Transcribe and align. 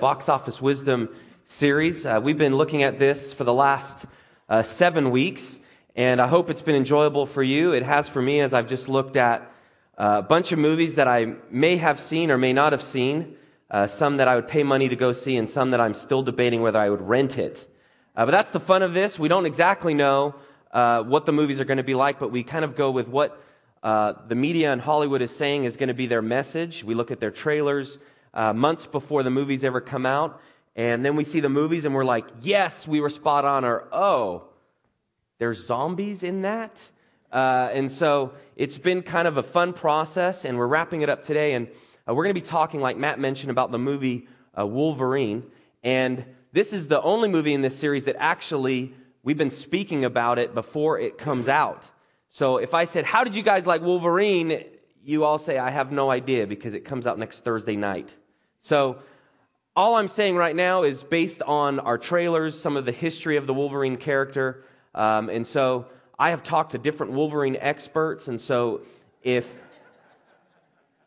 Box 0.00 0.28
Office 0.28 0.60
Wisdom 0.60 1.08
series. 1.46 2.04
Uh, 2.04 2.20
we've 2.22 2.36
been 2.36 2.54
looking 2.54 2.82
at 2.82 2.98
this 2.98 3.32
for 3.32 3.44
the 3.44 3.52
last 3.52 4.04
uh, 4.46 4.62
seven 4.62 5.10
weeks, 5.10 5.58
and 5.94 6.20
I 6.20 6.26
hope 6.26 6.50
it's 6.50 6.60
been 6.60 6.74
enjoyable 6.76 7.24
for 7.24 7.42
you. 7.42 7.72
It 7.72 7.82
has 7.82 8.06
for 8.06 8.20
me 8.20 8.40
as 8.40 8.52
I've 8.52 8.68
just 8.68 8.90
looked 8.90 9.16
at 9.16 9.50
uh, 9.96 10.16
a 10.18 10.22
bunch 10.22 10.52
of 10.52 10.58
movies 10.58 10.96
that 10.96 11.08
I 11.08 11.36
may 11.50 11.78
have 11.78 11.98
seen 11.98 12.30
or 12.30 12.36
may 12.36 12.52
not 12.52 12.72
have 12.74 12.82
seen, 12.82 13.36
uh, 13.70 13.86
some 13.86 14.18
that 14.18 14.28
I 14.28 14.34
would 14.34 14.48
pay 14.48 14.62
money 14.62 14.90
to 14.90 14.96
go 14.96 15.12
see, 15.12 15.38
and 15.38 15.48
some 15.48 15.70
that 15.70 15.80
I'm 15.80 15.94
still 15.94 16.22
debating 16.22 16.60
whether 16.60 16.78
I 16.78 16.90
would 16.90 17.00
rent 17.00 17.38
it. 17.38 17.66
Uh, 18.14 18.26
but 18.26 18.32
that's 18.32 18.50
the 18.50 18.60
fun 18.60 18.82
of 18.82 18.92
this. 18.92 19.18
We 19.18 19.28
don't 19.28 19.46
exactly 19.46 19.94
know 19.94 20.34
uh, 20.72 21.04
what 21.04 21.24
the 21.24 21.32
movies 21.32 21.58
are 21.58 21.64
going 21.64 21.78
to 21.78 21.82
be 21.82 21.94
like, 21.94 22.18
but 22.18 22.30
we 22.30 22.42
kind 22.42 22.66
of 22.66 22.76
go 22.76 22.90
with 22.90 23.08
what 23.08 23.42
the 23.82 24.34
media 24.34 24.74
in 24.74 24.78
Hollywood 24.78 25.22
is 25.22 25.34
saying 25.34 25.64
is 25.64 25.78
going 25.78 25.88
to 25.88 25.94
be 25.94 26.06
their 26.06 26.22
message. 26.22 26.84
We 26.84 26.94
look 26.94 27.10
at 27.10 27.18
their 27.18 27.30
trailers 27.30 27.98
uh, 28.36 28.52
months 28.52 28.86
before 28.86 29.22
the 29.24 29.30
movies 29.30 29.64
ever 29.64 29.80
come 29.80 30.06
out. 30.06 30.40
And 30.76 31.04
then 31.04 31.16
we 31.16 31.24
see 31.24 31.40
the 31.40 31.48
movies 31.48 31.86
and 31.86 31.94
we're 31.94 32.04
like, 32.04 32.26
yes, 32.42 32.86
we 32.86 33.00
were 33.00 33.08
spot 33.08 33.46
on, 33.46 33.64
or 33.64 33.88
oh, 33.90 34.44
there's 35.38 35.66
zombies 35.66 36.22
in 36.22 36.42
that? 36.42 36.90
Uh, 37.32 37.70
and 37.72 37.90
so 37.90 38.34
it's 38.54 38.78
been 38.78 39.02
kind 39.02 39.26
of 39.26 39.38
a 39.38 39.42
fun 39.42 39.72
process, 39.72 40.44
and 40.44 40.56
we're 40.56 40.66
wrapping 40.66 41.00
it 41.02 41.08
up 41.08 41.24
today. 41.24 41.54
And 41.54 41.68
uh, 42.08 42.14
we're 42.14 42.24
going 42.24 42.34
to 42.34 42.40
be 42.40 42.46
talking, 42.46 42.80
like 42.80 42.98
Matt 42.98 43.18
mentioned, 43.18 43.50
about 43.50 43.72
the 43.72 43.78
movie 43.78 44.28
uh, 44.56 44.66
Wolverine. 44.66 45.42
And 45.82 46.24
this 46.52 46.72
is 46.72 46.88
the 46.88 47.00
only 47.02 47.28
movie 47.28 47.54
in 47.54 47.62
this 47.62 47.76
series 47.76 48.04
that 48.04 48.16
actually 48.18 48.94
we've 49.22 49.38
been 49.38 49.50
speaking 49.50 50.04
about 50.04 50.38
it 50.38 50.54
before 50.54 51.00
it 51.00 51.18
comes 51.18 51.48
out. 51.48 51.88
So 52.28 52.58
if 52.58 52.74
I 52.74 52.84
said, 52.84 53.06
How 53.06 53.24
did 53.24 53.34
you 53.34 53.42
guys 53.42 53.66
like 53.66 53.80
Wolverine? 53.80 54.64
You 55.02 55.24
all 55.24 55.38
say, 55.38 55.56
I 55.56 55.70
have 55.70 55.90
no 55.90 56.10
idea 56.10 56.46
because 56.46 56.74
it 56.74 56.84
comes 56.84 57.06
out 57.06 57.18
next 57.18 57.44
Thursday 57.44 57.76
night. 57.76 58.14
So, 58.66 58.98
all 59.76 59.94
I'm 59.94 60.08
saying 60.08 60.34
right 60.34 60.56
now 60.56 60.82
is 60.82 61.04
based 61.04 61.40
on 61.40 61.78
our 61.78 61.96
trailers, 61.96 62.58
some 62.58 62.76
of 62.76 62.84
the 62.84 62.90
history 62.90 63.36
of 63.36 63.46
the 63.46 63.54
Wolverine 63.54 63.96
character. 63.96 64.64
Um, 64.92 65.28
and 65.28 65.46
so, 65.46 65.86
I 66.18 66.30
have 66.30 66.42
talked 66.42 66.72
to 66.72 66.78
different 66.78 67.12
Wolverine 67.12 67.56
experts. 67.60 68.26
And 68.26 68.40
so, 68.40 68.80
if 69.22 69.54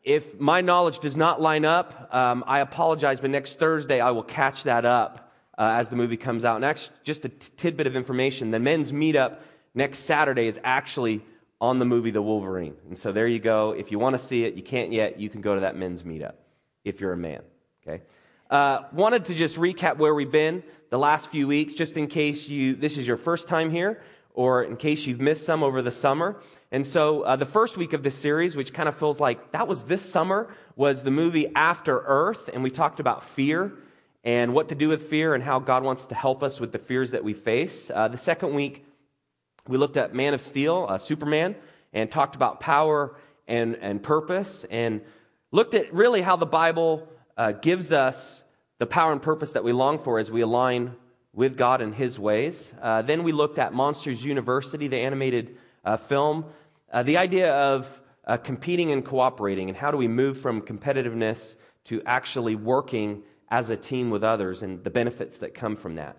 if 0.05 0.39
my 0.39 0.61
knowledge 0.61 0.99
does 0.99 1.17
not 1.17 1.41
line 1.41 1.65
up, 1.65 2.15
um, 2.15 2.45
I 2.47 2.59
apologize, 2.59 3.19
but 3.19 3.29
next 3.29 3.59
Thursday 3.59 3.99
I 3.99 4.11
will 4.11 4.23
catch 4.23 4.63
that 4.63 4.85
up 4.85 5.33
uh, 5.57 5.73
as 5.73 5.89
the 5.89 5.97
movie 5.97 6.15
comes 6.15 6.45
out. 6.45 6.61
Next, 6.61 6.91
just 7.03 7.25
a 7.25 7.29
t- 7.29 7.49
tidbit 7.57 7.87
of 7.87 7.97
information 7.97 8.51
the 8.51 8.59
men's 8.61 8.93
meetup 8.93 9.39
next 9.73 9.99
Saturday 9.99 10.47
is 10.47 10.57
actually 10.63 11.25
on 11.59 11.77
the 11.77 11.85
movie 11.85 12.11
The 12.11 12.21
Wolverine. 12.21 12.77
And 12.87 12.97
so 12.97 13.11
there 13.11 13.27
you 13.27 13.39
go. 13.39 13.71
If 13.71 13.91
you 13.91 13.99
want 13.99 14.13
to 14.13 14.19
see 14.19 14.45
it, 14.45 14.53
you 14.53 14.63
can't 14.63 14.93
yet, 14.93 15.19
you 15.19 15.29
can 15.29 15.41
go 15.41 15.55
to 15.55 15.59
that 15.59 15.75
men's 15.75 16.03
meetup 16.03 16.35
if 16.83 17.01
you're 17.01 17.13
a 17.13 17.17
man. 17.17 17.41
Okay. 17.87 18.03
Uh, 18.49 18.83
wanted 18.91 19.25
to 19.25 19.35
just 19.35 19.57
recap 19.57 19.97
where 19.97 20.13
we've 20.13 20.31
been 20.31 20.63
the 20.89 20.97
last 20.97 21.29
few 21.29 21.47
weeks, 21.47 21.73
just 21.73 21.97
in 21.97 22.07
case 22.07 22.49
you 22.49 22.75
this 22.75 22.97
is 22.97 23.05
your 23.05 23.17
first 23.17 23.47
time 23.47 23.69
here, 23.69 24.01
or 24.33 24.63
in 24.63 24.75
case 24.75 25.05
you've 25.05 25.21
missed 25.21 25.45
some 25.45 25.63
over 25.63 25.81
the 25.81 25.91
summer. 25.91 26.39
And 26.71 26.85
so 26.85 27.21
uh, 27.21 27.35
the 27.35 27.45
first 27.45 27.77
week 27.77 27.93
of 27.93 28.03
this 28.03 28.15
series, 28.15 28.55
which 28.55 28.73
kind 28.73 28.89
of 28.89 28.97
feels 28.97 29.19
like 29.19 29.51
that 29.51 29.67
was 29.67 29.83
this 29.83 30.01
summer, 30.01 30.49
was 30.75 31.03
the 31.03 31.11
movie 31.11 31.51
After 31.55 31.99
Earth, 31.99 32.49
and 32.51 32.63
we 32.63 32.71
talked 32.71 32.99
about 32.99 33.23
fear 33.23 33.73
and 34.23 34.53
what 34.53 34.69
to 34.69 34.75
do 34.75 34.89
with 34.89 35.09
fear 35.09 35.33
and 35.33 35.43
how 35.43 35.59
God 35.59 35.83
wants 35.83 36.05
to 36.07 36.15
help 36.15 36.43
us 36.43 36.59
with 36.59 36.71
the 36.71 36.79
fears 36.79 37.11
that 37.11 37.23
we 37.23 37.33
face. 37.33 37.89
Uh, 37.93 38.07
the 38.07 38.17
second 38.17 38.53
week, 38.53 38.85
we 39.67 39.77
looked 39.77 39.97
at 39.97 40.13
Man 40.13 40.33
of 40.33 40.41
Steel, 40.41 40.87
uh, 40.89 40.97
Superman, 40.97 41.55
and 41.93 42.11
talked 42.11 42.35
about 42.35 42.59
power 42.59 43.15
and, 43.47 43.75
and 43.75 44.01
purpose 44.01 44.65
and 44.69 45.01
looked 45.51 45.73
at 45.73 45.91
really 45.93 46.21
how 46.21 46.35
the 46.35 46.45
Bible 46.45 47.07
uh, 47.37 47.53
gives 47.53 47.91
us 47.91 48.43
the 48.77 48.85
power 48.85 49.11
and 49.11 49.21
purpose 49.21 49.53
that 49.53 49.63
we 49.63 49.71
long 49.71 49.97
for 49.97 50.19
as 50.19 50.31
we 50.31 50.41
align 50.41 50.95
with 51.33 51.57
God 51.57 51.81
and 51.81 51.93
His 51.93 52.19
ways. 52.19 52.73
Uh, 52.81 53.01
then 53.01 53.23
we 53.23 53.31
looked 53.31 53.57
at 53.57 53.73
Monsters 53.73 54.23
University, 54.23 54.87
the 54.87 54.97
animated 54.97 55.57
uh, 55.83 55.97
film, 55.97 56.45
uh, 56.91 57.03
the 57.03 57.17
idea 57.17 57.51
of 57.53 58.01
uh, 58.25 58.37
competing 58.37 58.91
and 58.91 59.03
cooperating, 59.03 59.69
and 59.69 59.77
how 59.77 59.89
do 59.89 59.97
we 59.97 60.07
move 60.07 60.37
from 60.37 60.61
competitiveness 60.61 61.55
to 61.85 62.01
actually 62.05 62.55
working 62.55 63.23
as 63.49 63.71
a 63.71 63.77
team 63.77 64.11
with 64.11 64.23
others 64.23 64.61
and 64.61 64.83
the 64.83 64.89
benefits 64.91 65.39
that 65.39 65.55
come 65.55 65.75
from 65.75 65.95
that. 65.95 66.15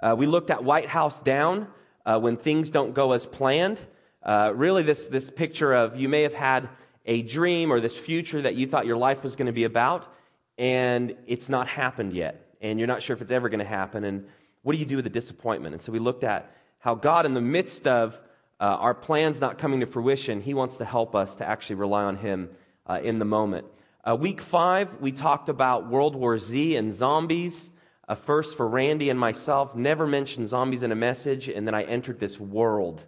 Uh, 0.00 0.14
we 0.18 0.26
looked 0.26 0.50
at 0.50 0.64
White 0.64 0.88
House 0.88 1.22
Down, 1.22 1.68
when 2.04 2.36
things 2.36 2.68
don't 2.68 2.92
go 2.92 3.12
as 3.12 3.24
planned. 3.24 3.80
really, 4.26 4.82
this, 4.82 5.06
this 5.06 5.30
picture 5.30 5.72
of 5.72 5.96
you 5.96 6.08
may 6.08 6.22
have 6.22 6.34
had 6.34 6.68
a 7.06 7.22
dream 7.22 7.72
or 7.72 7.80
this 7.80 7.98
future 7.98 8.42
that 8.42 8.54
you 8.54 8.66
thought 8.66 8.86
your 8.86 8.96
life 8.96 9.22
was 9.22 9.36
going 9.36 9.46
to 9.46 9.52
be 9.52 9.64
about, 9.64 10.12
and 10.58 11.16
it's 11.26 11.48
not 11.48 11.66
happened 11.66 12.12
yet. 12.12 12.56
And 12.60 12.78
you're 12.78 12.88
not 12.88 13.02
sure 13.02 13.14
if 13.14 13.20
it's 13.20 13.30
ever 13.30 13.48
going 13.48 13.58
to 13.60 13.64
happen. 13.66 14.04
And 14.04 14.26
what 14.62 14.72
do 14.72 14.78
you 14.78 14.86
do 14.86 14.96
with 14.96 15.04
the 15.04 15.10
disappointment? 15.10 15.74
And 15.74 15.82
so 15.82 15.92
we 15.92 15.98
looked 15.98 16.24
at 16.24 16.50
how 16.78 16.94
God, 16.94 17.26
in 17.26 17.34
the 17.34 17.40
midst 17.40 17.86
of 17.86 18.20
uh, 18.60 18.64
our 18.64 18.94
plans 18.94 19.40
not 19.40 19.58
coming 19.58 19.80
to 19.80 19.86
fruition, 19.86 20.40
He 20.40 20.54
wants 20.54 20.78
to 20.78 20.84
help 20.84 21.14
us 21.14 21.36
to 21.36 21.46
actually 21.46 21.76
rely 21.76 22.04
on 22.04 22.16
Him 22.16 22.48
uh, 22.86 23.00
in 23.02 23.18
the 23.18 23.24
moment. 23.24 23.66
Uh, 24.02 24.16
week 24.16 24.40
five, 24.40 25.00
we 25.00 25.12
talked 25.12 25.48
about 25.48 25.88
World 25.88 26.14
War 26.14 26.38
Z 26.38 26.76
and 26.76 26.92
zombies. 26.92 27.70
A 28.06 28.16
first, 28.16 28.56
for 28.56 28.68
Randy 28.68 29.08
and 29.08 29.18
myself, 29.18 29.74
never 29.74 30.06
mentioned 30.06 30.48
zombies 30.48 30.82
in 30.82 30.92
a 30.92 30.94
message, 30.94 31.48
and 31.48 31.66
then 31.66 31.74
I 31.74 31.84
entered 31.84 32.20
this 32.20 32.38
world 32.38 33.02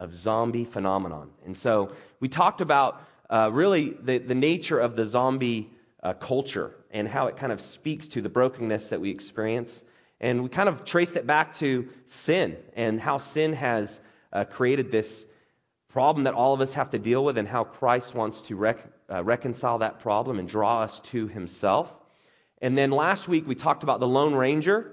of 0.00 0.14
zombie 0.14 0.64
phenomenon. 0.64 1.30
And 1.44 1.56
so 1.56 1.92
we 2.18 2.28
talked 2.28 2.60
about 2.60 3.02
uh, 3.30 3.50
really 3.52 3.96
the, 4.02 4.18
the 4.18 4.34
nature 4.34 4.78
of 4.78 4.96
the 4.96 5.06
zombie 5.06 5.70
uh, 6.02 6.12
culture 6.14 6.74
and 6.90 7.08
how 7.08 7.26
it 7.26 7.36
kind 7.36 7.52
of 7.52 7.60
speaks 7.60 8.08
to 8.08 8.22
the 8.22 8.28
brokenness 8.28 8.88
that 8.88 9.00
we 9.00 9.10
experience. 9.10 9.84
And 10.20 10.42
we 10.42 10.48
kind 10.48 10.68
of 10.68 10.84
traced 10.84 11.16
it 11.16 11.26
back 11.26 11.54
to 11.56 11.88
sin 12.06 12.56
and 12.74 13.00
how 13.00 13.18
sin 13.18 13.52
has 13.52 14.00
uh, 14.32 14.44
created 14.44 14.90
this 14.90 15.26
problem 15.88 16.24
that 16.24 16.34
all 16.34 16.54
of 16.54 16.60
us 16.60 16.74
have 16.74 16.90
to 16.90 16.98
deal 16.98 17.24
with, 17.24 17.38
and 17.38 17.48
how 17.48 17.64
Christ 17.64 18.14
wants 18.14 18.42
to 18.42 18.56
rec- 18.56 18.86
uh, 19.10 19.24
reconcile 19.24 19.78
that 19.78 19.98
problem 19.98 20.38
and 20.38 20.46
draw 20.46 20.82
us 20.82 21.00
to 21.00 21.26
himself. 21.26 21.96
And 22.60 22.76
then 22.76 22.90
last 22.90 23.28
week 23.28 23.46
we 23.46 23.54
talked 23.54 23.82
about 23.82 24.00
the 24.00 24.06
Lone 24.06 24.34
Ranger 24.34 24.92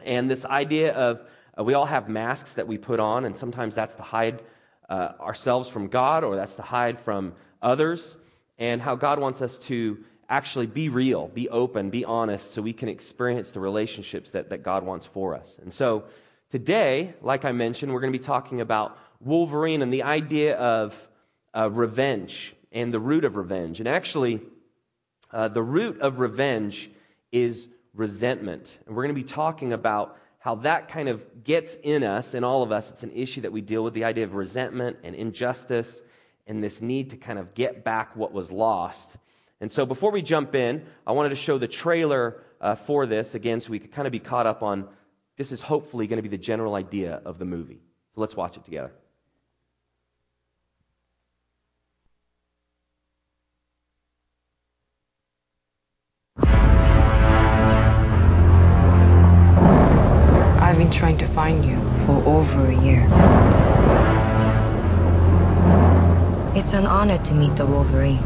and 0.00 0.30
this 0.30 0.44
idea 0.44 0.92
of 0.92 1.22
uh, 1.58 1.64
we 1.64 1.74
all 1.74 1.86
have 1.86 2.08
masks 2.08 2.54
that 2.54 2.66
we 2.66 2.78
put 2.78 3.00
on, 3.00 3.24
and 3.24 3.34
sometimes 3.34 3.74
that's 3.74 3.94
to 3.96 4.02
hide 4.02 4.42
uh, 4.88 5.12
ourselves 5.20 5.68
from 5.68 5.88
God 5.88 6.24
or 6.24 6.36
that's 6.36 6.56
to 6.56 6.62
hide 6.62 7.00
from 7.00 7.34
others, 7.62 8.18
and 8.58 8.80
how 8.80 8.96
God 8.96 9.18
wants 9.18 9.42
us 9.42 9.58
to 9.60 9.98
actually 10.28 10.66
be 10.66 10.88
real, 10.88 11.28
be 11.28 11.48
open, 11.48 11.90
be 11.90 12.04
honest, 12.04 12.52
so 12.52 12.60
we 12.60 12.72
can 12.72 12.88
experience 12.88 13.52
the 13.52 13.60
relationships 13.60 14.32
that, 14.32 14.50
that 14.50 14.62
God 14.62 14.84
wants 14.84 15.06
for 15.06 15.34
us. 15.34 15.58
And 15.62 15.72
so 15.72 16.04
today, 16.50 17.14
like 17.22 17.44
I 17.44 17.52
mentioned, 17.52 17.92
we're 17.92 18.00
going 18.00 18.12
to 18.12 18.18
be 18.18 18.24
talking 18.24 18.60
about 18.60 18.98
Wolverine 19.20 19.82
and 19.82 19.92
the 19.92 20.02
idea 20.02 20.56
of 20.56 21.08
uh, 21.54 21.70
revenge 21.70 22.54
and 22.72 22.92
the 22.92 23.00
root 23.00 23.24
of 23.24 23.36
revenge. 23.36 23.80
And 23.80 23.88
actually, 23.88 24.40
uh, 25.32 25.48
the 25.48 25.62
root 25.62 26.00
of 26.00 26.18
revenge 26.18 26.90
is 27.32 27.68
resentment. 27.94 28.78
And 28.86 28.94
we're 28.94 29.04
going 29.04 29.14
to 29.14 29.22
be 29.22 29.28
talking 29.28 29.72
about 29.72 30.16
how 30.38 30.56
that 30.56 30.88
kind 30.88 31.08
of 31.08 31.42
gets 31.42 31.76
in 31.76 32.04
us, 32.04 32.34
in 32.34 32.44
all 32.44 32.62
of 32.62 32.70
us. 32.70 32.90
It's 32.90 33.02
an 33.02 33.12
issue 33.12 33.40
that 33.42 33.52
we 33.52 33.60
deal 33.60 33.82
with 33.82 33.94
the 33.94 34.04
idea 34.04 34.24
of 34.24 34.34
resentment 34.34 34.98
and 35.02 35.14
injustice 35.14 36.02
and 36.48 36.64
this 36.64 36.82
need 36.82 37.10
to 37.10 37.16
kind 37.16 37.38
of 37.38 37.54
get 37.54 37.84
back 37.84 38.16
what 38.16 38.32
was 38.32 38.50
lost. 38.50 39.18
And 39.60 39.70
so 39.70 39.86
before 39.86 40.10
we 40.10 40.22
jump 40.22 40.54
in, 40.54 40.84
I 41.06 41.12
wanted 41.12 41.28
to 41.28 41.36
show 41.36 41.58
the 41.58 41.68
trailer 41.68 42.42
uh, 42.60 42.74
for 42.74 43.06
this 43.06 43.34
again 43.34 43.60
so 43.60 43.70
we 43.70 43.78
could 43.78 43.92
kind 43.92 44.06
of 44.06 44.12
be 44.12 44.18
caught 44.18 44.46
up 44.46 44.62
on 44.62 44.88
this 45.36 45.52
is 45.52 45.62
hopefully 45.62 46.08
going 46.08 46.16
to 46.16 46.22
be 46.22 46.28
the 46.28 46.36
general 46.36 46.74
idea 46.74 47.22
of 47.24 47.38
the 47.38 47.44
movie. 47.44 47.80
So 48.14 48.20
let's 48.20 48.34
watch 48.34 48.56
it 48.56 48.64
together. 48.64 48.90
I've 60.60 60.76
been 60.76 60.90
trying 60.90 61.18
to 61.18 61.26
find 61.28 61.64
you 61.64 61.76
for 62.04 62.22
over 62.26 62.66
a 62.66 62.82
year. 62.82 63.77
It's 66.58 66.72
an 66.72 66.86
honor 66.86 67.18
to 67.18 67.34
meet 67.34 67.54
the 67.54 67.64
Wolverine. 67.64 68.18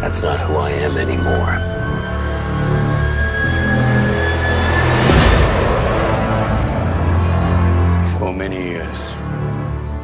That's 0.00 0.22
not 0.22 0.38
who 0.38 0.54
I 0.54 0.70
am 0.70 0.96
anymore. 0.96 1.54
For 8.20 8.32
many 8.32 8.62
years, 8.62 8.98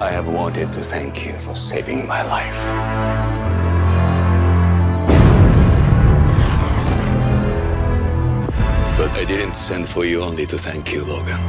I 0.02 0.10
have 0.10 0.26
wanted 0.26 0.72
to 0.72 0.82
thank 0.82 1.24
you 1.24 1.34
for 1.34 1.54
saving 1.54 2.08
my 2.08 2.22
life. 2.24 2.60
But 8.98 9.10
I 9.12 9.24
didn't 9.24 9.54
send 9.54 9.88
for 9.88 10.04
you 10.04 10.24
only 10.24 10.46
to 10.46 10.58
thank 10.58 10.92
you, 10.92 11.04
Logan. 11.04 11.40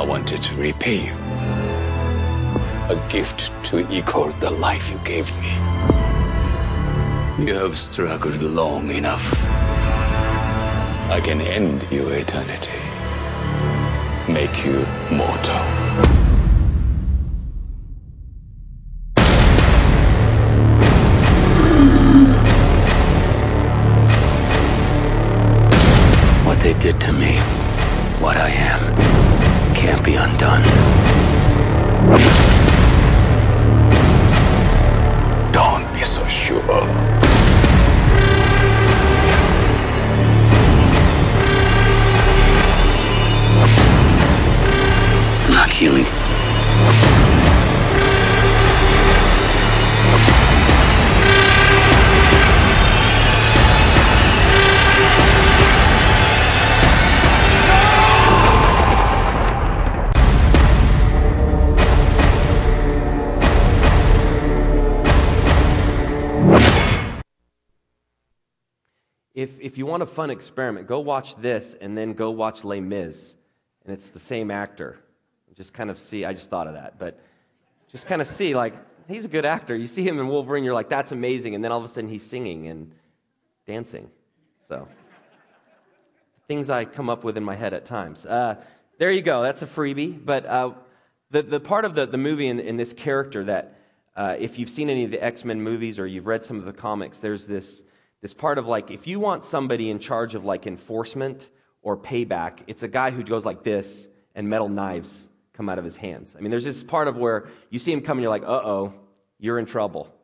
I 0.00 0.04
wanted 0.04 0.42
to 0.42 0.54
repay 0.56 1.06
you 1.06 1.29
a 2.90 3.08
gift 3.08 3.52
to 3.62 3.88
equal 3.92 4.32
the 4.40 4.50
life 4.50 4.90
you 4.90 4.98
gave 5.04 5.30
me. 5.40 5.52
You 7.46 7.54
have 7.54 7.78
struggled 7.78 8.42
long 8.42 8.90
enough. 8.90 9.32
I 11.08 11.20
can 11.22 11.40
end 11.40 11.86
your 11.92 12.12
eternity. 12.12 12.80
Make 14.26 14.64
you 14.64 14.84
mortal. 15.16 15.62
What 26.44 26.58
they 26.60 26.74
did 26.74 27.00
to 27.02 27.12
me, 27.12 27.38
what 28.18 28.36
I 28.36 28.50
am, 28.50 28.96
can't 29.76 30.04
be 30.04 30.16
undone. 30.16 31.09
So 36.70 37.09
If, 69.70 69.78
you 69.78 69.86
want 69.86 70.02
a 70.02 70.06
fun 70.06 70.30
experiment, 70.30 70.88
go 70.88 70.98
watch 70.98 71.36
this 71.36 71.76
and 71.80 71.96
then 71.96 72.14
go 72.14 72.32
watch 72.32 72.64
Les 72.64 72.80
Mis. 72.80 73.36
And 73.84 73.94
it's 73.94 74.08
the 74.08 74.18
same 74.18 74.50
actor. 74.50 74.98
Just 75.54 75.72
kind 75.74 75.90
of 75.90 76.00
see, 76.00 76.24
I 76.24 76.32
just 76.32 76.50
thought 76.50 76.66
of 76.66 76.74
that, 76.74 76.98
but 76.98 77.20
just 77.92 78.08
kind 78.08 78.20
of 78.20 78.26
see, 78.26 78.52
like, 78.52 78.74
he's 79.06 79.24
a 79.24 79.28
good 79.28 79.44
actor. 79.44 79.76
You 79.76 79.86
see 79.86 80.02
him 80.02 80.18
in 80.18 80.26
Wolverine, 80.26 80.64
you're 80.64 80.74
like, 80.74 80.88
that's 80.88 81.12
amazing. 81.12 81.54
And 81.54 81.62
then 81.62 81.70
all 81.70 81.78
of 81.78 81.84
a 81.84 81.88
sudden 81.88 82.10
he's 82.10 82.24
singing 82.24 82.66
and 82.66 82.90
dancing. 83.64 84.10
So, 84.68 84.88
things 86.48 86.68
I 86.68 86.84
come 86.84 87.08
up 87.08 87.22
with 87.22 87.36
in 87.36 87.44
my 87.44 87.54
head 87.54 87.72
at 87.72 87.84
times. 87.84 88.26
Uh, 88.26 88.56
there 88.98 89.12
you 89.12 89.22
go, 89.22 89.40
that's 89.40 89.62
a 89.62 89.68
freebie. 89.68 90.18
But 90.24 90.46
uh, 90.46 90.72
the, 91.30 91.42
the 91.42 91.60
part 91.60 91.84
of 91.84 91.94
the, 91.94 92.06
the 92.06 92.18
movie 92.18 92.48
in, 92.48 92.58
in 92.58 92.76
this 92.76 92.92
character 92.92 93.44
that, 93.44 93.76
uh, 94.16 94.34
if 94.36 94.58
you've 94.58 94.68
seen 94.68 94.90
any 94.90 95.04
of 95.04 95.12
the 95.12 95.22
X 95.22 95.44
Men 95.44 95.62
movies 95.62 96.00
or 96.00 96.08
you've 96.08 96.26
read 96.26 96.42
some 96.42 96.58
of 96.58 96.64
the 96.64 96.72
comics, 96.72 97.20
there's 97.20 97.46
this 97.46 97.84
this 98.22 98.34
part 98.34 98.58
of 98.58 98.66
like 98.66 98.90
if 98.90 99.06
you 99.06 99.20
want 99.20 99.44
somebody 99.44 99.90
in 99.90 99.98
charge 99.98 100.34
of 100.34 100.44
like 100.44 100.66
enforcement 100.66 101.48
or 101.82 101.96
payback 101.96 102.58
it's 102.66 102.82
a 102.82 102.88
guy 102.88 103.10
who 103.10 103.22
goes 103.22 103.44
like 103.44 103.62
this 103.62 104.08
and 104.34 104.48
metal 104.48 104.68
knives 104.68 105.28
come 105.52 105.68
out 105.68 105.78
of 105.78 105.84
his 105.84 105.96
hands. 105.96 106.34
I 106.36 106.40
mean 106.40 106.50
there's 106.50 106.64
this 106.64 106.82
part 106.82 107.08
of 107.08 107.16
where 107.16 107.48
you 107.70 107.78
see 107.78 107.92
him 107.92 108.00
coming 108.00 108.22
you're 108.22 108.30
like 108.30 108.44
uh-oh 108.44 108.94
you're 109.38 109.58
in 109.58 109.66
trouble. 109.66 110.14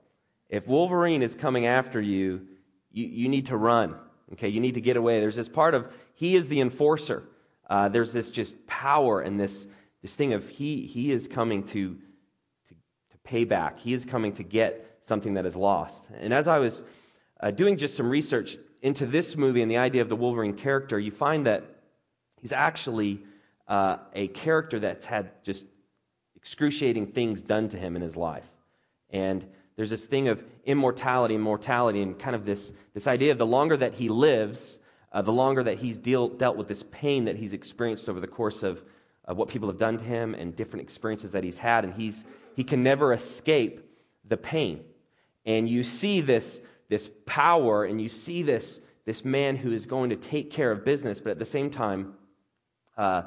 If 0.48 0.66
wolverine 0.66 1.22
is 1.22 1.34
coming 1.34 1.66
after 1.66 2.00
you 2.00 2.46
you, 2.93 3.06
you 3.06 3.28
need 3.28 3.46
to 3.46 3.56
run 3.56 3.96
okay? 4.32 4.49
You 4.49 4.60
need 4.60 4.75
to 4.75 4.81
get 4.81 4.96
away. 4.96 5.20
There's 5.20 5.37
this 5.37 5.49
part 5.49 5.75
of 5.75 5.92
he 6.14 6.37
is 6.37 6.49
the 6.49 6.60
enforcer. 6.60 7.25
Uh, 7.69 7.88
there's 7.88 8.12
this 8.12 8.31
just 8.31 8.66
power 8.66 9.20
and 9.20 9.38
this 9.38 9.66
this 10.02 10.14
thing 10.14 10.32
of 10.32 10.49
he 10.49 10.87
he 10.87 11.12
is 11.12 11.26
coming 11.26 11.62
to 11.64 11.94
to, 11.94 12.75
to 12.75 13.19
pay 13.25 13.44
back. 13.44 13.78
He 13.78 13.92
is 13.92 14.04
coming 14.04 14.32
to 14.34 14.42
get 14.42 14.99
something 15.00 15.34
that 15.34 15.46
is 15.46 15.56
lost. 15.56 16.06
And 16.19 16.32
as 16.32 16.49
i 16.49 16.58
was 16.58 16.82
uh, 17.41 17.50
doing 17.50 17.77
just 17.77 17.97
some 17.97 18.09
research 18.09 18.56
into 18.83 19.06
this 19.06 19.37
movie 19.37 19.62
and 19.62 19.71
the 19.71 19.77
idea 19.79 20.03
of 20.03 20.09
the 20.09 20.17
Wolverine 20.17 20.55
character, 20.55 20.99
you 20.99 21.11
find 21.11 21.47
that 21.47 21.65
he's 22.41 22.53
actually 22.53 23.21
uh, 23.69 23.99
a 24.15 24.29
character 24.29 24.79
that's 24.79 25.06
had 25.06 25.43
just 25.43 25.67
excruciating 26.37 27.09
things 27.09 27.43
done 27.43 27.69
to 27.69 27.77
him 27.77 27.97
in 27.97 28.03
his 28.03 28.17
life. 28.17 28.44
And 29.11 29.44
there's 29.77 29.91
this 29.91 30.06
thing 30.06 30.29
of 30.29 30.43
immortality 30.65 31.35
and 31.35 31.43
mortality, 31.43 32.03
and 32.03 32.19
kind 32.19 32.37
of 32.37 32.44
this, 32.44 32.73
this 32.94 33.06
idea 33.06 33.33
of 33.33 33.38
the 33.38 33.47
longer 33.47 33.77
that 33.77 33.94
he 33.94 34.09
lives, 34.09 34.79
uh, 35.12 35.23
the 35.23 35.33
longer 35.33 35.62
that 35.62 35.79
he's 35.79 35.99
deal, 35.99 36.29
dealt 36.29 36.56
with 36.56 36.69
this 36.69 36.85
pain 36.91 37.25
that 37.25 37.37
he's 37.37 37.53
experienced 37.53 38.09
over 38.09 38.21
the 38.21 38.27
course 38.27 38.62
of, 38.62 38.83
of 39.25 39.37
what 39.37 39.49
people 39.49 39.69
have 39.69 39.79
done 39.79 39.99
to 39.99 40.05
him 40.05 40.35
and 40.35 40.56
different 40.56 40.83
experiences 40.83 41.33
that 41.33 41.44
he's 41.44 41.59
had, 41.59 41.85
and 41.85 41.94
he's, 41.94 42.25
he 42.55 42.65
can 42.65 42.83
never 42.83 43.12
escape 43.12 43.81
the 44.25 44.37
pain. 44.37 44.83
And 45.44 45.69
you 45.69 45.85
see 45.85 46.21
this 46.21 46.62
this 46.88 47.11
power 47.27 47.85
and 47.85 48.00
you 48.00 48.09
see 48.09 48.43
this, 48.43 48.81
this 49.05 49.25
man 49.25 49.56
who 49.56 49.73
is 49.73 49.87
going 49.87 50.11
to 50.11 50.17
take 50.17 50.50
care 50.50 50.71
of 50.71 50.85
business, 50.85 51.21
but 51.21 51.31
at 51.31 51.38
the 51.38 51.44
same 51.44 51.71
time, 51.71 52.15
uh, 52.97 53.23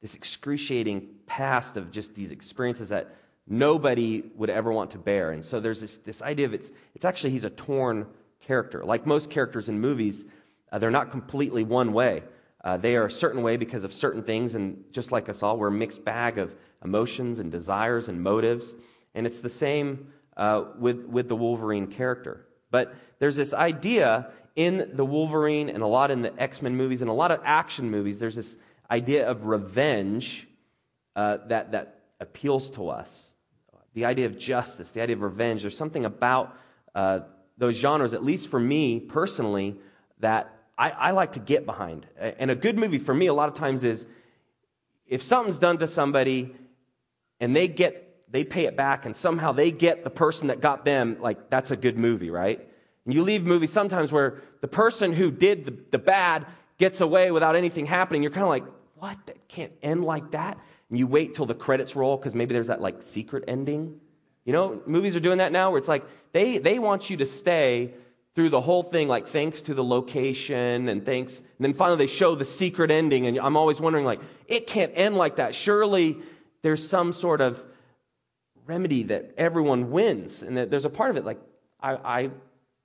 this 0.00 0.14
excruciating 0.14 1.08
past 1.26 1.76
of 1.76 1.90
just 1.90 2.14
these 2.14 2.32
experiences 2.32 2.88
that 2.88 3.14
nobody 3.46 4.22
would 4.34 4.50
ever 4.50 4.72
want 4.72 4.90
to 4.90 4.98
bear. 4.98 5.30
And 5.30 5.44
so 5.44 5.60
there's 5.60 5.80
this, 5.80 5.98
this 5.98 6.22
idea 6.22 6.46
of 6.46 6.54
it's, 6.54 6.72
it's 6.94 7.04
actually 7.04 7.30
he's 7.30 7.44
a 7.44 7.50
torn 7.50 8.06
character. 8.40 8.84
Like 8.84 9.06
most 9.06 9.30
characters 9.30 9.68
in 9.68 9.80
movies, 9.80 10.24
uh, 10.70 10.78
they're 10.78 10.90
not 10.90 11.10
completely 11.10 11.62
one 11.64 11.92
way. 11.92 12.22
Uh, 12.64 12.76
they 12.76 12.96
are 12.96 13.06
a 13.06 13.10
certain 13.10 13.42
way 13.42 13.56
because 13.56 13.82
of 13.82 13.92
certain 13.92 14.22
things, 14.22 14.54
and 14.54 14.84
just 14.92 15.10
like 15.10 15.28
us 15.28 15.42
all, 15.42 15.56
we're 15.58 15.68
a 15.68 15.72
mixed 15.72 16.04
bag 16.04 16.38
of 16.38 16.54
emotions 16.84 17.40
and 17.40 17.50
desires 17.50 18.08
and 18.08 18.22
motives. 18.22 18.76
And 19.14 19.26
it's 19.26 19.40
the 19.40 19.50
same 19.50 20.12
uh, 20.36 20.64
with, 20.78 21.04
with 21.06 21.28
the 21.28 21.36
Wolverine 21.36 21.88
character. 21.88 22.46
But 22.72 22.94
there's 23.20 23.36
this 23.36 23.54
idea 23.54 24.32
in 24.56 24.90
the 24.94 25.04
Wolverine 25.04 25.68
and 25.68 25.82
a 25.82 25.86
lot 25.86 26.10
in 26.10 26.22
the 26.22 26.32
X 26.42 26.60
Men 26.60 26.74
movies 26.74 27.02
and 27.02 27.10
a 27.10 27.14
lot 27.14 27.30
of 27.30 27.40
action 27.44 27.88
movies, 27.88 28.18
there's 28.18 28.34
this 28.34 28.56
idea 28.90 29.30
of 29.30 29.46
revenge 29.46 30.48
uh, 31.14 31.38
that, 31.46 31.72
that 31.72 32.00
appeals 32.18 32.70
to 32.70 32.88
us. 32.88 33.32
The 33.94 34.06
idea 34.06 34.26
of 34.26 34.38
justice, 34.38 34.90
the 34.90 35.02
idea 35.02 35.16
of 35.16 35.22
revenge. 35.22 35.62
There's 35.62 35.76
something 35.76 36.06
about 36.06 36.56
uh, 36.94 37.20
those 37.58 37.76
genres, 37.76 38.14
at 38.14 38.24
least 38.24 38.48
for 38.48 38.58
me 38.58 39.00
personally, 39.00 39.76
that 40.20 40.50
I, 40.78 40.90
I 40.90 41.10
like 41.10 41.32
to 41.32 41.40
get 41.40 41.66
behind. 41.66 42.06
And 42.18 42.50
a 42.50 42.54
good 42.54 42.78
movie 42.78 42.98
for 42.98 43.14
me, 43.14 43.26
a 43.26 43.34
lot 43.34 43.48
of 43.48 43.54
times, 43.54 43.84
is 43.84 44.06
if 45.06 45.22
something's 45.22 45.58
done 45.58 45.78
to 45.78 45.86
somebody 45.86 46.54
and 47.38 47.54
they 47.54 47.68
get 47.68 48.11
they 48.32 48.44
pay 48.44 48.64
it 48.64 48.76
back 48.76 49.04
and 49.04 49.14
somehow 49.14 49.52
they 49.52 49.70
get 49.70 50.04
the 50.04 50.10
person 50.10 50.48
that 50.48 50.60
got 50.60 50.84
them, 50.84 51.18
like 51.20 51.50
that's 51.50 51.70
a 51.70 51.76
good 51.76 51.98
movie, 51.98 52.30
right? 52.30 52.66
And 53.04 53.14
you 53.14 53.22
leave 53.22 53.44
movies 53.44 53.70
sometimes 53.70 54.10
where 54.10 54.42
the 54.62 54.68
person 54.68 55.12
who 55.12 55.30
did 55.30 55.66
the, 55.66 55.76
the 55.90 55.98
bad 55.98 56.46
gets 56.78 57.00
away 57.00 57.30
without 57.30 57.54
anything 57.54 57.84
happening. 57.84 58.22
You're 58.22 58.32
kind 58.32 58.44
of 58.44 58.48
like, 58.48 58.64
what? 58.96 59.18
That 59.26 59.48
can't 59.48 59.72
end 59.82 60.04
like 60.04 60.30
that? 60.30 60.58
And 60.88 60.98
you 60.98 61.06
wait 61.06 61.34
till 61.34 61.46
the 61.46 61.54
credits 61.54 61.94
roll 61.94 62.16
because 62.16 62.34
maybe 62.34 62.54
there's 62.54 62.68
that 62.68 62.80
like 62.80 63.02
secret 63.02 63.44
ending. 63.48 64.00
You 64.44 64.52
know, 64.52 64.80
movies 64.86 65.14
are 65.14 65.20
doing 65.20 65.38
that 65.38 65.52
now 65.52 65.70
where 65.70 65.78
it's 65.78 65.88
like 65.88 66.04
they, 66.32 66.58
they 66.58 66.78
want 66.78 67.10
you 67.10 67.18
to 67.18 67.26
stay 67.26 67.94
through 68.34 68.48
the 68.48 68.60
whole 68.60 68.82
thing, 68.82 69.08
like 69.08 69.28
thanks 69.28 69.60
to 69.62 69.74
the 69.74 69.84
location 69.84 70.88
and 70.88 71.04
thanks. 71.04 71.38
And 71.38 71.46
then 71.60 71.74
finally 71.74 71.98
they 71.98 72.06
show 72.06 72.34
the 72.34 72.46
secret 72.46 72.90
ending. 72.90 73.26
And 73.26 73.38
I'm 73.38 73.56
always 73.56 73.80
wondering, 73.80 74.06
like, 74.06 74.20
it 74.48 74.66
can't 74.66 74.92
end 74.94 75.16
like 75.16 75.36
that. 75.36 75.54
Surely 75.54 76.16
there's 76.62 76.86
some 76.86 77.12
sort 77.12 77.42
of 77.42 77.62
remedy 78.66 79.04
that 79.04 79.32
everyone 79.36 79.90
wins. 79.90 80.42
And 80.42 80.56
that 80.56 80.70
there's 80.70 80.84
a 80.84 80.90
part 80.90 81.10
of 81.10 81.16
it 81.16 81.24
like, 81.24 81.38
I, 81.80 81.94
I, 81.94 82.30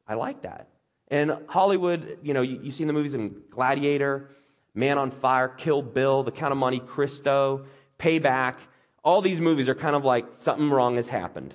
I 0.07 0.13
like 0.15 0.41
that. 0.43 0.67
And 1.09 1.37
Hollywood, 1.47 2.19
you 2.21 2.33
know, 2.33 2.41
you, 2.41 2.59
you 2.63 2.71
see 2.71 2.83
in 2.83 2.87
the 2.87 2.93
movies 2.93 3.13
in 3.13 3.41
Gladiator, 3.49 4.29
Man 4.73 4.97
on 4.97 5.09
Fire, 5.09 5.47
Kill 5.47 5.81
Bill, 5.81 6.23
The 6.23 6.31
Count 6.31 6.51
of 6.51 6.57
Monte 6.57 6.79
Cristo, 6.81 7.65
Payback. 7.97 8.55
All 9.03 9.21
these 9.21 9.39
movies 9.39 9.69
are 9.69 9.75
kind 9.75 9.95
of 9.95 10.03
like 10.03 10.27
something 10.31 10.69
wrong 10.69 10.95
has 10.97 11.07
happened. 11.07 11.53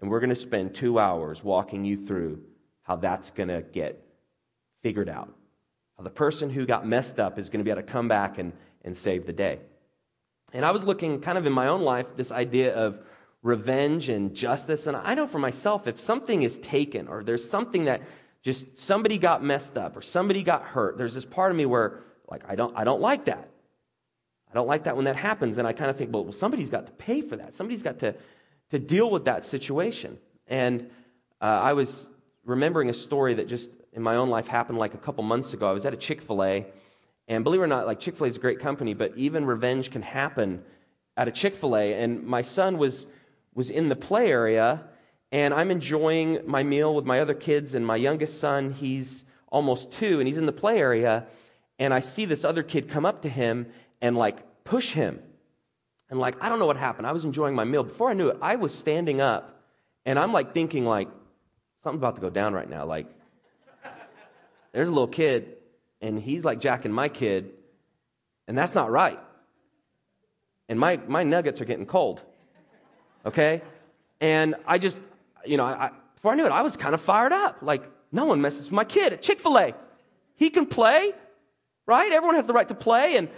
And 0.00 0.10
we're 0.10 0.20
going 0.20 0.30
to 0.30 0.36
spend 0.36 0.74
two 0.74 0.98
hours 0.98 1.42
walking 1.42 1.84
you 1.84 1.96
through 1.96 2.42
how 2.82 2.96
that's 2.96 3.30
going 3.30 3.48
to 3.48 3.62
get 3.62 4.00
figured 4.82 5.08
out. 5.08 5.34
How 5.96 6.04
the 6.04 6.10
person 6.10 6.50
who 6.50 6.66
got 6.66 6.86
messed 6.86 7.18
up 7.18 7.38
is 7.38 7.50
going 7.50 7.58
to 7.58 7.64
be 7.64 7.70
able 7.70 7.82
to 7.82 7.88
come 7.88 8.06
back 8.06 8.38
and, 8.38 8.52
and 8.84 8.96
save 8.96 9.26
the 9.26 9.32
day. 9.32 9.58
And 10.52 10.64
I 10.64 10.70
was 10.70 10.84
looking 10.84 11.20
kind 11.20 11.36
of 11.36 11.46
in 11.46 11.52
my 11.52 11.66
own 11.66 11.82
life, 11.82 12.06
this 12.16 12.30
idea 12.30 12.74
of 12.74 13.00
revenge 13.46 14.08
and 14.08 14.34
justice. 14.34 14.88
And 14.88 14.96
I 14.96 15.14
know 15.14 15.28
for 15.28 15.38
myself, 15.38 15.86
if 15.86 16.00
something 16.00 16.42
is 16.42 16.58
taken 16.58 17.06
or 17.06 17.22
there's 17.22 17.48
something 17.48 17.84
that 17.84 18.02
just 18.42 18.76
somebody 18.76 19.18
got 19.18 19.42
messed 19.42 19.78
up 19.78 19.96
or 19.96 20.02
somebody 20.02 20.42
got 20.42 20.62
hurt, 20.62 20.98
there's 20.98 21.14
this 21.14 21.24
part 21.24 21.52
of 21.52 21.56
me 21.56 21.64
where, 21.64 22.00
like, 22.28 22.42
I 22.48 22.56
don't, 22.56 22.76
I 22.76 22.82
don't 22.82 23.00
like 23.00 23.26
that. 23.26 23.48
I 24.50 24.54
don't 24.54 24.66
like 24.66 24.84
that 24.84 24.96
when 24.96 25.04
that 25.04 25.14
happens. 25.14 25.58
And 25.58 25.66
I 25.66 25.72
kind 25.72 25.90
of 25.90 25.96
think, 25.96 26.12
well, 26.12 26.24
well 26.24 26.32
somebody's 26.32 26.70
got 26.70 26.86
to 26.86 26.92
pay 26.92 27.20
for 27.20 27.36
that. 27.36 27.54
Somebody's 27.54 27.84
got 27.84 28.00
to, 28.00 28.16
to 28.70 28.78
deal 28.80 29.10
with 29.10 29.26
that 29.26 29.44
situation. 29.44 30.18
And 30.48 30.90
uh, 31.40 31.44
I 31.44 31.72
was 31.74 32.10
remembering 32.44 32.90
a 32.90 32.94
story 32.94 33.34
that 33.34 33.46
just 33.46 33.70
in 33.92 34.02
my 34.02 34.16
own 34.16 34.28
life 34.28 34.48
happened 34.48 34.78
like 34.78 34.94
a 34.94 34.98
couple 34.98 35.22
months 35.22 35.54
ago. 35.54 35.68
I 35.68 35.72
was 35.72 35.86
at 35.86 35.94
a 35.94 35.96
Chick 35.96 36.20
fil 36.20 36.42
A. 36.42 36.66
And 37.28 37.44
believe 37.44 37.60
it 37.60 37.64
or 37.64 37.68
not, 37.68 37.86
like 37.86 38.00
Chick 38.00 38.16
fil 38.16 38.24
A 38.24 38.28
is 38.28 38.36
a 38.36 38.40
great 38.40 38.58
company, 38.58 38.92
but 38.92 39.16
even 39.16 39.44
revenge 39.44 39.92
can 39.92 40.02
happen 40.02 40.64
at 41.16 41.28
a 41.28 41.30
Chick 41.30 41.54
fil 41.54 41.76
A. 41.76 41.94
And 41.94 42.24
my 42.24 42.42
son 42.42 42.78
was 42.78 43.06
was 43.56 43.70
in 43.70 43.88
the 43.88 43.96
play 43.96 44.30
area, 44.30 44.84
and 45.32 45.52
I'm 45.52 45.72
enjoying 45.72 46.40
my 46.46 46.62
meal 46.62 46.94
with 46.94 47.06
my 47.06 47.20
other 47.20 47.34
kids, 47.34 47.74
and 47.74 47.84
my 47.84 47.96
youngest 47.96 48.38
son, 48.38 48.70
he's 48.70 49.24
almost 49.48 49.90
two, 49.92 50.20
and 50.20 50.28
he's 50.28 50.36
in 50.36 50.46
the 50.46 50.52
play 50.52 50.78
area, 50.78 51.26
and 51.78 51.92
I 51.92 52.00
see 52.00 52.26
this 52.26 52.44
other 52.44 52.62
kid 52.62 52.90
come 52.90 53.06
up 53.06 53.22
to 53.22 53.28
him 53.28 53.66
and 54.00 54.16
like 54.16 54.64
push 54.64 54.92
him. 54.92 55.20
And 56.10 56.20
like, 56.20 56.36
I 56.40 56.50
don't 56.50 56.58
know 56.58 56.66
what 56.66 56.76
happened. 56.76 57.06
I 57.06 57.12
was 57.12 57.24
enjoying 57.24 57.54
my 57.54 57.64
meal. 57.64 57.82
Before 57.82 58.10
I 58.10 58.12
knew 58.12 58.28
it, 58.28 58.36
I 58.42 58.56
was 58.56 58.74
standing 58.74 59.20
up, 59.22 59.58
and 60.04 60.18
I'm 60.18 60.32
like 60.32 60.52
thinking, 60.52 60.84
like, 60.84 61.08
something's 61.82 62.00
about 62.00 62.16
to 62.16 62.20
go 62.20 62.30
down 62.30 62.52
right 62.52 62.68
now. 62.68 62.84
Like, 62.84 63.06
there's 64.72 64.88
a 64.88 64.92
little 64.92 65.08
kid, 65.08 65.56
and 66.02 66.20
he's 66.20 66.44
like 66.44 66.60
jacking 66.60 66.92
my 66.92 67.08
kid, 67.08 67.52
and 68.46 68.56
that's 68.56 68.74
not 68.74 68.90
right. 68.90 69.18
And 70.68 70.78
my, 70.78 70.98
my 71.08 71.22
nuggets 71.22 71.62
are 71.62 71.64
getting 71.64 71.86
cold. 71.86 72.22
Okay? 73.26 73.60
And 74.20 74.54
I 74.66 74.78
just, 74.78 75.02
you 75.44 75.56
know, 75.56 75.64
I, 75.64 75.90
before 76.14 76.32
I 76.32 76.36
knew 76.36 76.46
it, 76.46 76.52
I 76.52 76.62
was 76.62 76.76
kind 76.76 76.94
of 76.94 77.00
fired 77.00 77.32
up. 77.32 77.58
Like, 77.60 77.82
no 78.12 78.24
one 78.24 78.40
messes 78.40 78.64
with 78.64 78.72
my 78.72 78.84
kid 78.84 79.12
at 79.12 79.20
Chick 79.20 79.40
fil 79.40 79.58
A. 79.58 79.74
He 80.36 80.48
can 80.48 80.66
play, 80.66 81.12
right? 81.86 82.12
Everyone 82.12 82.36
has 82.36 82.46
the 82.46 82.52
right 82.52 82.68
to 82.68 82.74
play. 82.74 83.16
And, 83.16 83.28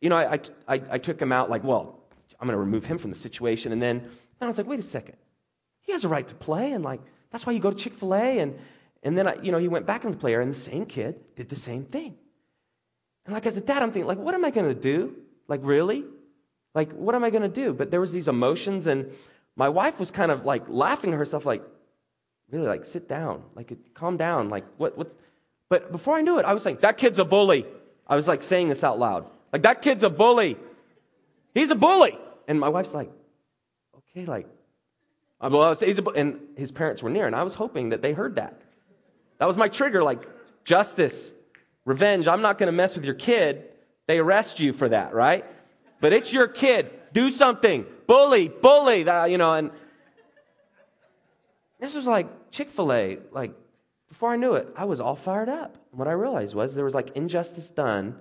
you 0.00 0.10
know, 0.10 0.16
I, 0.16 0.40
I, 0.68 0.82
I 0.90 0.98
took 0.98 1.20
him 1.20 1.32
out, 1.32 1.50
like, 1.50 1.64
well, 1.64 1.98
I'm 2.38 2.46
going 2.46 2.54
to 2.54 2.60
remove 2.60 2.84
him 2.84 2.98
from 2.98 3.10
the 3.10 3.16
situation. 3.16 3.72
And 3.72 3.82
then 3.82 4.08
I 4.40 4.46
was 4.46 4.58
like, 4.58 4.66
wait 4.68 4.78
a 4.78 4.82
second. 4.82 5.16
He 5.80 5.92
has 5.92 6.04
a 6.04 6.08
right 6.08 6.28
to 6.28 6.34
play. 6.34 6.72
And, 6.72 6.84
like, 6.84 7.00
that's 7.30 7.46
why 7.46 7.52
you 7.52 7.58
go 7.58 7.70
to 7.70 7.76
Chick 7.76 7.94
fil 7.94 8.14
A. 8.14 8.38
And, 8.38 8.58
and 9.02 9.16
then, 9.16 9.26
I, 9.26 9.34
you 9.42 9.50
know, 9.50 9.58
he 9.58 9.68
went 9.68 9.86
back 9.86 10.04
into 10.04 10.16
the 10.16 10.20
player, 10.20 10.40
and 10.40 10.50
the 10.50 10.56
same 10.56 10.84
kid 10.86 11.16
did 11.34 11.48
the 11.48 11.56
same 11.56 11.84
thing. 11.84 12.16
And, 13.24 13.34
like, 13.34 13.46
as 13.46 13.56
a 13.56 13.60
dad, 13.60 13.82
I'm 13.82 13.90
thinking, 13.90 14.06
like, 14.06 14.18
what 14.18 14.34
am 14.34 14.44
I 14.44 14.50
going 14.50 14.68
to 14.68 14.80
do? 14.80 15.16
Like, 15.48 15.60
really? 15.62 16.04
Like, 16.74 16.92
what 16.92 17.14
am 17.14 17.24
I 17.24 17.30
going 17.30 17.42
to 17.42 17.48
do? 17.48 17.72
But 17.72 17.90
there 17.90 18.00
was 18.00 18.12
these 18.12 18.28
emotions, 18.28 18.86
and 18.86 19.10
my 19.58 19.68
wife 19.68 19.98
was 19.98 20.10
kind 20.10 20.30
of 20.30 20.46
like 20.46 20.68
laughing 20.68 21.12
at 21.12 21.18
herself, 21.18 21.44
like, 21.44 21.62
really, 22.50 22.66
like, 22.66 22.86
sit 22.86 23.08
down, 23.08 23.42
like, 23.54 23.76
calm 23.92 24.16
down, 24.16 24.48
like, 24.48 24.64
what, 24.78 24.96
what? 24.96 25.14
But 25.68 25.92
before 25.92 26.16
I 26.16 26.22
knew 26.22 26.38
it, 26.38 26.46
I 26.46 26.54
was 26.54 26.64
like, 26.64 26.80
that 26.80 26.96
kid's 26.96 27.18
a 27.18 27.24
bully. 27.24 27.66
I 28.06 28.16
was 28.16 28.26
like 28.26 28.42
saying 28.42 28.68
this 28.68 28.82
out 28.84 28.98
loud, 28.98 29.28
like, 29.52 29.62
that 29.62 29.82
kid's 29.82 30.04
a 30.04 30.08
bully. 30.08 30.56
He's 31.54 31.70
a 31.70 31.74
bully. 31.74 32.16
And 32.46 32.58
my 32.58 32.68
wife's 32.68 32.94
like, 32.94 33.10
okay, 33.96 34.24
like, 34.24 34.46
well, 35.40 35.74
he's 35.74 35.98
a, 35.98 36.04
and 36.10 36.40
his 36.56 36.72
parents 36.72 37.02
were 37.02 37.10
near, 37.10 37.26
and 37.26 37.36
I 37.36 37.42
was 37.42 37.54
hoping 37.54 37.90
that 37.90 38.00
they 38.00 38.12
heard 38.12 38.36
that. 38.36 38.62
That 39.38 39.46
was 39.46 39.56
my 39.56 39.68
trigger, 39.68 40.02
like, 40.02 40.26
justice, 40.64 41.32
revenge. 41.84 42.28
I'm 42.28 42.42
not 42.42 42.58
going 42.58 42.68
to 42.68 42.72
mess 42.72 42.94
with 42.94 43.04
your 43.04 43.14
kid. 43.14 43.64
They 44.06 44.18
arrest 44.18 44.60
you 44.60 44.72
for 44.72 44.88
that, 44.88 45.14
right? 45.14 45.44
But 46.00 46.12
it's 46.12 46.32
your 46.32 46.46
kid. 46.46 46.90
Do 47.12 47.30
something. 47.30 47.86
Bully, 48.08 48.48
bully, 48.48 49.04
that, 49.04 49.30
you 49.30 49.36
know, 49.36 49.52
and 49.52 49.70
this 51.78 51.94
was 51.94 52.06
like 52.06 52.50
Chick 52.50 52.70
fil 52.70 52.92
A. 52.92 53.18
Like, 53.30 53.52
before 54.08 54.32
I 54.32 54.36
knew 54.36 54.54
it, 54.54 54.66
I 54.74 54.86
was 54.86 55.00
all 55.00 55.14
fired 55.14 55.50
up. 55.50 55.76
what 55.92 56.08
I 56.08 56.12
realized 56.12 56.54
was 56.54 56.74
there 56.74 56.84
was 56.84 56.94
like 56.94 57.10
injustice 57.14 57.68
done, 57.68 58.16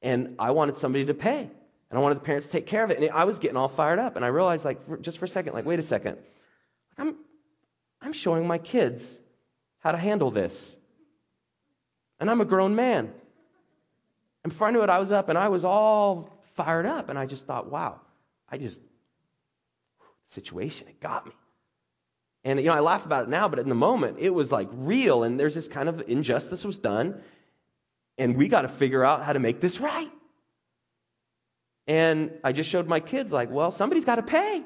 and 0.00 0.34
I 0.38 0.50
wanted 0.52 0.78
somebody 0.78 1.04
to 1.04 1.14
pay. 1.14 1.50
And 1.90 1.98
I 1.98 2.02
wanted 2.02 2.16
the 2.16 2.22
parents 2.22 2.48
to 2.48 2.52
take 2.52 2.66
care 2.66 2.82
of 2.82 2.90
it. 2.90 2.98
And 2.98 3.10
I 3.10 3.24
was 3.24 3.38
getting 3.38 3.56
all 3.56 3.68
fired 3.68 3.98
up. 3.98 4.16
And 4.16 4.24
I 4.24 4.28
realized, 4.28 4.64
like, 4.64 4.80
just 5.02 5.18
for 5.18 5.26
a 5.26 5.28
second, 5.28 5.52
like, 5.52 5.64
wait 5.64 5.78
a 5.78 5.82
second. 5.82 6.18
I'm, 6.98 7.14
I'm 8.00 8.12
showing 8.12 8.46
my 8.46 8.58
kids 8.58 9.20
how 9.78 9.92
to 9.92 9.98
handle 9.98 10.30
this. 10.30 10.76
And 12.18 12.28
I'm 12.28 12.40
a 12.40 12.44
grown 12.44 12.74
man. 12.74 13.12
And 14.42 14.52
before 14.52 14.66
I 14.66 14.70
knew 14.72 14.82
it, 14.82 14.90
I 14.90 14.98
was 14.98 15.12
up 15.12 15.28
and 15.28 15.38
I 15.38 15.48
was 15.48 15.64
all 15.64 16.42
fired 16.54 16.86
up. 16.86 17.08
And 17.08 17.18
I 17.18 17.26
just 17.26 17.46
thought, 17.46 17.70
wow, 17.70 18.00
I 18.50 18.58
just, 18.58 18.80
situation, 20.30 20.88
it 20.88 21.00
got 21.00 21.26
me. 21.26 21.32
And, 22.44 22.60
you 22.60 22.66
know, 22.66 22.74
I 22.74 22.80
laugh 22.80 23.04
about 23.04 23.24
it 23.24 23.28
now, 23.28 23.48
but 23.48 23.58
in 23.58 23.68
the 23.68 23.74
moment, 23.74 24.18
it 24.20 24.30
was 24.30 24.52
like 24.52 24.68
real. 24.72 25.24
And 25.24 25.38
there's 25.38 25.54
this 25.54 25.66
kind 25.66 25.88
of 25.88 26.02
injustice 26.06 26.64
was 26.64 26.78
done. 26.78 27.20
And 28.18 28.36
we 28.36 28.48
got 28.48 28.62
to 28.62 28.68
figure 28.68 29.04
out 29.04 29.24
how 29.24 29.32
to 29.32 29.40
make 29.40 29.60
this 29.60 29.80
right. 29.80 30.10
And 31.88 32.32
I 32.44 32.52
just 32.52 32.70
showed 32.70 32.86
my 32.86 33.00
kids, 33.00 33.32
like, 33.32 33.50
well, 33.50 33.70
somebody's 33.70 34.04
got 34.04 34.16
to 34.16 34.22
pay. 34.22 34.62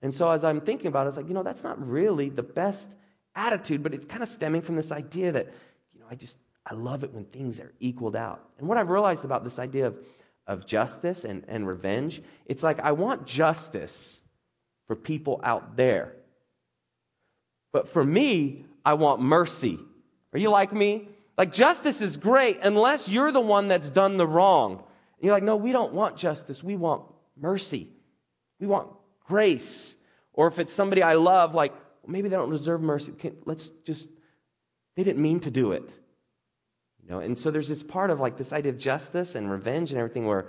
And 0.00 0.14
so 0.14 0.30
as 0.30 0.44
I'm 0.44 0.60
thinking 0.60 0.86
about 0.86 1.00
it, 1.00 1.02
I 1.02 1.06
was 1.06 1.16
like, 1.16 1.28
you 1.28 1.34
know, 1.34 1.42
that's 1.42 1.64
not 1.64 1.86
really 1.86 2.28
the 2.28 2.42
best 2.42 2.90
attitude, 3.34 3.82
but 3.82 3.94
it's 3.94 4.06
kind 4.06 4.22
of 4.22 4.28
stemming 4.28 4.62
from 4.62 4.76
this 4.76 4.92
idea 4.92 5.32
that, 5.32 5.52
you 5.92 6.00
know, 6.00 6.06
I 6.10 6.14
just, 6.14 6.38
I 6.64 6.74
love 6.74 7.04
it 7.04 7.12
when 7.12 7.24
things 7.24 7.60
are 7.60 7.72
equaled 7.80 8.16
out. 8.16 8.48
And 8.58 8.68
what 8.68 8.78
I've 8.78 8.90
realized 8.90 9.24
about 9.24 9.44
this 9.44 9.58
idea 9.58 9.86
of 9.86 9.98
of 10.48 10.66
justice 10.66 11.24
and, 11.24 11.44
and 11.46 11.68
revenge. 11.68 12.22
It's 12.46 12.62
like 12.62 12.80
I 12.80 12.92
want 12.92 13.26
justice 13.26 14.20
for 14.88 14.96
people 14.96 15.40
out 15.44 15.76
there. 15.76 16.14
But 17.72 17.88
for 17.88 18.02
me, 18.02 18.64
I 18.84 18.94
want 18.94 19.20
mercy. 19.20 19.78
Are 20.32 20.38
you 20.38 20.50
like 20.50 20.72
me? 20.72 21.08
Like, 21.36 21.52
justice 21.52 22.00
is 22.00 22.16
great 22.16 22.58
unless 22.62 23.08
you're 23.08 23.30
the 23.30 23.40
one 23.40 23.68
that's 23.68 23.90
done 23.90 24.16
the 24.16 24.26
wrong. 24.26 24.72
And 24.72 25.24
you're 25.24 25.32
like, 25.32 25.44
no, 25.44 25.56
we 25.56 25.70
don't 25.70 25.92
want 25.92 26.16
justice. 26.16 26.64
We 26.64 26.76
want 26.76 27.04
mercy. 27.36 27.88
We 28.58 28.66
want 28.66 28.88
grace. 29.26 29.94
Or 30.32 30.48
if 30.48 30.58
it's 30.58 30.72
somebody 30.72 31.02
I 31.02 31.14
love, 31.14 31.54
like, 31.54 31.74
maybe 32.06 32.28
they 32.28 32.36
don't 32.36 32.50
deserve 32.50 32.80
mercy. 32.80 33.12
let's 33.44 33.68
just, 33.84 34.08
they 34.96 35.04
didn't 35.04 35.22
mean 35.22 35.40
to 35.40 35.50
do 35.50 35.72
it. 35.72 35.96
Know, 37.08 37.20
and 37.20 37.38
so 37.38 37.50
there's 37.50 37.68
this 37.68 37.82
part 37.82 38.10
of 38.10 38.20
like 38.20 38.36
this 38.36 38.52
idea 38.52 38.70
of 38.70 38.78
justice 38.78 39.34
and 39.34 39.50
revenge 39.50 39.92
and 39.92 39.98
everything 39.98 40.26
where 40.26 40.46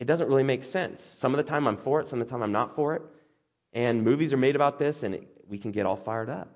it 0.00 0.06
doesn't 0.06 0.28
really 0.28 0.42
make 0.42 0.64
sense. 0.64 1.02
Some 1.02 1.34
of 1.34 1.36
the 1.36 1.48
time 1.50 1.66
I'm 1.66 1.76
for 1.76 2.00
it, 2.00 2.08
some 2.08 2.20
of 2.20 2.26
the 2.26 2.30
time 2.30 2.42
I'm 2.42 2.52
not 2.52 2.74
for 2.74 2.94
it. 2.94 3.02
And 3.74 4.02
movies 4.02 4.32
are 4.32 4.38
made 4.38 4.56
about 4.56 4.78
this, 4.78 5.02
and 5.02 5.14
it, 5.14 5.28
we 5.46 5.58
can 5.58 5.72
get 5.72 5.84
all 5.84 5.96
fired 5.96 6.30
up. 6.30 6.48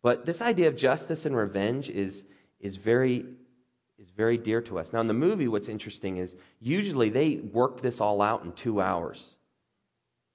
But 0.00 0.26
this 0.26 0.40
idea 0.40 0.68
of 0.68 0.76
justice 0.76 1.26
and 1.26 1.36
revenge 1.36 1.88
is, 1.90 2.24
is, 2.60 2.76
very, 2.76 3.24
is 3.98 4.10
very 4.10 4.38
dear 4.38 4.60
to 4.62 4.78
us. 4.78 4.92
Now, 4.92 5.00
in 5.00 5.08
the 5.08 5.14
movie, 5.14 5.48
what's 5.48 5.68
interesting 5.68 6.18
is 6.18 6.36
usually 6.60 7.08
they 7.08 7.36
work 7.36 7.80
this 7.80 8.00
all 8.00 8.22
out 8.22 8.44
in 8.44 8.52
two 8.52 8.80
hours. 8.80 9.30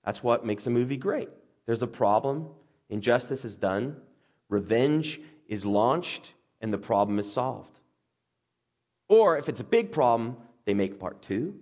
That's 0.03 0.21
what 0.21 0.45
makes 0.45 0.67
a 0.67 0.69
movie 0.69 0.97
great. 0.97 1.29
There's 1.65 1.81
a 1.81 1.87
problem, 1.87 2.47
injustice 2.89 3.45
is 3.45 3.55
done, 3.55 3.97
revenge 4.49 5.21
is 5.47 5.65
launched, 5.65 6.33
and 6.61 6.73
the 6.73 6.77
problem 6.77 7.19
is 7.19 7.31
solved. 7.31 7.79
Or 9.09 9.37
if 9.37 9.49
it's 9.49 9.59
a 9.59 9.65
big 9.65 9.91
problem, 9.91 10.37
they 10.65 10.73
make 10.73 10.99
part 10.99 11.21
two, 11.21 11.55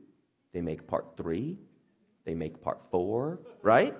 they 0.53 0.61
make 0.61 0.87
part 0.87 1.17
three, 1.17 1.57
they 2.25 2.33
make 2.33 2.61
part 2.61 2.79
four, 2.91 3.39
right? 3.61 3.95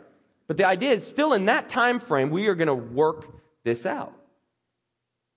But 0.47 0.57
the 0.57 0.65
idea 0.65 0.91
is 0.91 1.05
still 1.05 1.33
in 1.33 1.45
that 1.45 1.69
time 1.69 1.99
frame, 1.99 2.29
we 2.29 2.47
are 2.47 2.55
going 2.55 2.67
to 2.67 2.73
work 2.73 3.41
this 3.63 3.85
out. 3.85 4.13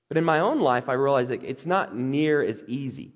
But 0.09 0.17
in 0.17 0.25
my 0.25 0.41
own 0.41 0.61
life, 0.61 0.89
I 0.89 0.95
realize 0.95 1.29
that 1.29 1.45
it's 1.45 1.67
not 1.67 1.95
near 1.95 2.43
as 2.43 2.63
easy. 2.67 3.13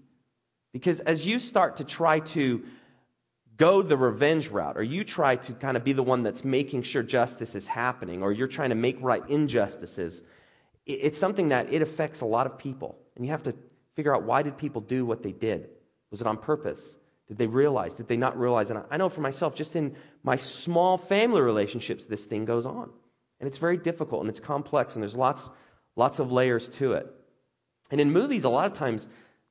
Because 0.73 1.01
as 1.01 1.27
you 1.27 1.39
start 1.39 1.77
to 1.77 1.85
try 1.85 2.21
to 2.21 2.63
go 3.57 3.83
the 3.83 3.97
revenge 3.97 4.49
route, 4.49 4.77
or 4.77 4.83
you 4.83 5.05
try 5.05 5.37
to 5.37 5.53
kind 5.53 5.77
of 5.77 5.85
be 5.85 5.93
the 5.93 6.03
one 6.03 6.23
that's 6.23 6.45
making 6.45 6.83
sure 6.83 7.03
justice 7.03 7.55
is 7.55 7.67
happening, 7.67 8.23
or 8.23 8.33
you're 8.33 8.49
trying 8.49 8.71
to 8.71 8.75
make 8.75 8.97
right 9.01 9.23
injustices, 9.29 10.23
it's 10.87 11.19
something 11.19 11.51
that 11.51 11.73
it 11.73 11.83
affects 11.83 12.21
a 12.21 12.27
lot 12.27 12.47
of 12.47 12.59
people. 12.59 12.99
And 13.17 13.25
you 13.25 13.31
have 13.31 13.45
to 13.45 13.55
figure 13.95 14.15
out 14.15 14.25
why 14.25 14.43
did 14.43 14.59
people 14.59 14.81
do 14.81 15.05
what 15.05 15.23
they 15.23 15.33
did? 15.33 15.69
Was 16.11 16.21
it 16.21 16.27
on 16.27 16.39
purpose? 16.39 16.97
Did 17.29 17.39
they 17.39 17.47
realize? 17.47 17.95
Did 17.95 18.09
they 18.09 18.17
not 18.17 18.39
realize? 18.39 18.71
And 18.71 18.83
I 18.91 18.97
know 18.97 19.09
for 19.09 19.21
myself, 19.21 19.55
just 19.55 19.77
in 19.77 19.95
my 20.23 20.37
small 20.37 20.99
family 20.99 21.41
relationships, 21.41 22.07
this 22.07 22.27
thing 22.27 22.45
goes 22.45 22.67
on. 22.67 22.91
And 23.41 23.47
it's 23.49 23.59
very 23.59 23.77
difficult 23.77 24.21
and 24.21 24.31
it's 24.31 24.41
complex 24.41 24.95
and 24.95 25.03
there's 25.03 25.17
lots, 25.17 25.51
lots 25.97 26.19
of 26.19 26.33
layers 26.33 26.69
to 26.71 26.93
it. 26.93 27.07
And 27.91 28.01
in 28.01 28.11
movies, 28.11 28.45
a 28.45 28.49
lot 28.49 28.67
of 28.67 28.73
times, 28.73 29.09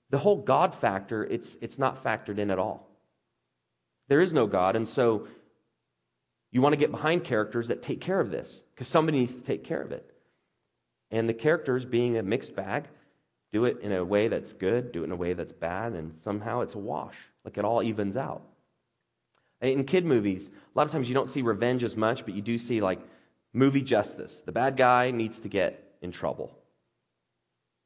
the 0.09 0.17
whole 0.17 0.37
God 0.37 0.75
factor, 0.75 1.23
it's, 1.23 1.57
it's 1.61 1.79
not 1.79 2.03
factored 2.03 2.37
in 2.37 2.51
at 2.51 2.59
all. 2.59 2.89
There 4.09 4.21
is 4.21 4.33
no 4.33 4.45
God. 4.47 4.75
And 4.75 4.87
so 4.87 5.27
you 6.51 6.61
want 6.61 6.73
to 6.73 6.79
get 6.79 6.91
behind 6.91 7.23
characters 7.23 7.69
that 7.69 7.81
take 7.81 8.01
care 8.01 8.19
of 8.19 8.29
this 8.29 8.63
because 8.73 8.87
somebody 8.87 9.19
needs 9.19 9.35
to 9.35 9.43
take 9.43 9.63
care 9.63 9.81
of 9.81 9.91
it. 9.91 10.10
And 11.11 11.27
the 11.27 11.33
characters, 11.33 11.85
being 11.85 12.17
a 12.17 12.23
mixed 12.23 12.55
bag, 12.55 12.85
do 13.51 13.65
it 13.65 13.79
in 13.81 13.91
a 13.91 14.03
way 14.03 14.29
that's 14.29 14.53
good, 14.53 14.91
do 14.91 15.01
it 15.01 15.05
in 15.05 15.11
a 15.11 15.15
way 15.15 15.33
that's 15.33 15.51
bad, 15.51 15.93
and 15.93 16.17
somehow 16.17 16.61
it's 16.61 16.75
a 16.75 16.79
wash. 16.79 17.15
Like 17.43 17.57
it 17.57 17.65
all 17.65 17.83
evens 17.83 18.15
out. 18.15 18.43
In 19.61 19.83
kid 19.83 20.05
movies, 20.05 20.49
a 20.49 20.77
lot 20.77 20.87
of 20.87 20.91
times 20.91 21.09
you 21.09 21.13
don't 21.13 21.29
see 21.29 21.41
revenge 21.41 21.83
as 21.83 21.95
much, 21.95 22.25
but 22.25 22.33
you 22.33 22.41
do 22.41 22.57
see 22.57 22.81
like 22.81 22.99
movie 23.53 23.81
justice. 23.81 24.41
The 24.41 24.51
bad 24.51 24.77
guy 24.77 25.11
needs 25.11 25.39
to 25.41 25.49
get 25.49 25.95
in 26.01 26.11
trouble. 26.11 26.57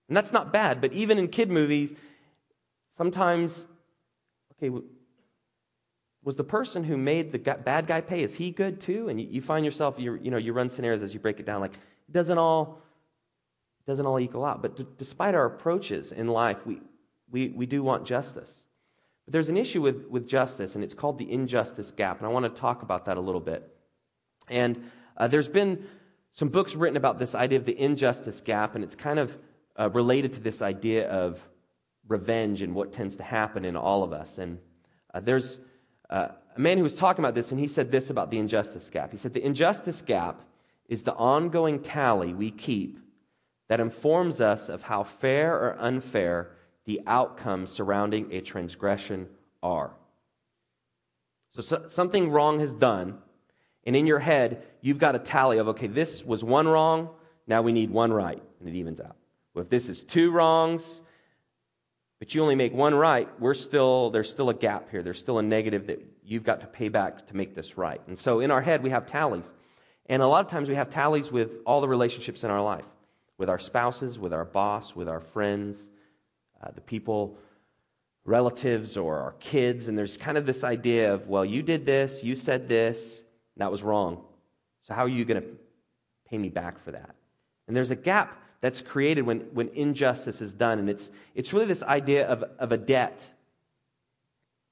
And 0.07 0.15
that's 0.15 0.31
not 0.31 0.53
bad, 0.53 0.81
but 0.81 0.93
even 0.93 1.17
in 1.17 1.27
kid 1.27 1.49
movies, 1.49 1.95
sometimes, 2.95 3.67
okay, 4.53 4.69
was 6.23 6.35
the 6.35 6.43
person 6.43 6.83
who 6.83 6.95
made 6.95 7.31
the 7.31 7.39
bad 7.39 7.87
guy 7.87 8.01
pay, 8.01 8.21
is 8.21 8.35
he 8.35 8.51
good 8.51 8.79
too? 8.79 9.09
And 9.09 9.19
you, 9.19 9.41
find 9.41 9.65
yourself, 9.65 9.95
you, 9.97 10.19
you 10.21 10.31
know, 10.31 10.37
you 10.37 10.53
run 10.53 10.69
scenarios 10.69 11.01
as 11.01 11.13
you 11.13 11.19
break 11.19 11.39
it 11.39 11.45
down, 11.45 11.59
like, 11.59 11.73
it 11.73 12.11
doesn't 12.11 12.37
all 12.37 12.81
doesn't 13.87 14.05
all 14.05 14.19
equal 14.19 14.45
out. 14.45 14.61
But 14.61 14.75
d- 14.75 14.85
despite 14.97 15.35
our 15.35 15.45
approaches 15.45 16.11
in 16.11 16.27
life, 16.27 16.65
we, 16.65 16.81
we, 17.29 17.49
we 17.49 17.65
do 17.65 17.83
want 17.83 18.05
justice. 18.05 18.65
But 19.25 19.33
there's 19.33 19.49
an 19.49 19.57
issue 19.57 19.81
with, 19.81 20.07
with 20.07 20.27
justice, 20.27 20.75
and 20.75 20.83
it's 20.83 20.93
called 20.93 21.17
the 21.17 21.31
injustice 21.31 21.91
gap. 21.91 22.17
And 22.17 22.27
I 22.27 22.29
want 22.29 22.45
to 22.45 22.61
talk 22.61 22.83
about 22.83 23.05
that 23.05 23.17
a 23.17 23.21
little 23.21 23.41
bit. 23.41 23.75
And 24.49 24.91
Uh, 25.17 25.29
there's 25.29 25.47
been 25.47 25.87
some 26.31 26.49
books 26.49 26.75
written 26.75 26.97
about 26.97 27.19
this 27.19 27.35
idea 27.35 27.57
of 27.57 27.65
the 27.65 27.79
injustice 27.79 28.41
gap, 28.41 28.75
and 28.75 28.83
it's 28.83 28.95
kind 28.95 29.17
of 29.17 29.37
uh, 29.79 29.89
related 29.93 30.33
to 30.33 30.41
this 30.41 30.61
idea 30.61 31.09
of 31.09 31.39
revenge 32.09 32.61
and 32.61 32.75
what 32.75 32.91
tends 32.91 33.15
to 33.15 33.23
happen 33.23 33.63
in 33.65 33.77
all 33.77 34.03
of 34.03 34.11
us. 34.11 34.37
And 34.39 34.59
uh, 35.13 35.21
there's 35.21 35.61
uh, 36.09 36.27
a 36.57 36.59
man 36.59 36.77
who 36.77 36.83
was 36.83 36.95
talking 36.95 37.23
about 37.23 37.33
this, 37.33 37.51
and 37.51 37.59
he 37.61 37.67
said 37.67 37.91
this 37.91 38.09
about 38.09 38.29
the 38.29 38.37
injustice 38.37 38.89
gap. 38.89 39.11
He 39.11 39.17
said, 39.17 39.33
The 39.33 39.45
injustice 39.45 40.01
gap 40.01 40.41
is 40.89 41.03
the 41.03 41.13
ongoing 41.13 41.81
tally 41.81 42.33
we 42.33 42.51
keep 42.51 42.99
that 43.67 43.79
informs 43.79 44.41
us 44.41 44.69
of 44.69 44.83
how 44.83 45.03
fair 45.03 45.53
or 45.55 45.75
unfair 45.79 46.51
the 46.85 47.01
outcomes 47.07 47.71
surrounding 47.71 48.31
a 48.31 48.41
transgression 48.41 49.27
are. 49.63 49.91
So, 51.51 51.61
so, 51.61 51.85
something 51.87 52.31
wrong 52.31 52.59
has 52.59 52.73
done, 52.73 53.17
and 53.85 53.95
in 53.95 54.05
your 54.05 54.19
head, 54.19 54.63
you've 54.81 54.99
got 54.99 55.15
a 55.15 55.19
tally 55.19 55.57
of, 55.57 55.69
okay, 55.69 55.87
this 55.87 56.23
was 56.23 56.43
one 56.43 56.67
wrong, 56.67 57.09
now 57.47 57.61
we 57.61 57.71
need 57.71 57.89
one 57.89 58.11
right, 58.13 58.41
and 58.59 58.69
it 58.69 58.75
evens 58.75 58.99
out. 58.99 59.15
Well, 59.53 59.63
if 59.63 59.69
this 59.69 59.89
is 59.89 60.03
two 60.03 60.31
wrongs, 60.31 61.01
but 62.19 62.33
you 62.33 62.41
only 62.41 62.55
make 62.55 62.73
one 62.73 62.93
right, 62.93 63.29
we're 63.39 63.53
still, 63.53 64.09
there's 64.09 64.29
still 64.29 64.49
a 64.49 64.53
gap 64.53 64.89
here. 64.89 65.03
There's 65.03 65.19
still 65.19 65.39
a 65.39 65.43
negative 65.43 65.87
that 65.87 66.01
you've 66.23 66.43
got 66.43 66.61
to 66.61 66.67
pay 66.67 66.89
back 66.89 67.25
to 67.27 67.35
make 67.35 67.55
this 67.55 67.77
right. 67.77 68.01
And 68.07 68.17
so 68.17 68.39
in 68.39 68.51
our 68.51 68.61
head, 68.61 68.83
we 68.83 68.89
have 68.89 69.05
tallies. 69.05 69.53
And 70.07 70.21
a 70.21 70.27
lot 70.27 70.45
of 70.45 70.51
times 70.51 70.69
we 70.69 70.75
have 70.75 70.89
tallies 70.89 71.31
with 71.31 71.57
all 71.65 71.81
the 71.81 71.87
relationships 71.87 72.43
in 72.43 72.51
our 72.51 72.61
life 72.61 72.85
with 73.37 73.49
our 73.49 73.59
spouses, 73.59 74.17
with 74.17 74.33
our 74.33 74.45
boss, 74.45 74.95
with 74.95 75.09
our 75.09 75.19
friends, 75.19 75.89
uh, 76.63 76.71
the 76.73 76.81
people, 76.81 77.37
relatives, 78.23 78.97
or 78.97 79.19
our 79.19 79.33
kids. 79.39 79.87
And 79.87 79.97
there's 79.97 80.17
kind 80.17 80.37
of 80.37 80.45
this 80.45 80.63
idea 80.63 81.13
of, 81.13 81.27
well, 81.27 81.45
you 81.45 81.61
did 81.61 81.85
this, 81.85 82.23
you 82.23 82.35
said 82.35 82.67
this, 82.67 83.23
that 83.57 83.71
was 83.71 83.83
wrong. 83.83 84.23
So 84.83 84.93
how 84.93 85.03
are 85.03 85.09
you 85.09 85.25
going 85.25 85.41
to 85.41 85.47
pay 86.29 86.37
me 86.37 86.49
back 86.49 86.83
for 86.83 86.91
that? 86.91 87.15
And 87.67 87.75
there's 87.75 87.91
a 87.91 87.95
gap 87.95 88.41
that's 88.61 88.81
created 88.81 89.23
when, 89.23 89.39
when 89.53 89.69
injustice 89.69 90.41
is 90.41 90.53
done. 90.53 90.79
And 90.79 90.89
it's, 90.89 91.09
it's 91.33 91.53
really 91.53 91.65
this 91.65 91.83
idea 91.83 92.27
of, 92.27 92.43
of 92.59 92.71
a 92.71 92.77
debt. 92.77 93.27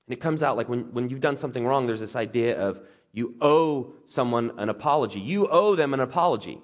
And 0.08 0.13
it 0.13 0.20
comes 0.20 0.43
out 0.43 0.58
like 0.58 0.70
when, 0.70 0.91
when 0.93 1.10
you've 1.10 1.22
done 1.22 1.38
something 1.38 1.65
wrong, 1.65 1.86
there's 1.86 2.00
this 2.00 2.15
idea 2.15 2.60
of 2.60 2.79
you 3.12 3.36
owe 3.41 3.93
someone 4.05 4.51
an 4.58 4.70
apology. 4.70 5.20
You 5.20 5.48
owe 5.48 5.75
them 5.75 5.93
an 5.93 6.00
apology. 6.00 6.60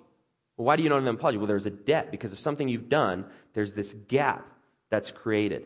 Well, 0.60 0.66
why 0.66 0.76
do 0.76 0.84
you 0.84 0.90
them 0.90 1.08
an 1.08 1.16
apology? 1.16 1.38
Well, 1.38 1.48
there's 1.48 1.66
a 1.68 1.72
debt 1.72 2.12
because 2.12 2.34
of 2.34 2.40
something 2.40 2.68
you've 2.68 2.90
done, 2.90 3.26
there's 3.54 3.72
this 3.72 3.94
gap 4.10 4.46
that's 4.90 5.10
created. 5.10 5.64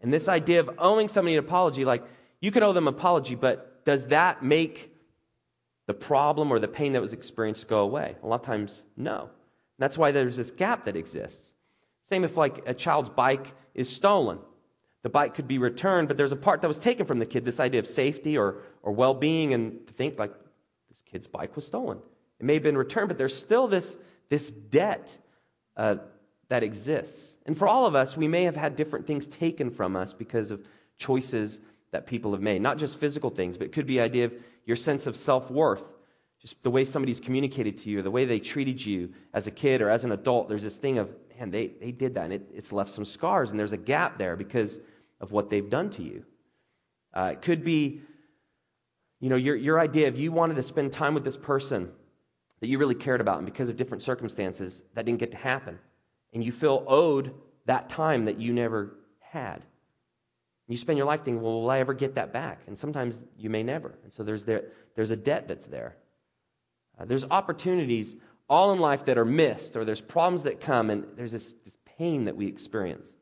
And 0.00 0.14
this 0.14 0.28
idea 0.28 0.60
of 0.60 0.70
owing 0.78 1.08
somebody 1.08 1.34
an 1.34 1.44
apology, 1.44 1.84
like 1.84 2.04
you 2.40 2.52
could 2.52 2.62
owe 2.62 2.72
them 2.72 2.86
an 2.86 2.94
apology, 2.94 3.34
but 3.34 3.84
does 3.84 4.06
that 4.06 4.44
make 4.44 4.94
the 5.88 5.94
problem 5.94 6.52
or 6.52 6.60
the 6.60 6.68
pain 6.68 6.92
that 6.92 7.00
was 7.00 7.12
experienced 7.12 7.66
go 7.66 7.80
away? 7.80 8.14
A 8.22 8.26
lot 8.28 8.38
of 8.38 8.46
times, 8.46 8.84
no. 8.96 9.30
That's 9.80 9.98
why 9.98 10.12
there's 10.12 10.36
this 10.36 10.52
gap 10.52 10.84
that 10.84 10.94
exists. 10.94 11.52
Same 12.04 12.22
if, 12.22 12.36
like, 12.36 12.62
a 12.66 12.74
child's 12.74 13.10
bike 13.10 13.52
is 13.74 13.88
stolen. 13.88 14.38
The 15.02 15.08
bike 15.08 15.34
could 15.34 15.48
be 15.48 15.58
returned, 15.58 16.06
but 16.06 16.16
there's 16.16 16.30
a 16.30 16.36
part 16.36 16.62
that 16.62 16.68
was 16.68 16.78
taken 16.78 17.04
from 17.04 17.18
the 17.18 17.26
kid 17.26 17.44
this 17.44 17.58
idea 17.58 17.80
of 17.80 17.86
safety 17.88 18.38
or, 18.38 18.58
or 18.82 18.92
well 18.92 19.14
being, 19.14 19.54
and 19.54 19.84
to 19.88 19.92
think, 19.92 20.20
like, 20.20 20.32
this 20.88 21.02
kid's 21.02 21.26
bike 21.26 21.56
was 21.56 21.66
stolen. 21.66 21.98
It 22.38 22.46
may 22.46 22.54
have 22.54 22.62
been 22.62 22.78
returned, 22.78 23.08
but 23.08 23.18
there's 23.18 23.36
still 23.36 23.66
this, 23.66 23.98
this 24.30 24.50
debt 24.50 25.16
uh, 25.76 25.96
that 26.48 26.62
exists. 26.62 27.34
And 27.44 27.56
for 27.56 27.68
all 27.68 27.84
of 27.84 27.94
us, 27.94 28.16
we 28.16 28.26
may 28.26 28.44
have 28.44 28.56
had 28.56 28.74
different 28.74 29.06
things 29.06 29.26
taken 29.26 29.70
from 29.70 29.94
us 29.94 30.14
because 30.14 30.50
of 30.50 30.66
choices 30.96 31.60
that 31.90 32.06
people 32.06 32.32
have 32.32 32.40
made. 32.40 32.62
Not 32.62 32.78
just 32.78 32.98
physical 32.98 33.28
things, 33.28 33.58
but 33.58 33.66
it 33.66 33.72
could 33.72 33.86
be 33.86 34.00
idea 34.00 34.24
of 34.24 34.34
your 34.64 34.76
sense 34.76 35.06
of 35.06 35.16
self 35.16 35.50
worth 35.50 35.84
just 36.40 36.62
the 36.62 36.70
way 36.70 36.84
somebody's 36.84 37.20
communicated 37.20 37.76
to 37.78 37.90
you, 37.90 37.98
or 37.98 38.02
the 38.02 38.10
way 38.10 38.24
they 38.24 38.38
treated 38.38 38.84
you 38.84 39.12
as 39.34 39.46
a 39.46 39.50
kid 39.50 39.82
or 39.82 39.90
as 39.90 40.04
an 40.04 40.12
adult, 40.12 40.48
there's 40.48 40.62
this 40.62 40.78
thing 40.78 40.98
of, 40.98 41.14
man, 41.38 41.50
they, 41.50 41.66
they 41.66 41.92
did 41.92 42.14
that, 42.14 42.24
and 42.24 42.32
it, 42.32 42.50
it's 42.54 42.72
left 42.72 42.90
some 42.90 43.04
scars, 43.04 43.50
and 43.50 43.60
there's 43.60 43.72
a 43.72 43.76
gap 43.76 44.16
there 44.16 44.36
because 44.36 44.80
of 45.20 45.32
what 45.32 45.50
they've 45.50 45.68
done 45.68 45.90
to 45.90 46.02
you. 46.02 46.24
Uh, 47.12 47.30
it 47.32 47.42
could 47.42 47.62
be, 47.62 48.00
you 49.20 49.28
know, 49.28 49.36
your, 49.36 49.54
your 49.54 49.78
idea 49.78 50.08
of 50.08 50.18
you 50.18 50.32
wanted 50.32 50.54
to 50.54 50.62
spend 50.62 50.92
time 50.92 51.12
with 51.12 51.24
this 51.24 51.36
person 51.36 51.92
that 52.60 52.68
you 52.68 52.78
really 52.78 52.94
cared 52.94 53.20
about, 53.20 53.38
and 53.38 53.46
because 53.46 53.68
of 53.68 53.76
different 53.76 54.02
circumstances, 54.02 54.82
that 54.94 55.04
didn't 55.06 55.18
get 55.18 55.30
to 55.30 55.36
happen. 55.36 55.78
And 56.32 56.44
you 56.44 56.52
feel 56.52 56.84
owed 56.86 57.34
that 57.66 57.88
time 57.88 58.26
that 58.26 58.38
you 58.38 58.52
never 58.52 58.96
had. 59.20 59.64
You 60.68 60.76
spend 60.76 60.98
your 60.98 61.06
life 61.06 61.24
thinking, 61.24 61.42
well, 61.42 61.62
will 61.62 61.70
I 61.70 61.80
ever 61.80 61.94
get 61.94 62.14
that 62.14 62.32
back? 62.32 62.60
And 62.66 62.78
sometimes 62.78 63.24
you 63.36 63.50
may 63.50 63.62
never. 63.62 63.98
And 64.04 64.12
so 64.12 64.22
there's, 64.22 64.44
there, 64.44 64.64
there's 64.94 65.10
a 65.10 65.16
debt 65.16 65.48
that's 65.48 65.66
there. 65.66 65.96
Uh, 66.98 67.06
there's 67.06 67.24
opportunities 67.24 68.14
all 68.48 68.72
in 68.72 68.78
life 68.78 69.04
that 69.06 69.18
are 69.18 69.24
missed, 69.24 69.76
or 69.76 69.84
there's 69.84 70.00
problems 70.00 70.42
that 70.44 70.60
come, 70.60 70.90
and 70.90 71.06
there's 71.16 71.32
this, 71.32 71.54
this 71.64 71.76
pain 71.98 72.26
that 72.26 72.36
we 72.36 72.46
experience. 72.46 73.16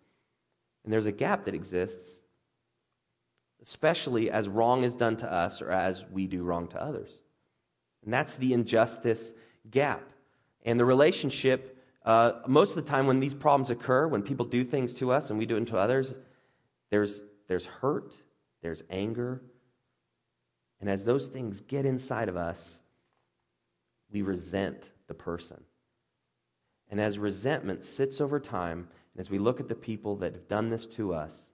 And 0.85 0.93
there's 0.93 1.07
a 1.07 1.13
gap 1.13 1.45
that 1.45 1.55
exists, 1.55 2.21
especially 3.63 4.31
as 4.31 4.49
wrong 4.49 4.85
is 4.85 4.95
done 4.95 5.17
to 5.19 5.33
us 5.33 5.61
or 5.63 5.71
as 5.71 6.05
we 6.11 6.27
do 6.27 6.43
wrong 6.43 6.69
to 6.69 6.83
others. 6.83 7.11
And 8.09 8.13
that's 8.15 8.37
the 8.37 8.55
injustice 8.55 9.35
gap. 9.71 10.01
And 10.65 10.81
the 10.81 10.85
relationship, 10.87 11.77
uh, 12.07 12.41
most 12.47 12.75
of 12.75 12.83
the 12.83 12.91
time 12.91 13.07
when 13.07 13.21
these 13.21 13.35
problems 13.35 13.71
occur, 13.71 14.09
when 14.09 14.23
people 14.23 14.47
do 14.47 14.65
things 14.65 14.95
to 14.95 15.13
us 15.13 15.29
and 15.29 15.39
we 15.39 15.45
do 15.45 15.59
it 15.59 15.67
to 15.67 15.77
others, 15.77 16.15
there's, 16.89 17.21
there's 17.49 17.67
hurt, 17.67 18.17
there's 18.63 18.83
anger. 18.89 19.43
And 20.81 20.89
as 20.89 21.05
those 21.05 21.27
things 21.27 21.61
get 21.61 21.85
inside 21.85 22.31
of 22.31 22.37
us, 22.39 22.81
we 24.11 24.23
resent 24.23 24.89
the 25.07 25.13
person. 25.13 25.63
And 26.91 27.03
as 27.03 27.19
resentment 27.19 27.85
sits 27.85 28.23
over 28.23 28.41
time, 28.41 28.89
and 29.13 29.21
as 29.21 29.29
we 29.29 29.39
look 29.39 29.61
at 29.61 29.69
the 29.69 29.75
people 29.75 30.17
that 30.17 30.33
have 30.33 30.49
done 30.49 30.71
this 30.71 30.87
to 30.87 31.13
us, 31.13 31.51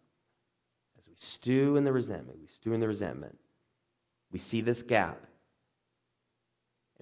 as 1.00 1.08
we 1.08 1.16
stew 1.16 1.74
in 1.74 1.82
the 1.82 1.92
resentment, 1.92 2.38
we 2.40 2.46
stew 2.46 2.74
in 2.74 2.80
the 2.80 2.86
resentment, 2.86 3.36
we 4.30 4.38
see 4.38 4.60
this 4.60 4.82
gap, 4.82 5.26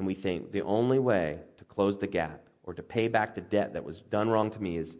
and 0.03 0.07
we 0.09 0.15
think 0.15 0.51
the 0.51 0.63
only 0.63 0.99
way 0.99 1.39
to 1.59 1.65
close 1.65 1.97
the 1.97 2.09
gap 2.09 2.49
or 2.65 2.75
to 2.75 2.83
pay 2.83 3.07
back 3.07 3.37
the 3.37 3.41
debt 3.41 3.75
that 3.75 3.85
was 3.85 4.01
done 4.01 4.29
wrong 4.29 4.51
to 4.51 4.61
me 4.61 4.77
is, 4.77 4.99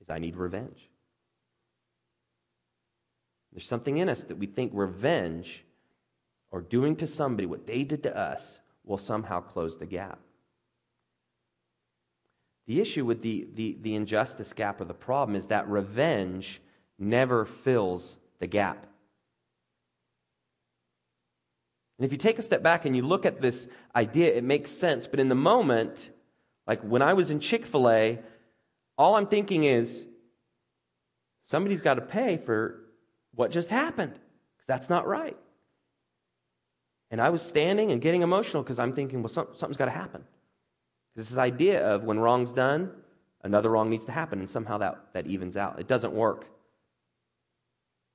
is 0.00 0.08
I 0.08 0.20
need 0.20 0.36
revenge. 0.36 0.88
There's 3.50 3.66
something 3.66 3.98
in 3.98 4.08
us 4.08 4.22
that 4.22 4.38
we 4.38 4.46
think 4.46 4.70
revenge 4.72 5.64
or 6.52 6.60
doing 6.60 6.94
to 6.94 7.08
somebody 7.08 7.44
what 7.44 7.66
they 7.66 7.82
did 7.82 8.04
to 8.04 8.16
us 8.16 8.60
will 8.84 8.98
somehow 8.98 9.40
close 9.40 9.76
the 9.76 9.86
gap. 9.86 10.20
The 12.68 12.80
issue 12.80 13.04
with 13.04 13.20
the, 13.22 13.48
the, 13.52 13.78
the 13.80 13.96
injustice 13.96 14.52
gap 14.52 14.80
or 14.80 14.84
the 14.84 14.94
problem 14.94 15.34
is 15.34 15.48
that 15.48 15.68
revenge 15.68 16.62
never 17.00 17.44
fills 17.44 18.16
the 18.38 18.46
gap. 18.46 18.86
And 21.98 22.04
if 22.04 22.12
you 22.12 22.18
take 22.18 22.38
a 22.38 22.42
step 22.42 22.62
back 22.62 22.84
and 22.84 22.94
you 22.94 23.02
look 23.02 23.26
at 23.26 23.40
this 23.40 23.68
idea, 23.94 24.32
it 24.32 24.44
makes 24.44 24.70
sense. 24.70 25.06
But 25.06 25.18
in 25.18 25.28
the 25.28 25.34
moment, 25.34 26.10
like 26.66 26.80
when 26.82 27.02
I 27.02 27.14
was 27.14 27.30
in 27.30 27.40
Chick 27.40 27.66
fil 27.66 27.90
A, 27.90 28.20
all 28.96 29.16
I'm 29.16 29.26
thinking 29.26 29.64
is 29.64 30.06
somebody's 31.42 31.80
got 31.80 31.94
to 31.94 32.00
pay 32.00 32.36
for 32.36 32.84
what 33.34 33.50
just 33.50 33.70
happened 33.70 34.12
because 34.12 34.66
that's 34.68 34.88
not 34.88 35.06
right. 35.08 35.36
And 37.10 37.20
I 37.20 37.30
was 37.30 37.42
standing 37.42 37.90
and 37.90 38.00
getting 38.00 38.22
emotional 38.22 38.62
because 38.62 38.78
I'm 38.78 38.92
thinking, 38.92 39.22
well, 39.22 39.28
something's 39.28 39.76
got 39.76 39.86
to 39.86 39.90
happen. 39.90 40.24
This 41.16 41.32
is 41.32 41.38
idea 41.38 41.84
of 41.84 42.04
when 42.04 42.20
wrong's 42.20 42.52
done, 42.52 42.92
another 43.42 43.70
wrong 43.70 43.90
needs 43.90 44.04
to 44.04 44.12
happen, 44.12 44.38
and 44.38 44.48
somehow 44.48 44.78
that, 44.78 45.00
that 45.14 45.26
evens 45.26 45.56
out. 45.56 45.80
It 45.80 45.88
doesn't 45.88 46.12
work. 46.12 46.46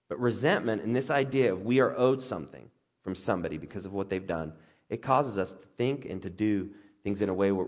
But 0.09 0.19
resentment 0.19 0.83
and 0.83 0.95
this 0.95 1.09
idea 1.09 1.53
of 1.53 1.63
we 1.63 1.79
are 1.79 1.97
owed 1.97 2.21
something 2.21 2.69
from 3.03 3.15
somebody 3.15 3.57
because 3.57 3.85
of 3.85 3.93
what 3.93 4.09
they've 4.09 4.27
done, 4.27 4.53
it 4.89 5.01
causes 5.01 5.37
us 5.37 5.53
to 5.53 5.65
think 5.77 6.05
and 6.05 6.21
to 6.21 6.29
do 6.29 6.69
things 7.03 7.21
in 7.21 7.29
a 7.29 7.33
way 7.33 7.51
where 7.51 7.67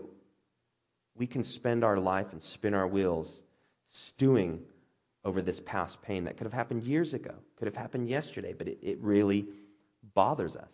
we 1.15 1.27
can 1.27 1.43
spend 1.43 1.83
our 1.83 1.97
life 1.97 2.31
and 2.31 2.41
spin 2.41 2.73
our 2.73 2.87
wheels 2.87 3.43
stewing 3.87 4.61
over 5.23 5.41
this 5.41 5.59
past 5.59 6.01
pain 6.01 6.23
that 6.25 6.37
could 6.37 6.45
have 6.45 6.53
happened 6.53 6.83
years 6.83 7.13
ago, 7.13 7.33
could 7.55 7.65
have 7.65 7.75
happened 7.75 8.07
yesterday, 8.07 8.53
but 8.53 8.67
it, 8.67 8.77
it 8.81 8.99
really 9.01 9.47
bothers 10.13 10.55
us. 10.55 10.73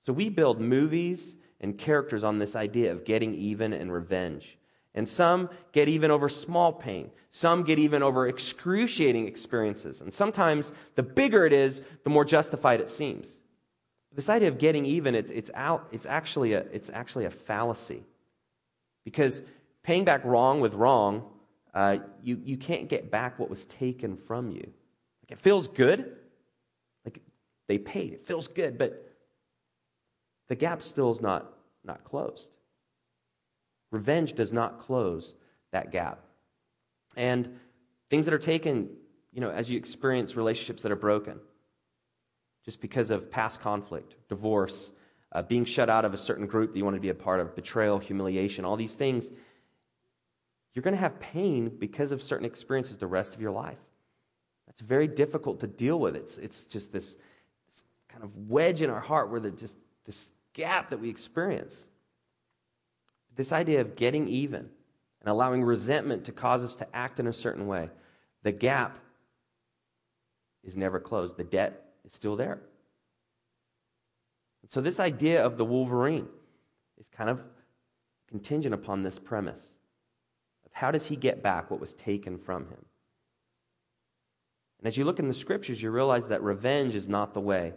So 0.00 0.12
we 0.12 0.28
build 0.28 0.60
movies 0.60 1.36
and 1.60 1.76
characters 1.76 2.24
on 2.24 2.38
this 2.38 2.56
idea 2.56 2.90
of 2.90 3.04
getting 3.04 3.34
even 3.34 3.72
and 3.72 3.92
revenge. 3.92 4.58
And 4.94 5.08
some 5.08 5.50
get 5.72 5.88
even 5.88 6.10
over 6.10 6.28
small 6.28 6.72
pain. 6.72 7.10
Some 7.30 7.62
get 7.62 7.78
even 7.78 8.02
over 8.02 8.26
excruciating 8.26 9.28
experiences. 9.28 10.00
And 10.00 10.12
sometimes 10.12 10.72
the 10.96 11.02
bigger 11.02 11.46
it 11.46 11.52
is, 11.52 11.82
the 12.02 12.10
more 12.10 12.24
justified 12.24 12.80
it 12.80 12.90
seems. 12.90 13.38
This 14.12 14.28
idea 14.28 14.48
of 14.48 14.58
getting 14.58 14.84
even, 14.84 15.14
it's, 15.14 15.30
it's, 15.30 15.50
out, 15.54 15.86
it's, 15.92 16.06
actually 16.06 16.54
a, 16.54 16.60
it's 16.72 16.90
actually 16.90 17.26
a 17.26 17.30
fallacy. 17.30 18.02
Because 19.04 19.42
paying 19.84 20.04
back 20.04 20.24
wrong 20.24 20.60
with 20.60 20.74
wrong, 20.74 21.24
uh, 21.72 21.98
you, 22.22 22.40
you 22.44 22.56
can't 22.56 22.88
get 22.88 23.12
back 23.12 23.38
what 23.38 23.48
was 23.48 23.64
taken 23.66 24.16
from 24.16 24.50
you. 24.50 24.72
Like 25.22 25.30
it 25.30 25.38
feels 25.38 25.68
good. 25.68 26.16
Like 27.04 27.22
they 27.68 27.78
paid, 27.78 28.12
it 28.12 28.26
feels 28.26 28.48
good, 28.48 28.76
but 28.76 29.06
the 30.48 30.56
gap 30.56 30.82
still 30.82 31.12
is 31.12 31.20
not, 31.20 31.52
not 31.84 32.02
closed. 32.02 32.50
Revenge 33.90 34.34
does 34.34 34.52
not 34.52 34.78
close 34.78 35.34
that 35.72 35.90
gap. 35.90 36.24
And 37.16 37.58
things 38.08 38.24
that 38.26 38.34
are 38.34 38.38
taken, 38.38 38.88
you 39.32 39.40
know, 39.40 39.50
as 39.50 39.70
you 39.70 39.76
experience 39.76 40.36
relationships 40.36 40.82
that 40.82 40.92
are 40.92 40.96
broken, 40.96 41.40
just 42.64 42.80
because 42.80 43.10
of 43.10 43.30
past 43.30 43.60
conflict, 43.60 44.14
divorce, 44.28 44.90
uh, 45.32 45.42
being 45.42 45.64
shut 45.64 45.88
out 45.88 46.04
of 46.04 46.14
a 46.14 46.18
certain 46.18 46.46
group 46.46 46.72
that 46.72 46.78
you 46.78 46.84
want 46.84 46.96
to 46.96 47.00
be 47.00 47.08
a 47.08 47.14
part 47.14 47.40
of, 47.40 47.54
betrayal, 47.54 47.98
humiliation, 47.98 48.64
all 48.64 48.76
these 48.76 48.94
things, 48.94 49.30
you're 50.74 50.82
going 50.82 50.94
to 50.94 51.00
have 51.00 51.18
pain 51.20 51.70
because 51.78 52.12
of 52.12 52.22
certain 52.22 52.46
experiences 52.46 52.96
the 52.98 53.06
rest 53.06 53.34
of 53.34 53.40
your 53.40 53.50
life. 53.50 53.78
That's 54.66 54.82
very 54.82 55.08
difficult 55.08 55.60
to 55.60 55.66
deal 55.66 55.98
with. 55.98 56.14
It's, 56.14 56.38
it's 56.38 56.64
just 56.64 56.92
this, 56.92 57.16
this 57.68 57.82
kind 58.08 58.22
of 58.22 58.36
wedge 58.48 58.82
in 58.82 58.90
our 58.90 59.00
heart 59.00 59.30
where 59.30 59.40
there's 59.40 59.54
just 59.54 59.76
this 60.04 60.30
gap 60.52 60.90
that 60.90 61.00
we 61.00 61.08
experience. 61.08 61.86
This 63.40 63.52
idea 63.52 63.80
of 63.80 63.96
getting 63.96 64.28
even 64.28 64.68
and 65.20 65.30
allowing 65.30 65.64
resentment 65.64 66.26
to 66.26 66.32
cause 66.32 66.62
us 66.62 66.76
to 66.76 66.86
act 66.94 67.20
in 67.20 67.26
a 67.26 67.32
certain 67.32 67.66
way, 67.66 67.88
the 68.42 68.52
gap 68.52 68.98
is 70.62 70.76
never 70.76 71.00
closed. 71.00 71.38
The 71.38 71.44
debt 71.44 71.86
is 72.04 72.12
still 72.12 72.36
there. 72.36 72.60
So, 74.68 74.82
this 74.82 75.00
idea 75.00 75.42
of 75.42 75.56
the 75.56 75.64
Wolverine 75.64 76.28
is 76.98 77.08
kind 77.08 77.30
of 77.30 77.40
contingent 78.28 78.74
upon 78.74 79.02
this 79.02 79.18
premise 79.18 79.74
of 80.66 80.72
how 80.74 80.90
does 80.90 81.06
he 81.06 81.16
get 81.16 81.42
back 81.42 81.70
what 81.70 81.80
was 81.80 81.94
taken 81.94 82.36
from 82.36 82.66
him? 82.66 82.84
And 84.80 84.86
as 84.86 84.98
you 84.98 85.06
look 85.06 85.18
in 85.18 85.28
the 85.28 85.32
scriptures, 85.32 85.80
you 85.80 85.90
realize 85.90 86.28
that 86.28 86.42
revenge 86.42 86.94
is 86.94 87.08
not 87.08 87.32
the 87.32 87.40
way 87.40 87.72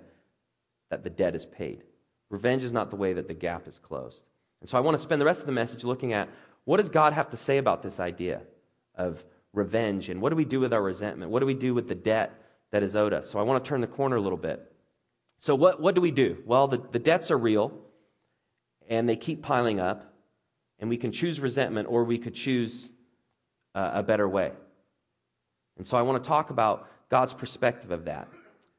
that 0.89 1.05
the 1.05 1.09
debt 1.09 1.35
is 1.35 1.45
paid. 1.45 1.85
Revenge 2.29 2.65
is 2.65 2.73
not 2.73 2.89
the 2.89 2.97
way 2.97 3.13
that 3.13 3.29
the 3.29 3.33
gap 3.33 3.65
is 3.65 3.79
closed. 3.79 4.25
And 4.63 4.69
so 4.69 4.77
I 4.77 4.81
want 4.81 4.95
to 4.95 5.03
spend 5.03 5.19
the 5.19 5.25
rest 5.25 5.41
of 5.41 5.45
the 5.45 5.51
message 5.51 5.83
looking 5.83 6.13
at 6.13 6.29
what 6.63 6.77
does 6.77 6.87
God 6.87 7.11
have 7.11 7.29
to 7.31 7.37
say 7.37 7.57
about 7.57 7.83
this 7.83 7.99
idea 7.99 8.43
of 8.95 9.21
revenge 9.51 10.07
and 10.07 10.21
what 10.21 10.29
do 10.29 10.37
we 10.37 10.45
do 10.45 10.61
with 10.61 10.71
our 10.71 10.81
resentment? 10.81 11.31
What 11.31 11.41
do 11.41 11.45
we 11.45 11.53
do 11.53 11.73
with 11.73 11.89
the 11.89 11.95
debt 11.95 12.31
that 12.71 12.81
is 12.81 12.95
owed 12.95 13.11
us? 13.11 13.29
So 13.29 13.39
I 13.39 13.41
want 13.41 13.61
to 13.61 13.67
turn 13.67 13.81
the 13.81 13.87
corner 13.87 14.15
a 14.15 14.21
little 14.21 14.37
bit. 14.37 14.71
So, 15.37 15.53
what, 15.53 15.81
what 15.81 15.95
do 15.95 15.99
we 15.99 16.11
do? 16.11 16.41
Well, 16.45 16.69
the, 16.69 16.77
the 16.77 16.99
debts 16.99 17.29
are 17.29 17.37
real 17.37 17.77
and 18.87 19.09
they 19.09 19.17
keep 19.17 19.41
piling 19.41 19.81
up, 19.81 20.13
and 20.79 20.89
we 20.89 20.95
can 20.95 21.11
choose 21.11 21.41
resentment 21.41 21.89
or 21.89 22.05
we 22.05 22.17
could 22.17 22.33
choose 22.33 22.89
uh, 23.75 23.91
a 23.95 24.03
better 24.03 24.29
way. 24.29 24.53
And 25.77 25.85
so 25.85 25.97
I 25.97 26.03
want 26.03 26.23
to 26.23 26.25
talk 26.25 26.51
about 26.51 26.87
God's 27.09 27.33
perspective 27.33 27.91
of 27.91 28.05
that. 28.05 28.29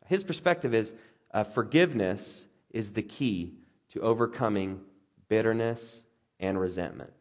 His 0.07 0.25
perspective 0.25 0.73
is 0.73 0.94
uh, 1.35 1.44
forgiveness 1.44 2.49
is 2.70 2.92
the 2.92 3.03
key 3.03 3.53
to 3.90 4.01
overcoming 4.01 4.81
bitterness 5.28 6.04
and 6.40 6.58
resentment. 6.58 7.12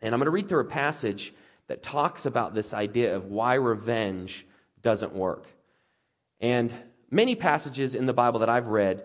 And 0.00 0.14
I'm 0.14 0.18
going 0.18 0.26
to 0.26 0.30
read 0.30 0.48
through 0.48 0.60
a 0.60 0.64
passage 0.64 1.34
that 1.66 1.82
talks 1.82 2.26
about 2.26 2.54
this 2.54 2.72
idea 2.72 3.14
of 3.14 3.26
why 3.26 3.54
revenge 3.54 4.46
doesn't 4.82 5.12
work. 5.12 5.46
And 6.40 6.72
many 7.10 7.34
passages 7.34 7.94
in 7.94 8.06
the 8.06 8.12
Bible 8.12 8.40
that 8.40 8.48
I've 8.48 8.68
read, 8.68 9.04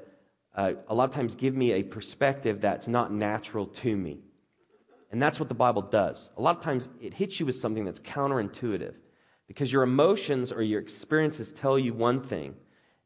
uh, 0.55 0.73
a 0.87 0.95
lot 0.95 1.09
of 1.09 1.15
times 1.15 1.35
give 1.35 1.55
me 1.55 1.73
a 1.73 1.83
perspective 1.83 2.61
that's 2.61 2.87
not 2.87 3.11
natural 3.11 3.65
to 3.67 3.95
me. 3.95 4.19
And 5.11 5.21
that's 5.21 5.39
what 5.39 5.49
the 5.49 5.55
Bible 5.55 5.81
does. 5.81 6.29
A 6.37 6.41
lot 6.41 6.57
of 6.57 6.63
times 6.63 6.89
it 7.01 7.13
hits 7.13 7.39
you 7.39 7.45
with 7.45 7.55
something 7.55 7.85
that's 7.85 7.99
counterintuitive 7.99 8.95
because 9.47 9.71
your 9.71 9.83
emotions 9.83 10.51
or 10.51 10.63
your 10.63 10.79
experiences 10.79 11.51
tell 11.51 11.77
you 11.77 11.93
one 11.93 12.21
thing. 12.21 12.55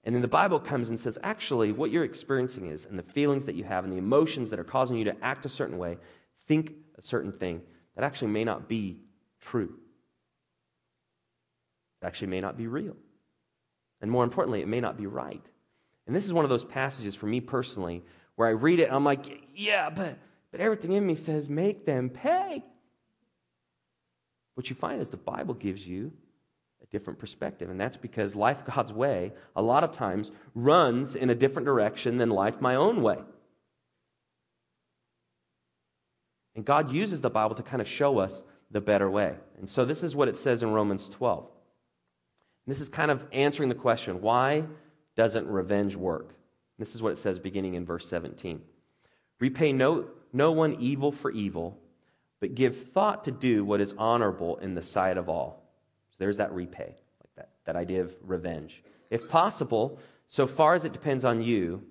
And 0.07 0.15
then 0.15 0.21
the 0.21 0.29
Bible 0.29 0.57
comes 0.61 0.87
and 0.87 0.97
says, 0.97 1.19
actually, 1.21 1.73
what 1.73 1.91
you're 1.91 2.05
experiencing 2.05 2.67
is, 2.67 2.85
and 2.85 2.97
the 2.97 3.03
feelings 3.03 3.45
that 3.45 3.55
you 3.55 3.65
have, 3.65 3.83
and 3.83 3.91
the 3.91 3.97
emotions 3.97 4.49
that 4.49 4.57
are 4.57 4.63
causing 4.63 4.95
you 4.95 5.03
to 5.03 5.15
act 5.21 5.45
a 5.45 5.49
certain 5.49 5.77
way, 5.77 5.97
think 6.47 6.71
a 6.97 7.01
certain 7.01 7.33
thing, 7.33 7.61
that 7.93 8.05
actually 8.05 8.29
may 8.29 8.45
not 8.45 8.69
be 8.69 9.01
true. 9.41 9.75
It 12.01 12.05
actually 12.05 12.29
may 12.29 12.39
not 12.39 12.55
be 12.55 12.67
real. 12.67 12.95
And 13.99 14.09
more 14.09 14.23
importantly, 14.23 14.61
it 14.61 14.69
may 14.69 14.79
not 14.79 14.95
be 14.95 15.07
right. 15.07 15.45
And 16.07 16.15
this 16.15 16.23
is 16.23 16.31
one 16.31 16.45
of 16.45 16.49
those 16.49 16.63
passages 16.63 17.13
for 17.13 17.25
me 17.25 17.41
personally 17.41 18.01
where 18.37 18.47
I 18.47 18.51
read 18.51 18.79
it 18.79 18.85
and 18.85 18.95
I'm 18.95 19.03
like, 19.03 19.49
yeah, 19.53 19.89
but, 19.89 20.17
but 20.51 20.61
everything 20.61 20.93
in 20.93 21.05
me 21.05 21.15
says, 21.15 21.49
make 21.49 21.85
them 21.85 22.09
pay. 22.09 22.63
What 24.53 24.69
you 24.69 24.75
find 24.77 25.01
is 25.01 25.09
the 25.09 25.17
Bible 25.17 25.53
gives 25.53 25.85
you 25.85 26.13
different 26.91 27.19
perspective. 27.19 27.69
And 27.69 27.79
that's 27.79 27.97
because 27.97 28.35
life 28.35 28.63
God's 28.75 28.93
way, 28.93 29.33
a 29.55 29.61
lot 29.61 29.83
of 29.83 29.91
times, 29.91 30.31
runs 30.55 31.15
in 31.15 31.29
a 31.29 31.35
different 31.35 31.65
direction 31.65 32.17
than 32.17 32.29
life 32.29 32.61
my 32.61 32.75
own 32.75 33.01
way. 33.01 33.19
And 36.55 36.65
God 36.65 36.91
uses 36.91 37.21
the 37.21 37.29
Bible 37.29 37.55
to 37.55 37.63
kind 37.63 37.81
of 37.81 37.87
show 37.87 38.17
us 38.17 38.43
the 38.71 38.81
better 38.81 39.09
way. 39.09 39.35
And 39.59 39.69
so 39.69 39.85
this 39.85 40.03
is 40.03 40.15
what 40.15 40.27
it 40.27 40.37
says 40.37 40.63
in 40.63 40.71
Romans 40.71 41.07
12. 41.09 41.47
This 42.65 42.81
is 42.81 42.89
kind 42.89 43.11
of 43.11 43.23
answering 43.31 43.69
the 43.69 43.75
question 43.75 44.21
why 44.21 44.63
doesn't 45.15 45.47
revenge 45.47 45.95
work? 45.95 46.33
This 46.77 46.95
is 46.95 47.01
what 47.01 47.13
it 47.13 47.17
says 47.17 47.39
beginning 47.39 47.75
in 47.75 47.85
verse 47.85 48.07
17. 48.07 48.61
Repay 49.39 49.71
no, 49.71 50.05
no 50.33 50.51
one 50.51 50.75
evil 50.79 51.11
for 51.11 51.31
evil, 51.31 51.79
but 52.39 52.55
give 52.55 52.89
thought 52.91 53.23
to 53.23 53.31
do 53.31 53.63
what 53.63 53.81
is 53.81 53.95
honorable 53.97 54.57
in 54.57 54.75
the 54.75 54.81
sight 54.81 55.17
of 55.17 55.29
all. 55.29 55.66
So 56.17 56.23
there's 56.23 56.37
that 56.37 56.51
repay, 56.51 56.95
like 57.21 57.35
that, 57.35 57.49
that 57.65 57.75
idea 57.75 58.01
of 58.01 58.15
revenge. 58.23 58.83
If 59.11 59.29
possible, 59.29 59.99
so 60.25 60.47
far 60.47 60.73
as 60.73 60.83
it 60.83 60.93
depends 60.93 61.23
on 61.23 61.41
you, 61.41 61.83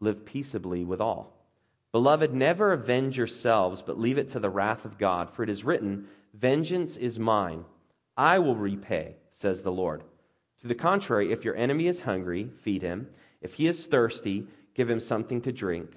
live 0.00 0.24
peaceably 0.24 0.84
with 0.84 1.00
all. 1.00 1.36
Beloved, 1.92 2.34
never 2.34 2.72
avenge 2.72 3.16
yourselves, 3.16 3.82
but 3.82 3.98
leave 3.98 4.18
it 4.18 4.28
to 4.30 4.38
the 4.38 4.50
wrath 4.50 4.84
of 4.84 4.98
God, 4.98 5.30
for 5.30 5.42
it 5.42 5.48
is 5.48 5.64
written, 5.64 6.06
Vengeance 6.34 6.96
is 6.96 7.18
mine, 7.18 7.64
I 8.16 8.38
will 8.38 8.54
repay, 8.54 9.16
says 9.30 9.62
the 9.62 9.72
Lord. 9.72 10.04
To 10.60 10.68
the 10.68 10.74
contrary, 10.74 11.32
if 11.32 11.42
your 11.42 11.56
enemy 11.56 11.86
is 11.86 12.02
hungry, 12.02 12.50
feed 12.60 12.82
him. 12.82 13.08
If 13.40 13.54
he 13.54 13.66
is 13.66 13.86
thirsty, 13.86 14.46
give 14.74 14.90
him 14.90 15.00
something 15.00 15.40
to 15.40 15.52
drink. 15.52 15.96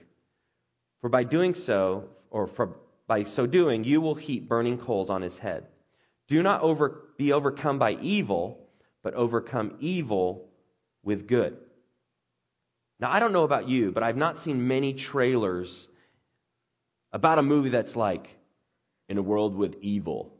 For 1.01 1.09
by 1.09 1.25
doing 1.25 1.53
so, 1.53 2.05
or 2.31 2.47
for, 2.47 2.77
by 3.07 3.23
so 3.23 3.45
doing, 3.45 3.83
you 3.83 3.99
will 3.99 4.15
heap 4.15 4.47
burning 4.47 4.77
coals 4.77 5.09
on 5.09 5.21
his 5.21 5.37
head. 5.37 5.67
Do 6.27 6.41
not 6.41 6.61
over, 6.61 7.03
be 7.17 7.33
overcome 7.33 7.79
by 7.79 7.93
evil, 7.93 8.67
but 9.03 9.13
overcome 9.13 9.75
evil 9.79 10.49
with 11.03 11.27
good. 11.27 11.57
Now, 12.99 13.11
I 13.11 13.19
don't 13.19 13.33
know 13.33 13.43
about 13.43 13.67
you, 13.67 13.91
but 13.91 14.03
I've 14.03 14.17
not 14.17 14.39
seen 14.39 14.67
many 14.67 14.93
trailers 14.93 15.89
about 17.11 17.39
a 17.39 17.41
movie 17.41 17.69
that's 17.69 17.95
like, 17.95 18.29
in 19.09 19.17
a 19.17 19.21
world 19.21 19.55
with 19.55 19.75
evil, 19.81 20.33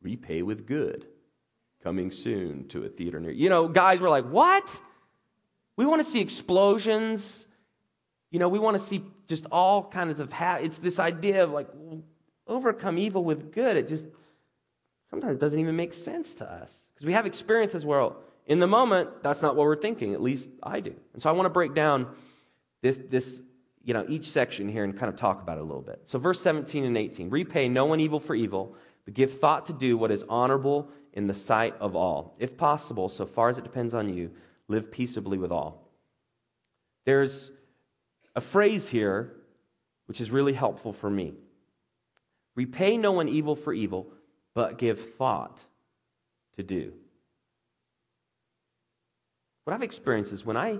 repay 0.00 0.42
with 0.42 0.66
good 0.66 1.06
coming 1.82 2.10
soon 2.10 2.66
to 2.68 2.84
a 2.84 2.88
theater 2.88 3.20
near. 3.20 3.30
You 3.30 3.50
know, 3.50 3.68
guys 3.68 4.00
were 4.00 4.08
like, 4.08 4.24
what? 4.24 4.80
We 5.76 5.84
want 5.84 6.02
to 6.04 6.10
see 6.10 6.20
explosions. 6.20 7.46
You 8.30 8.38
know, 8.38 8.48
we 8.48 8.58
want 8.58 8.78
to 8.78 8.82
see 8.82 9.04
just 9.28 9.46
all 9.52 9.84
kinds 9.84 10.18
of, 10.18 10.32
ha- 10.32 10.58
it's 10.60 10.78
this 10.78 10.98
idea 10.98 11.44
of 11.44 11.50
like, 11.50 11.68
overcome 12.46 12.98
evil 12.98 13.22
with 13.22 13.52
good. 13.52 13.76
It 13.76 13.86
just 13.88 14.06
sometimes 15.10 15.36
doesn't 15.36 15.58
even 15.58 15.76
make 15.76 15.92
sense 15.92 16.34
to 16.34 16.50
us. 16.50 16.88
Because 16.94 17.06
we 17.06 17.12
have 17.12 17.26
experiences 17.26 17.84
where 17.86 18.10
in 18.46 18.60
the 18.60 18.66
moment, 18.66 19.22
that's 19.22 19.42
not 19.42 19.56
what 19.56 19.66
we're 19.66 19.76
thinking. 19.76 20.14
At 20.14 20.22
least 20.22 20.48
I 20.62 20.80
do. 20.80 20.94
And 21.12 21.22
so 21.22 21.28
I 21.28 21.32
want 21.32 21.46
to 21.46 21.50
break 21.50 21.74
down 21.74 22.08
this, 22.80 22.98
this, 23.08 23.42
you 23.82 23.92
know, 23.92 24.04
each 24.08 24.30
section 24.30 24.68
here 24.68 24.84
and 24.84 24.96
kind 24.96 25.12
of 25.12 25.18
talk 25.18 25.42
about 25.42 25.58
it 25.58 25.62
a 25.62 25.64
little 25.64 25.82
bit. 25.82 26.00
So 26.04 26.18
verse 26.18 26.40
17 26.40 26.84
and 26.84 26.96
18, 26.96 27.30
repay 27.30 27.68
no 27.68 27.86
one 27.86 27.98
evil 27.98 28.20
for 28.20 28.34
evil, 28.34 28.76
but 29.04 29.14
give 29.14 29.38
thought 29.40 29.66
to 29.66 29.72
do 29.72 29.96
what 29.96 30.12
is 30.12 30.24
honorable 30.28 30.88
in 31.12 31.26
the 31.26 31.34
sight 31.34 31.74
of 31.80 31.96
all. 31.96 32.36
If 32.38 32.56
possible, 32.56 33.08
so 33.08 33.26
far 33.26 33.48
as 33.48 33.58
it 33.58 33.64
depends 33.64 33.94
on 33.94 34.12
you, 34.12 34.30
live 34.68 34.92
peaceably 34.92 35.38
with 35.38 35.50
all. 35.50 35.90
There's 37.04 37.50
a 38.34 38.40
phrase 38.40 38.88
here 38.88 39.32
which 40.06 40.20
is 40.20 40.30
really 40.30 40.52
helpful 40.52 40.92
for 40.92 41.10
me 41.10 41.34
repay 42.54 42.96
no 42.96 43.12
one 43.12 43.28
evil 43.28 43.54
for 43.54 43.72
evil, 43.72 44.08
but 44.56 44.78
give 44.78 44.98
thought 44.98 45.62
to 46.56 46.62
do. 46.62 46.94
What 49.64 49.74
I've 49.74 49.82
experienced 49.82 50.32
is 50.32 50.46
when 50.46 50.56
I 50.56 50.78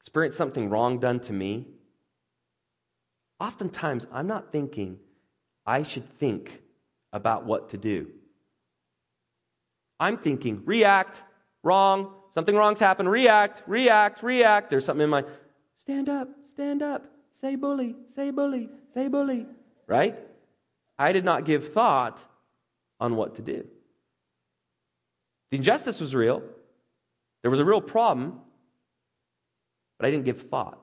experience 0.00 0.36
something 0.36 0.68
wrong 0.68 0.98
done 0.98 1.20
to 1.20 1.32
me, 1.32 1.68
oftentimes 3.38 4.08
I'm 4.12 4.26
not 4.26 4.50
thinking 4.50 4.98
I 5.64 5.84
should 5.84 6.10
think 6.18 6.60
about 7.12 7.46
what 7.46 7.68
to 7.70 7.78
do. 7.78 8.08
I'm 10.00 10.18
thinking, 10.18 10.62
react, 10.64 11.22
wrong, 11.62 12.14
something 12.32 12.56
wrong's 12.56 12.80
happened, 12.80 13.08
react, 13.08 13.62
react, 13.68 14.24
react. 14.24 14.70
There's 14.70 14.84
something 14.84 15.04
in 15.04 15.10
my, 15.10 15.22
stand 15.76 16.08
up, 16.08 16.28
stand 16.50 16.82
up, 16.82 17.06
say 17.40 17.54
bully, 17.54 17.94
say 18.12 18.32
bully, 18.32 18.70
say 18.92 19.06
bully, 19.06 19.46
right? 19.86 20.18
I 20.98 21.12
did 21.12 21.24
not 21.24 21.44
give 21.44 21.72
thought 21.72 22.24
on 23.00 23.16
what 23.16 23.36
to 23.36 23.42
do. 23.42 23.66
The 25.50 25.58
injustice 25.58 26.00
was 26.00 26.14
real. 26.14 26.42
There 27.42 27.50
was 27.50 27.60
a 27.60 27.64
real 27.64 27.80
problem, 27.80 28.40
but 29.98 30.06
I 30.06 30.10
didn't 30.10 30.24
give 30.24 30.42
thought. 30.42 30.82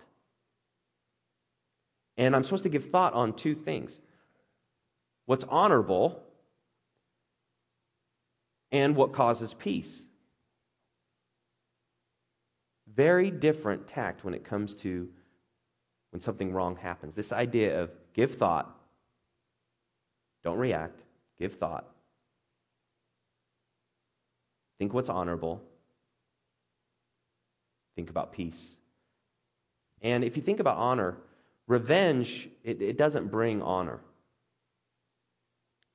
And 2.18 2.36
I'm 2.36 2.44
supposed 2.44 2.64
to 2.64 2.70
give 2.70 2.90
thought 2.90 3.14
on 3.14 3.34
two 3.34 3.56
things 3.56 4.00
what's 5.26 5.44
honorable 5.46 6.22
and 8.72 8.96
what 8.96 9.14
causes 9.14 9.54
peace. 9.54 10.04
Very 12.94 13.32
different 13.32 13.88
tact 13.88 14.24
when 14.24 14.34
it 14.34 14.44
comes 14.44 14.76
to 14.78 15.10
when 16.12 16.20
something 16.20 16.52
wrong 16.52 16.76
happens. 16.76 17.16
This 17.16 17.32
idea 17.32 17.82
of 17.82 17.92
give 18.14 18.36
thought, 18.36 18.81
don't 20.44 20.58
react, 20.58 21.00
give 21.40 21.56
thought. 21.56 21.86
Think 24.80 24.94
what's 24.94 25.10
honorable. 25.10 25.62
Think 27.96 28.10
about 28.10 28.32
peace. 28.32 28.76
And 30.02 30.24
if 30.24 30.36
you 30.38 30.44
think 30.44 30.60
about 30.60 30.78
honor, 30.78 31.18
revenge, 31.68 32.50
it, 32.64 32.82
it 32.82 32.98
doesn't 32.98 33.30
bring 33.30 33.62
honor. 33.62 34.00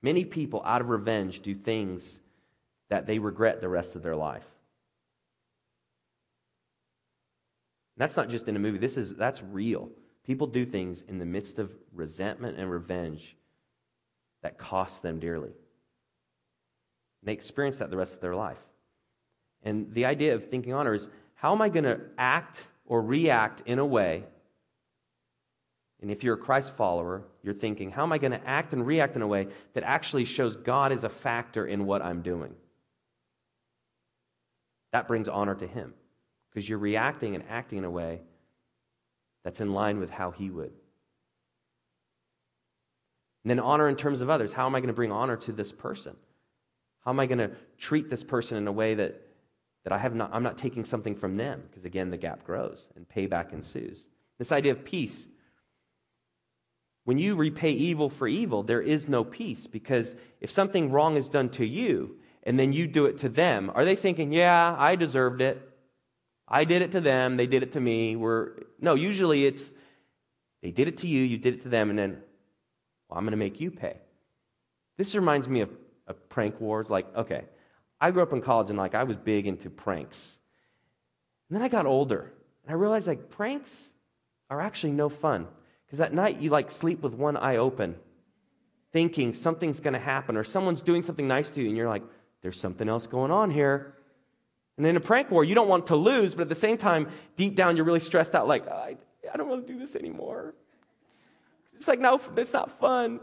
Many 0.02 0.24
people, 0.24 0.62
out 0.64 0.80
of 0.80 0.88
revenge, 0.88 1.40
do 1.40 1.54
things 1.54 2.20
that 2.88 3.06
they 3.06 3.18
regret 3.18 3.60
the 3.60 3.68
rest 3.68 3.96
of 3.96 4.02
their 4.02 4.14
life. 4.14 4.44
That's 7.96 8.16
not 8.16 8.28
just 8.28 8.46
in 8.46 8.56
a 8.56 8.58
movie. 8.58 8.78
This 8.78 8.96
is 8.96 9.14
that's 9.14 9.42
real. 9.42 9.90
People 10.24 10.46
do 10.46 10.66
things 10.66 11.02
in 11.02 11.18
the 11.18 11.24
midst 11.24 11.58
of 11.58 11.74
resentment 11.92 12.58
and 12.58 12.70
revenge 12.70 13.35
that 14.42 14.58
cost 14.58 15.02
them 15.02 15.18
dearly. 15.18 15.48
And 15.48 15.54
they 17.24 17.32
experience 17.32 17.78
that 17.78 17.90
the 17.90 17.96
rest 17.96 18.14
of 18.14 18.20
their 18.20 18.34
life. 18.34 18.58
And 19.62 19.92
the 19.92 20.04
idea 20.04 20.34
of 20.34 20.48
thinking 20.48 20.72
honor 20.72 20.94
is 20.94 21.08
how 21.34 21.52
am 21.52 21.62
I 21.62 21.68
going 21.68 21.84
to 21.84 22.00
act 22.16 22.64
or 22.86 23.02
react 23.02 23.62
in 23.66 23.78
a 23.78 23.86
way? 23.86 24.24
And 26.00 26.10
if 26.10 26.22
you're 26.22 26.34
a 26.34 26.38
Christ 26.38 26.76
follower, 26.76 27.24
you're 27.42 27.54
thinking, 27.54 27.90
how 27.90 28.02
am 28.02 28.12
I 28.12 28.18
going 28.18 28.32
to 28.32 28.46
act 28.46 28.72
and 28.72 28.86
react 28.86 29.16
in 29.16 29.22
a 29.22 29.26
way 29.26 29.48
that 29.72 29.82
actually 29.82 30.24
shows 30.24 30.56
God 30.56 30.92
is 30.92 31.04
a 31.04 31.08
factor 31.08 31.66
in 31.66 31.86
what 31.86 32.02
I'm 32.02 32.22
doing? 32.22 32.54
That 34.92 35.08
brings 35.08 35.28
honor 35.28 35.54
to 35.54 35.66
Him 35.66 35.94
because 36.50 36.68
you're 36.68 36.78
reacting 36.78 37.34
and 37.34 37.44
acting 37.48 37.78
in 37.78 37.84
a 37.84 37.90
way 37.90 38.20
that's 39.44 39.60
in 39.60 39.72
line 39.72 39.98
with 39.98 40.10
how 40.10 40.30
He 40.30 40.50
would. 40.50 40.72
And 43.46 43.50
then 43.52 43.60
honor 43.60 43.88
in 43.88 43.94
terms 43.94 44.22
of 44.22 44.28
others. 44.28 44.52
How 44.52 44.66
am 44.66 44.74
I 44.74 44.80
going 44.80 44.88
to 44.88 44.92
bring 44.92 45.12
honor 45.12 45.36
to 45.36 45.52
this 45.52 45.70
person? 45.70 46.16
How 47.04 47.12
am 47.12 47.20
I 47.20 47.26
going 47.26 47.38
to 47.38 47.52
treat 47.78 48.10
this 48.10 48.24
person 48.24 48.58
in 48.58 48.66
a 48.66 48.72
way 48.72 48.94
that, 48.94 49.22
that 49.84 49.92
I 49.92 49.98
have 49.98 50.16
not, 50.16 50.30
I'm 50.32 50.42
not 50.42 50.58
taking 50.58 50.84
something 50.84 51.14
from 51.14 51.36
them? 51.36 51.62
Because 51.70 51.84
again, 51.84 52.10
the 52.10 52.16
gap 52.16 52.42
grows 52.42 52.88
and 52.96 53.08
payback 53.08 53.52
ensues. 53.52 54.04
This 54.40 54.50
idea 54.50 54.72
of 54.72 54.84
peace. 54.84 55.28
When 57.04 57.18
you 57.18 57.36
repay 57.36 57.70
evil 57.70 58.10
for 58.10 58.26
evil, 58.26 58.64
there 58.64 58.82
is 58.82 59.08
no 59.08 59.22
peace 59.22 59.68
because 59.68 60.16
if 60.40 60.50
something 60.50 60.90
wrong 60.90 61.14
is 61.14 61.28
done 61.28 61.50
to 61.50 61.64
you 61.64 62.16
and 62.42 62.58
then 62.58 62.72
you 62.72 62.88
do 62.88 63.06
it 63.06 63.18
to 63.18 63.28
them, 63.28 63.70
are 63.72 63.84
they 63.84 63.94
thinking, 63.94 64.32
yeah, 64.32 64.74
I 64.76 64.96
deserved 64.96 65.40
it? 65.40 65.62
I 66.48 66.64
did 66.64 66.82
it 66.82 66.90
to 66.90 67.00
them, 67.00 67.36
they 67.36 67.46
did 67.46 67.62
it 67.62 67.74
to 67.74 67.80
me. 67.80 68.16
We're, 68.16 68.54
no, 68.80 68.94
usually 68.94 69.46
it's 69.46 69.72
they 70.62 70.72
did 70.72 70.88
it 70.88 70.98
to 70.98 71.06
you, 71.06 71.22
you 71.22 71.38
did 71.38 71.54
it 71.54 71.62
to 71.62 71.68
them, 71.68 71.90
and 71.90 71.98
then, 71.98 72.22
well, 73.08 73.18
I'm 73.18 73.24
going 73.24 73.32
to 73.32 73.36
make 73.36 73.60
you 73.60 73.70
pay. 73.70 73.98
This 74.96 75.14
reminds 75.14 75.48
me 75.48 75.60
of, 75.60 75.70
of 76.06 76.28
prank 76.28 76.60
wars. 76.60 76.90
Like, 76.90 77.14
okay, 77.14 77.44
I 78.00 78.10
grew 78.10 78.22
up 78.22 78.32
in 78.32 78.40
college 78.42 78.70
and 78.70 78.78
like 78.78 78.94
I 78.94 79.04
was 79.04 79.16
big 79.16 79.46
into 79.46 79.70
pranks. 79.70 80.36
And 81.48 81.56
then 81.56 81.62
I 81.62 81.68
got 81.68 81.86
older 81.86 82.32
and 82.64 82.70
I 82.70 82.74
realized 82.74 83.06
like 83.06 83.30
pranks 83.30 83.90
are 84.50 84.60
actually 84.60 84.92
no 84.92 85.08
fun. 85.08 85.46
Because 85.86 86.00
at 86.00 86.12
night 86.12 86.40
you 86.40 86.50
like 86.50 86.70
sleep 86.70 87.02
with 87.02 87.14
one 87.14 87.36
eye 87.36 87.56
open, 87.56 87.96
thinking 88.92 89.34
something's 89.34 89.78
going 89.78 89.94
to 89.94 90.00
happen 90.00 90.36
or 90.36 90.42
someone's 90.42 90.82
doing 90.82 91.02
something 91.02 91.28
nice 91.28 91.50
to 91.50 91.60
you, 91.60 91.68
and 91.68 91.76
you're 91.76 91.88
like, 91.88 92.02
there's 92.42 92.58
something 92.58 92.88
else 92.88 93.06
going 93.06 93.30
on 93.30 93.50
here. 93.50 93.94
And 94.76 94.86
in 94.86 94.96
a 94.96 95.00
prank 95.00 95.30
war, 95.30 95.44
you 95.44 95.54
don't 95.54 95.68
want 95.68 95.88
to 95.88 95.96
lose, 95.96 96.34
but 96.34 96.42
at 96.42 96.48
the 96.48 96.54
same 96.54 96.76
time, 96.76 97.08
deep 97.36 97.56
down, 97.56 97.76
you're 97.76 97.84
really 97.84 98.00
stressed 98.00 98.34
out, 98.34 98.48
like, 98.48 98.68
I, 98.68 98.96
I 99.32 99.36
don't 99.36 99.48
want 99.48 99.66
to 99.66 99.72
do 99.72 99.78
this 99.78 99.96
anymore. 99.96 100.54
It's 101.76 101.88
like, 101.88 102.00
no, 102.00 102.20
it's 102.36 102.52
not 102.52 102.78
fun. 102.80 103.20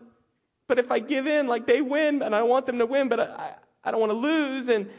But 0.67 0.79
if 0.79 0.91
I 0.91 0.99
give 0.99 1.27
in, 1.27 1.47
like, 1.47 1.67
they 1.67 1.81
win, 1.81 2.21
and 2.21 2.33
I 2.33 2.43
want 2.43 2.65
them 2.65 2.79
to 2.79 2.85
win, 2.85 3.09
but 3.09 3.19
I, 3.19 3.55
I 3.83 3.91
don't 3.91 3.99
want 3.99 4.11
to 4.11 4.17
lose. 4.17 4.69
And 4.69 4.89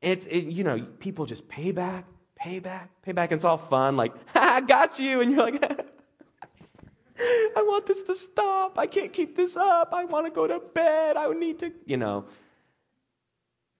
it's, 0.00 0.26
it, 0.26 0.44
you 0.44 0.64
know, 0.64 0.80
people 0.98 1.26
just 1.26 1.48
pay 1.48 1.72
back, 1.72 2.04
pay 2.36 2.58
back, 2.58 2.90
pay 3.02 3.12
back. 3.12 3.32
And 3.32 3.38
it's 3.38 3.44
all 3.44 3.56
fun, 3.56 3.96
like, 3.96 4.12
I 4.34 4.60
got 4.60 4.98
you. 4.98 5.20
And 5.20 5.32
you're 5.32 5.40
like, 5.40 5.62
I 7.18 7.62
want 7.62 7.86
this 7.86 8.02
to 8.02 8.14
stop. 8.14 8.78
I 8.78 8.86
can't 8.86 9.12
keep 9.12 9.34
this 9.34 9.56
up. 9.56 9.92
I 9.92 10.04
want 10.04 10.26
to 10.26 10.32
go 10.32 10.46
to 10.46 10.60
bed. 10.60 11.16
I 11.16 11.32
need 11.32 11.58
to, 11.60 11.72
you 11.86 11.96
know 11.96 12.26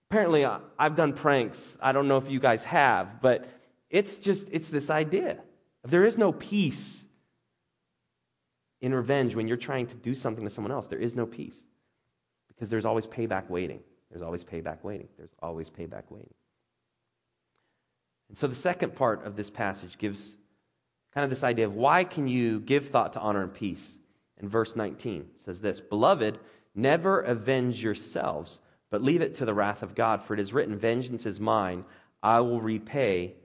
apparently 0.09 0.43
I've 0.43 0.95
done 0.95 1.13
pranks. 1.13 1.77
I 1.79 1.91
don't 1.91 2.07
know 2.07 2.17
if 2.17 2.31
you 2.31 2.39
guys 2.39 2.63
have, 2.63 3.21
but 3.21 3.47
it's 3.91 4.17
just, 4.17 4.47
it's 4.51 4.69
this 4.69 4.89
idea. 4.89 5.37
There 5.83 6.03
is 6.03 6.17
no 6.17 6.31
peace 6.31 7.05
in 8.81 8.93
revenge 8.93 9.35
when 9.35 9.47
you're 9.47 9.57
trying 9.57 9.87
to 9.87 9.95
do 9.95 10.13
something 10.15 10.43
to 10.43 10.49
someone 10.49 10.71
else. 10.71 10.87
There 10.87 10.99
is 10.99 11.15
no 11.15 11.25
peace 11.25 11.63
because 12.47 12.69
there's 12.69 12.85
always 12.85 13.05
payback 13.05 13.49
waiting. 13.49 13.81
There's 14.09 14.21
always 14.21 14.43
payback 14.43 14.83
waiting. 14.83 15.07
There's 15.17 15.33
always 15.41 15.69
payback 15.69 16.03
waiting. 16.09 16.33
And 18.29 18.37
so 18.37 18.47
the 18.47 18.55
second 18.55 18.95
part 18.95 19.25
of 19.25 19.35
this 19.35 19.49
passage 19.49 19.97
gives 19.97 20.35
kind 21.13 21.23
of 21.23 21.29
this 21.29 21.43
idea 21.43 21.65
of 21.65 21.75
why 21.75 22.03
can 22.03 22.27
you 22.27 22.59
give 22.59 22.89
thought 22.89 23.13
to 23.13 23.19
honor 23.19 23.43
and 23.43 23.53
peace? 23.53 23.97
In 24.37 24.47
verse 24.47 24.75
19 24.75 25.31
says 25.35 25.61
this, 25.61 25.81
"Beloved, 25.81 26.39
never 26.73 27.19
avenge 27.21 27.83
yourselves, 27.83 28.59
but 28.89 29.01
leave 29.01 29.21
it 29.21 29.35
to 29.35 29.45
the 29.45 29.53
wrath 29.53 29.83
of 29.83 29.95
God, 29.95 30.23
for 30.23 30.33
it 30.33 30.39
is 30.39 30.53
written, 30.53 30.77
Vengeance 30.77 31.25
is 31.25 31.39
mine, 31.39 31.85
I 32.23 32.39
will 32.39 32.61
repay, 32.61 33.35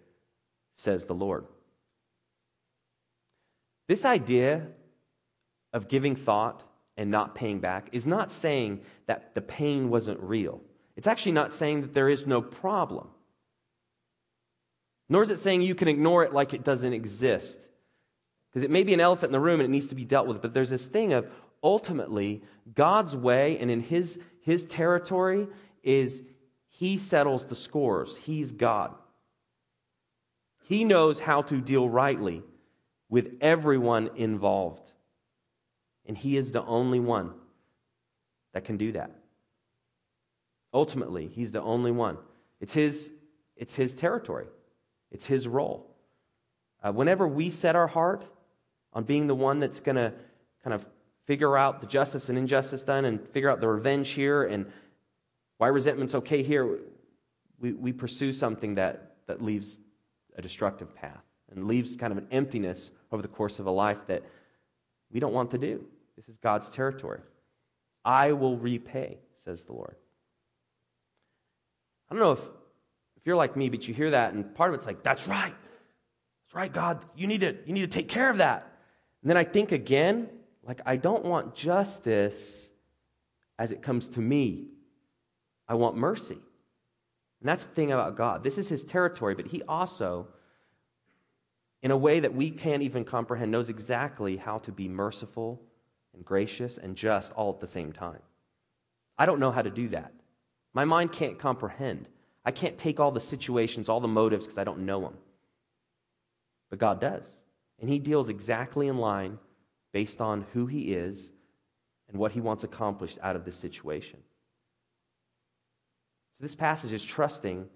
says 0.73 1.07
the 1.07 1.15
Lord. 1.15 1.47
This 3.87 4.05
idea 4.05 4.69
of 5.75 5.89
giving 5.89 6.17
thought 6.17 6.63
and 6.97 7.11
not 7.11 7.35
paying 7.35 7.61
back 7.61 7.91
is 7.93 8.07
not 8.07 8.33
saying 8.33 8.81
that 9.07 9.35
the 9.35 9.43
pain 9.43 9.91
wasn't 9.91 10.19
real. 10.21 10.63
It's 10.97 11.07
actually 11.07 11.33
not 11.33 11.53
saying 11.53 11.83
that 11.83 11.93
there 11.93 12.09
is 12.09 12.27
no 12.27 12.41
problem. 12.41 13.09
Nor 15.11 15.23
is 15.23 15.31
it 15.31 15.39
saying 15.39 15.61
you 15.61 15.75
can 15.75 15.89
ignore 15.89 16.25
it 16.25 16.33
like 16.33 16.55
it 16.55 16.65
doesn't 16.65 16.95
exist. 16.95 17.61
Because 18.49 18.63
it 18.63 18.71
may 18.71 18.85
be 18.85 18.95
an 18.95 19.01
elephant 19.01 19.29
in 19.29 19.33
the 19.33 19.41
room 19.41 19.61
and 19.61 19.69
it 19.69 19.73
needs 19.73 19.89
to 19.89 19.95
be 19.95 20.07
dealt 20.07 20.27
with, 20.27 20.41
but 20.41 20.55
there's 20.55 20.71
this 20.71 20.87
thing 20.87 21.13
of 21.13 21.29
ultimately 21.63 22.43
God's 22.75 23.15
way 23.15 23.59
and 23.59 23.71
in 23.71 23.81
His 23.81 24.19
his 24.45 24.65
territory 24.65 25.49
is 25.83 26.23
he 26.69 26.99
settles 26.99 27.47
the 27.47 27.57
scores. 27.57 28.15
He's 28.15 28.53
God. 28.53 28.95
He 30.65 30.85
knows 30.85 31.19
how 31.19 31.41
to 31.43 31.63
deal 31.63 31.89
rightly 31.89 32.43
with 33.09 33.39
everyone 33.41 34.11
involved. 34.17 34.93
And 36.07 36.17
he 36.17 36.37
is 36.37 36.53
the 36.53 36.65
only 36.65 37.01
one 37.01 37.33
that 38.53 38.65
can 38.65 38.77
do 38.77 38.93
that. 38.93 39.11
Ultimately, 40.73 41.29
he's 41.29 41.53
the 41.53 41.63
only 41.63 41.93
one. 41.93 42.19
It's 42.61 42.73
his, 42.73 43.13
it's 43.57 43.75
his 43.75 43.95
territory, 43.95 44.47
it's 45.11 45.27
his 45.27 45.47
role. 45.47 45.91
Uh, 46.83 46.93
whenever 46.93 47.27
we 47.27 47.49
set 47.49 47.77
our 47.77 47.87
heart 47.87 48.27
on 48.93 49.05
being 49.05 49.27
the 49.27 49.35
one 49.35 49.61
that's 49.61 49.81
going 49.81 49.97
to 49.97 50.13
kind 50.63 50.75
of 50.75 50.85
figure 51.27 51.57
out 51.57 51.81
the 51.81 51.87
justice 51.87 52.29
and 52.29 52.37
injustice 52.37 52.83
done 52.83 53.05
and 53.05 53.27
figure 53.31 53.49
out 53.49 53.61
the 53.61 53.69
revenge 53.69 54.11
here 54.11 54.45
and 54.45 54.67
why 55.59 55.69
resentment's 55.69 56.15
okay 56.15 56.43
here, 56.43 56.81
we, 57.59 57.73
we 57.73 57.93
pursue 57.93 58.33
something 58.33 58.75
that, 58.75 59.17
that 59.27 59.43
leaves 59.43 59.79
a 60.37 60.43
destructive 60.43 60.95
path 60.95 61.23
and 61.51 61.67
leaves 61.67 61.97
kind 61.97 62.13
of 62.13 62.19
an 62.19 62.27
emptiness 62.31 62.91
over 63.13 63.23
the 63.23 63.29
course 63.29 63.59
of 63.59 63.67
a 63.67 63.71
life 63.71 63.99
that 64.09 64.23
we 65.11 65.21
don't 65.21 65.33
want 65.33 65.51
to 65.53 65.59
do. 65.59 65.85
This 66.17 66.29
is 66.29 66.39
God's 66.39 66.71
territory. 66.71 67.21
I 68.05 68.33
will 68.33 68.57
repay, 68.57 69.19
says 69.45 69.65
the 69.65 69.73
Lord. 69.73 69.97
I 72.09 72.15
don't 72.15 72.23
know 72.23 72.33
if, 72.33 72.41
if 73.17 73.27
you're 73.27 73.37
like 73.37 73.57
me, 73.57 73.69
but 73.71 73.89
you 73.89 73.95
hear 73.95 74.11
that, 74.11 74.35
and 74.35 74.55
part 74.55 74.71
of 74.71 74.75
it's 74.75 74.87
like, 74.87 75.03
that's 75.03 75.27
right. 75.27 75.55
That's 76.45 76.55
right, 76.55 76.73
God. 76.73 77.05
You 77.17 77.27
need 77.27 77.41
to, 77.41 77.57
you 77.67 77.73
need 77.73 77.81
to 77.81 77.87
take 77.87 78.09
care 78.09 78.31
of 78.31 78.39
that. 78.39 78.71
And 79.23 79.31
then 79.31 79.37
I 79.37 79.45
think 79.45 79.73
again, 79.73 80.29
like, 80.63 80.81
I 80.87 80.97
don't 80.97 81.25
want 81.25 81.55
justice 81.55 82.69
as 83.59 83.73
it 83.73 83.83
comes 83.83 84.09
to 84.11 84.21
me. 84.21 84.69
I 85.67 85.75
want 85.75 85.97
mercy. 85.97 86.39
And 87.41 87.49
that's 87.49 87.65
the 87.65 87.75
thing 87.75 87.93
about 87.93 88.17
God. 88.17 88.45
This 88.45 88.59
is 88.59 88.69
his 88.69 88.85
territory, 88.85 89.35
but 89.35 89.47
he 89.47 89.63
also, 89.63 90.29
in 91.83 91.91
a 91.91 91.97
way 91.97 92.21
that 92.21 92.35
we 92.35 92.51
can't 92.51 92.83
even 92.83 93.05
comprehend, 93.05 93.51
knows 93.51 93.69
exactly 93.69 94.37
how 94.37 94.59
to 94.59 94.73
be 94.73 94.89
merciful 94.89 95.63
and 96.15 96.25
gracious 96.25 96.79
and 96.79 96.97
just 96.97 97.33
all 97.33 97.53
at 97.53 97.61
the 97.61 97.67
same 97.67 97.93
time. 97.93 98.21
I 99.19 99.27
don't 99.27 99.41
know 99.41 99.51
how 99.51 99.63
to 99.63 99.71
do 99.71 99.89
that. 99.89 100.13
My 100.73 100.85
mind 100.85 101.13
can't 101.13 101.39
comprehend. 101.39 102.09
I 102.45 102.51
can't 102.51 102.77
take 102.77 103.01
all 103.01 103.11
the 103.11 103.21
situations, 103.21 103.89
all 103.89 104.01
the 104.01 104.09
motives, 104.09 104.47
because 104.47 104.59
I 104.59 104.65
don't 104.65 104.85
know 104.87 105.01
them. 105.01 105.15
But 106.71 106.79
God 106.79 107.01
does. 107.01 107.41
And 107.81 107.89
he 107.89 107.99
deals 107.99 108.29
exactly 108.29 108.89
in 108.89 108.99
line 108.99 109.39
based 109.93 110.21
on 110.21 110.45
who 110.53 110.67
he 110.67 110.93
is 110.93 111.31
and 112.09 112.19
what 112.19 112.33
he 112.33 112.41
wants 112.41 112.65
accomplished 112.65 113.19
out 113.23 113.37
of 113.37 113.45
this 113.45 113.57
situation. 113.57 114.19
So, 116.33 116.43
this 116.43 116.55
passage 116.55 116.93
is 116.93 117.05
trusting 117.05 117.69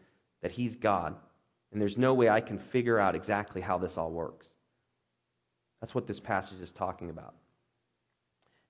that 0.42 0.50
he's 0.50 0.74
God, 0.74 1.14
and 1.72 1.80
there's 1.80 1.96
no 1.96 2.14
way 2.14 2.28
I 2.28 2.40
can 2.40 2.58
figure 2.58 2.98
out 2.98 3.14
exactly 3.14 3.60
how 3.60 3.78
this 3.78 3.96
all 3.96 4.10
works. 4.10 4.50
That's 5.80 5.94
what 5.94 6.06
this 6.06 6.18
passage 6.18 6.60
is 6.60 6.72
talking 6.72 7.10
about. 7.10 7.34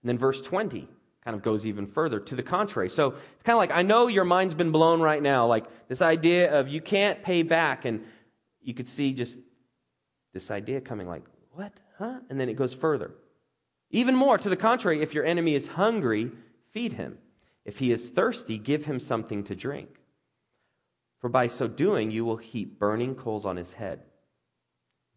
And 0.02 0.08
then 0.08 0.18
verse 0.18 0.40
20 0.40 0.88
kind 1.24 1.34
of 1.34 1.42
goes 1.42 1.66
even 1.66 1.86
further 1.86 2.20
to 2.20 2.34
the 2.34 2.42
contrary. 2.42 2.88
So 2.88 3.08
it's 3.08 3.42
kind 3.42 3.54
of 3.54 3.58
like, 3.58 3.70
I 3.70 3.82
know 3.82 4.06
your 4.06 4.24
mind's 4.24 4.54
been 4.54 4.70
blown 4.70 5.00
right 5.00 5.22
now. 5.22 5.46
Like 5.46 5.66
this 5.88 6.00
idea 6.00 6.58
of 6.58 6.68
you 6.68 6.80
can't 6.80 7.22
pay 7.22 7.42
back. 7.42 7.84
And 7.84 8.04
you 8.62 8.74
could 8.74 8.88
see 8.88 9.12
just 9.12 9.38
this 10.32 10.50
idea 10.50 10.80
coming 10.80 11.08
like, 11.08 11.24
what? 11.52 11.72
Huh? 11.98 12.20
And 12.30 12.40
then 12.40 12.48
it 12.48 12.54
goes 12.54 12.72
further. 12.72 13.12
Even 13.90 14.14
more, 14.14 14.38
to 14.38 14.48
the 14.48 14.56
contrary, 14.56 15.00
if 15.00 15.14
your 15.14 15.24
enemy 15.24 15.54
is 15.54 15.66
hungry, 15.66 16.30
feed 16.72 16.92
him. 16.92 17.18
If 17.64 17.78
he 17.78 17.90
is 17.90 18.10
thirsty, 18.10 18.58
give 18.58 18.84
him 18.84 19.00
something 19.00 19.44
to 19.44 19.56
drink. 19.56 19.88
For 21.20 21.28
by 21.28 21.48
so 21.48 21.66
doing, 21.66 22.10
you 22.10 22.24
will 22.24 22.36
heap 22.36 22.78
burning 22.78 23.14
coals 23.14 23.44
on 23.44 23.56
his 23.56 23.72
head. 23.72 24.02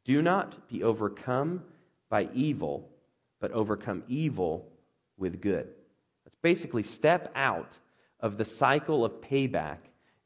Do 0.03 0.21
not 0.21 0.67
be 0.67 0.83
overcome 0.83 1.63
by 2.09 2.29
evil, 2.33 2.89
but 3.39 3.51
overcome 3.51 4.03
evil 4.07 4.70
with 5.21 5.39
good. 5.39 5.69
Let's 6.25 6.35
basically 6.41 6.83
step 6.83 7.31
out 7.35 7.71
of 8.19 8.37
the 8.37 8.45
cycle 8.45 9.05
of 9.05 9.21
payback 9.21 9.77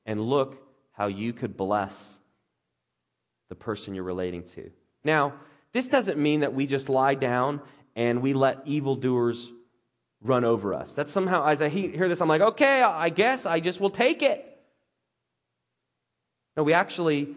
and 0.05 0.19
look 0.19 0.62
how 0.93 1.08
you 1.08 1.34
could 1.34 1.55
bless 1.55 2.19
the 3.49 3.55
person 3.55 3.93
you're 3.93 4.03
relating 4.03 4.43
to. 4.43 4.71
Now, 5.03 5.34
this 5.73 5.88
doesn't 5.88 6.17
mean 6.17 6.39
that 6.39 6.53
we 6.53 6.65
just 6.65 6.89
lie 6.89 7.15
down 7.15 7.62
and 7.95 8.21
we 8.21 8.34
let 8.34 8.62
evildoers 8.65 9.51
run 10.21 10.43
over 10.43 10.73
us. 10.73 10.95
That's 10.95 11.12
somehow, 11.12 11.45
as 11.45 11.62
I 11.62 11.69
hear 11.69 12.10
this, 12.10 12.21
I'm 12.21 12.27
like, 12.27 12.41
okay, 12.41 12.81
I 12.81 13.10
guess 13.10 13.45
I 13.45 13.60
just 13.60 13.79
will 13.79 13.89
take 13.89 14.23
it. 14.23 14.43
No, 16.58 16.63
we 16.63 16.73
actually 16.73 17.36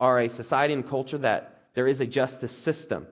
are 0.00 0.20
a 0.20 0.28
society 0.28 0.74
and 0.74 0.86
culture 0.86 1.18
that 1.18 1.60
there 1.74 1.86
is 1.86 2.00
a 2.00 2.06
justice 2.06 2.52
system. 2.52 3.06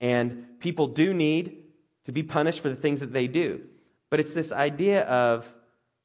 And 0.00 0.60
people 0.60 0.86
do 0.86 1.12
need 1.12 1.63
to 2.06 2.12
be 2.12 2.22
punished 2.22 2.60
for 2.60 2.68
the 2.68 2.76
things 2.76 3.00
that 3.00 3.12
they 3.12 3.26
do. 3.26 3.62
But 4.10 4.20
it's 4.20 4.34
this 4.34 4.52
idea 4.52 5.02
of 5.04 5.52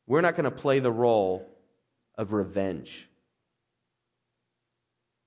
we're 0.08 0.22
not 0.22 0.36
going 0.36 0.46
to 0.46 0.52
play 0.52 0.80
the 0.80 0.92
role 0.92 1.48
of 2.16 2.34
revenge 2.34 3.08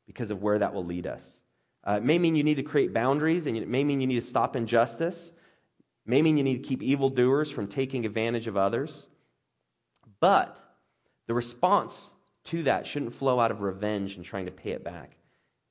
because 0.07 0.31
of 0.31 0.43
where 0.43 0.59
that 0.59 0.75
will 0.75 0.85
lead 0.85 1.07
us. 1.07 1.41
Uh, 1.87 1.93
it 1.95 2.05
may 2.05 2.19
mean 2.19 2.35
you 2.35 2.45
need 2.45 2.57
to 2.57 2.63
create 2.63 2.93
boundaries, 2.93 3.47
and 3.47 3.57
it 3.57 3.69
may 3.69 3.83
mean 3.83 4.01
you 4.01 4.07
need 4.07 4.21
to 4.21 4.27
stop 4.27 4.57
injustice. 4.57 5.29
It 5.31 6.11
may 6.11 6.23
mean 6.23 6.37
you 6.37 6.45
need 6.45 6.63
to 6.63 6.69
keep 6.69 6.83
evildoers 6.83 7.51
from 7.51 7.67
taking 7.67 8.05
advantage 8.05 8.47
of 8.47 8.57
others. 8.57 9.07
But 10.21 10.59
the 11.27 11.35
response 11.35 12.13
to 12.45 12.65
that 12.65 12.87
shouldn't 12.87 13.15
flow 13.15 13.41
out 13.41 13.51
of 13.51 13.61
revenge 13.61 14.17
and 14.17 14.25
trying 14.25 14.47
to 14.47 14.53
pay 14.53 14.71
it 14.71 14.85
back. 14.85 15.17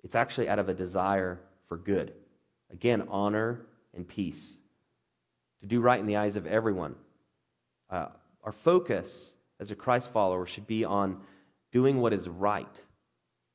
It's 0.03 0.15
actually 0.15 0.49
out 0.49 0.59
of 0.59 0.69
a 0.69 0.73
desire 0.73 1.39
for 1.67 1.77
good. 1.77 2.13
Again, 2.71 3.07
honor 3.09 3.65
and 3.93 4.07
peace. 4.07 4.57
To 5.61 5.67
do 5.67 5.79
right 5.79 5.99
in 5.99 6.07
the 6.07 6.17
eyes 6.17 6.35
of 6.35 6.47
everyone. 6.47 6.95
Uh, 7.89 8.07
our 8.43 8.51
focus 8.51 9.33
as 9.59 9.71
a 9.71 9.75
Christ 9.75 10.11
follower 10.11 10.45
should 10.45 10.65
be 10.65 10.83
on 10.83 11.21
doing 11.71 12.01
what 12.01 12.13
is 12.13 12.27
right, 12.27 12.83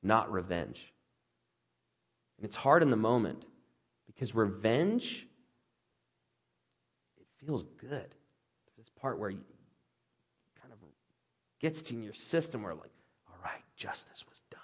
not 0.03 0.31
revenge. 0.31 0.93
And 2.39 2.47
it's 2.47 2.57
hard 2.57 2.83
in 2.83 2.91
the 2.91 2.97
moment 2.97 3.45
because 4.07 4.35
revenge, 4.35 5.27
it 7.19 7.27
feels 7.45 7.65
good. 7.79 8.15
This 8.77 8.89
part 9.01 9.19
where 9.19 9.31
you 9.31 9.41
kind 10.61 10.73
of 10.73 10.79
gets 11.61 11.83
to 11.83 11.97
your 11.97 12.13
system 12.13 12.63
where, 12.63 12.75
like, 12.75 12.93
all 13.29 13.39
right, 13.43 13.63
justice 13.75 14.25
was 14.29 14.43
done. 14.51 14.61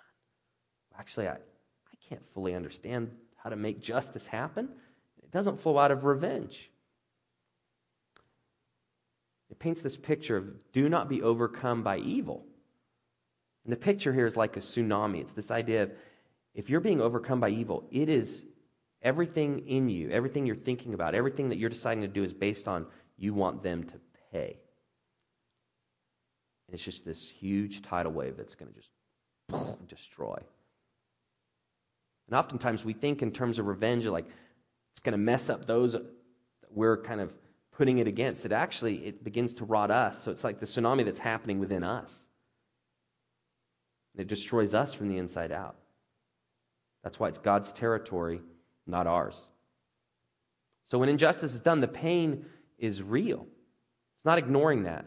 Actually, 0.99 1.29
I, 1.29 1.33
I 1.33 1.97
can't 2.09 2.23
fully 2.35 2.55
understand 2.55 3.11
how 3.37 3.51
to 3.51 3.57
make 3.57 3.81
justice 3.81 4.27
happen. 4.27 4.69
It 5.23 5.31
doesn't 5.31 5.61
flow 5.61 5.79
out 5.79 5.91
of 5.91 6.05
revenge. 6.05 6.71
Paints 9.63 9.81
this 9.81 9.97
picture 9.97 10.37
of 10.37 10.73
do 10.73 10.89
not 10.89 11.09
be 11.09 11.23
overcome 11.23 11.85
by 11.85 11.99
evil. 11.99 12.45
And 13.63 13.73
the 13.73 13.77
picture 13.77 14.13
here 14.13 14.27
is 14.27 14.37
like 14.37 14.57
a 14.57 14.61
tsunami. 14.61 15.21
It's 15.21 15.31
this 15.31 15.53
idea 15.53 15.85
of 15.85 15.93
if 16.53 16.69
you're 16.69 16.81
being 16.81 17.01
overcome 17.01 17.39
by 17.39 17.51
evil, 17.51 17.87
it 17.93 18.09
is 18.09 18.45
everything 19.03 19.69
in 19.69 19.89
you, 19.89 20.11
everything 20.11 20.47
you're 20.47 20.57
thinking 20.57 20.95
about, 20.95 21.15
everything 21.15 21.51
that 21.51 21.59
you're 21.59 21.71
deciding 21.71 22.03
to 22.03 22.09
do 22.09 22.25
is 22.25 22.33
based 22.33 22.67
on 22.67 22.89
you 23.17 23.35
want 23.35 23.63
them 23.63 23.85
to 23.85 24.01
pay. 24.33 24.59
And 26.67 26.75
it's 26.75 26.83
just 26.83 27.05
this 27.05 27.29
huge 27.29 27.83
tidal 27.83 28.11
wave 28.11 28.37
that's 28.37 28.57
going 28.57 28.73
to 28.73 28.75
just 28.75 29.79
destroy. 29.89 30.43
And 32.27 32.37
oftentimes 32.37 32.85
we 32.85 32.95
think 32.95 33.23
in 33.23 33.31
terms 33.31 33.61
of 33.61 33.69
revenge, 33.69 34.07
like 34.07 34.27
it's 34.91 34.99
going 34.99 35.13
to 35.13 35.19
mess 35.19 35.49
up 35.49 35.69
those 35.69 35.93
that 35.93 36.03
we're 36.69 37.01
kind 37.01 37.21
of 37.21 37.33
putting 37.73 37.99
it 37.99 38.07
against. 38.07 38.45
It 38.45 38.53
actually 38.53 39.07
it 39.07 39.25
begins 39.25 39.55
to 39.55 39.65
rot 39.65 39.91
us. 39.91 40.23
So 40.23 40.31
it's 40.31 40.45
like 40.45 40.61
the 40.61 40.67
tsunami 40.67 41.05
that's 41.05 41.19
happening 41.19 41.59
within 41.59 41.83
us. 41.83 42.27
It 44.15 44.27
destroys 44.27 44.75
us 44.75 44.93
from 44.93 45.09
the 45.09 45.19
inside 45.19 45.53
out. 45.53 45.77
That's 47.03 47.19
why 47.19 47.29
it's 47.29 47.39
God's 47.39 47.73
territory, 47.73 48.43
not 48.87 49.07
ours. 49.07 49.49
So 50.85 50.99
when 50.99 51.09
injustice 51.09 51.55
is 51.55 51.61
done, 51.61 51.81
the 51.81 51.89
pain 51.89 52.45
is 52.79 53.03
real. 53.03 53.47
It's 54.17 54.25
not 54.25 54.39
ignoring 54.39 54.85
that. 54.85 55.07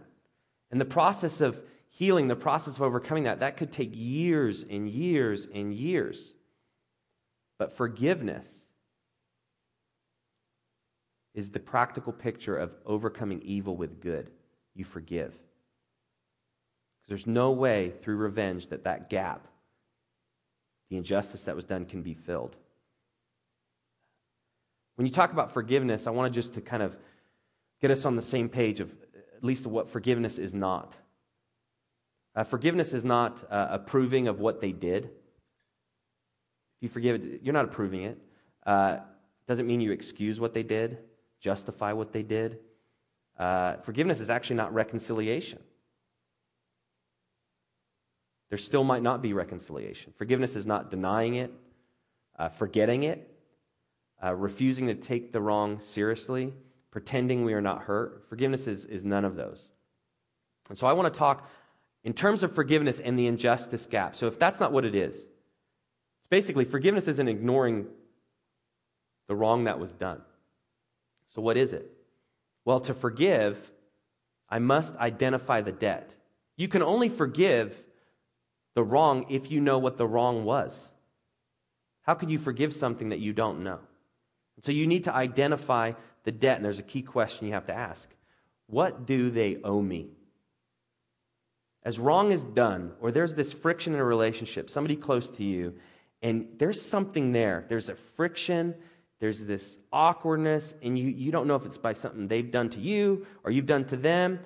And 0.72 0.82
the 0.82 0.86
process 0.86 1.42
of 1.42 1.62
healing, 1.90 2.28
the 2.28 2.36
process 2.36 2.76
of 2.76 2.82
overcoming 2.82 3.24
that, 3.24 3.40
that 3.40 3.58
could 3.58 3.72
take 3.72 3.92
years 3.94 4.66
and 4.70 4.90
years 4.90 5.48
and 5.54 5.74
years. 5.74 6.34
But 7.58 7.78
forgiveness 7.78 8.65
is 11.36 11.50
the 11.50 11.60
practical 11.60 12.12
picture 12.12 12.58
of 12.58 12.74
overcoming 12.86 13.42
evil 13.44 13.76
with 13.76 14.02
good. 14.02 14.32
You 14.74 14.84
forgive. 14.84 15.34
There's 17.08 17.28
no 17.28 17.52
way 17.52 17.94
through 18.02 18.16
revenge 18.16 18.68
that 18.68 18.86
that 18.86 19.10
gap 19.10 19.48
the 20.90 20.98
injustice 20.98 21.46
that 21.46 21.56
was 21.56 21.66
done 21.66 21.86
can 21.86 22.02
be 22.02 22.14
filled. 22.14 22.56
When 24.96 25.06
you 25.06 25.12
talk 25.12 25.32
about 25.32 25.52
forgiveness, 25.52 26.08
I 26.08 26.12
want 26.12 26.32
to 26.32 26.40
just 26.40 26.54
to 26.54 26.62
kind 26.62 26.84
of 26.84 26.96
get 27.82 27.92
us 27.92 28.06
on 28.06 28.16
the 28.16 28.22
same 28.22 28.50
page 28.50 28.80
of 28.80 28.92
at 29.36 29.44
least 29.44 29.68
what 29.68 29.90
forgiveness 29.90 30.38
is 30.38 30.54
not. 30.54 30.96
Uh, 32.36 32.44
forgiveness 32.44 32.94
is 32.94 33.04
not 33.04 33.44
uh, 33.50 33.68
approving 33.72 34.28
of 34.28 34.40
what 34.40 34.62
they 34.62 34.72
did. 34.72 35.06
If 35.06 35.12
you 36.82 36.90
forgive 36.90 37.16
it, 37.16 37.42
you're 37.44 37.54
not 37.54 37.66
approving 37.66 38.04
it. 38.04 38.18
Uh, 38.66 38.98
doesn't 39.48 39.68
mean 39.68 39.82
you 39.82 39.92
excuse 39.92 40.40
what 40.40 40.54
they 40.54 40.64
did, 40.64 40.98
justify 41.50 41.92
what 41.94 42.12
they 42.12 42.24
did. 42.24 42.60
Uh, 43.38 43.78
forgiveness 43.88 44.20
is 44.20 44.30
actually 44.30 44.58
not 44.58 44.74
reconciliation 44.74 45.60
there 48.50 48.58
still 48.58 48.84
might 48.84 49.04
not 49.04 49.22
be 49.22 49.34
reconciliation. 49.34 50.14
Forgiveness 50.18 50.56
is 50.56 50.66
not 50.66 50.92
denying 50.92 51.36
it, 51.36 51.52
uh, 52.38 52.50
forgetting 52.50 53.04
it, 53.04 53.30
uh, 54.24 54.34
refusing 54.34 54.88
to 54.88 54.96
take 54.96 55.32
the 55.32 55.42
wrong 55.42 55.80
seriously, 55.80 56.54
pretending 56.92 57.44
we 57.44 57.54
are 57.54 57.62
not 57.62 57.84
hurt. 57.84 58.26
Forgiveness 58.30 58.68
is, 58.68 58.86
is 58.86 59.04
none 59.04 59.26
of 59.26 59.36
those. 59.36 59.70
And 60.70 60.78
so 60.78 60.88
I 60.88 60.94
want 60.94 61.14
to 61.14 61.18
talk 61.18 61.50
in 62.04 62.14
terms 62.14 62.44
of 62.44 62.54
forgiveness 62.54 63.00
and 63.00 63.18
the 63.18 63.28
injustice 63.28 63.86
gap. 63.88 64.16
So 64.16 64.28
if 64.28 64.40
that's 64.40 64.60
not 64.60 64.72
what 64.72 64.86
it 64.86 64.96
is, 64.96 65.16
it's 65.16 66.28
basically 66.30 66.66
forgiveness 66.66 67.08
isn't 67.08 67.28
ignoring 67.28 67.88
the 69.28 69.36
wrong 69.36 69.66
that 69.66 69.80
was 69.80 69.92
done. 69.92 70.22
So 71.28 71.42
what 71.42 71.58
is 71.58 71.74
it? 71.74 71.92
Well, 72.64 72.80
to 72.82 72.94
forgive, 72.94 73.72
I 74.50 74.60
must 74.60 74.96
identify 74.98 75.62
the 75.62 75.72
debt. 75.72 76.14
You 76.58 76.68
can 76.68 76.82
only 76.82 77.10
forgive 77.10 77.84
the 78.74 78.84
wrong 78.84 79.26
if 79.30 79.52
you 79.52 79.60
know 79.60 79.80
what 79.80 79.98
the 79.98 80.08
wrong 80.08 80.46
was. 80.46 80.92
How 82.04 82.14
could 82.14 82.30
you 82.30 82.40
forgive 82.40 82.74
something 82.74 83.10
that 83.10 83.20
you 83.20 83.34
don't 83.34 83.64
know? 83.64 83.80
So 84.62 84.72
you 84.72 84.88
need 84.88 85.06
to 85.06 85.14
identify 85.14 85.94
the 86.24 86.32
debt, 86.32 86.58
and 86.58 86.66
there's 86.66 86.80
a 86.80 86.84
key 86.84 87.02
question 87.02 87.48
you 87.48 87.54
have 87.54 87.68
to 87.68 87.74
ask 87.74 88.10
What 88.68 89.06
do 89.06 89.30
they 89.30 89.58
owe 89.64 89.82
me? 89.82 90.10
As 91.84 92.00
wrong 92.00 92.32
is 92.32 92.44
done, 92.44 92.94
or 93.00 93.12
there's 93.12 93.36
this 93.36 93.54
friction 93.54 93.94
in 93.94 94.00
a 94.00 94.04
relationship, 94.04 94.70
somebody 94.70 94.96
close 94.96 95.30
to 95.32 95.44
you, 95.44 95.76
and 96.22 96.48
there's 96.58 96.82
something 96.82 97.32
there. 97.32 97.66
There's 97.70 97.90
a 97.90 97.96
friction, 97.96 98.74
there's 99.26 99.44
this 99.44 99.80
awkwardness, 99.92 100.76
and 100.84 101.00
you, 101.00 101.08
you 101.08 101.32
don't 101.32 101.48
know 101.48 101.56
if 101.56 101.66
it's 101.66 101.80
by 101.80 101.94
something 101.94 102.28
they've 102.28 102.52
done 102.52 102.70
to 102.70 102.80
you 102.80 103.26
or 103.44 103.50
you've 103.50 103.66
done 103.66 103.84
to 103.86 103.98
them, 103.98 104.40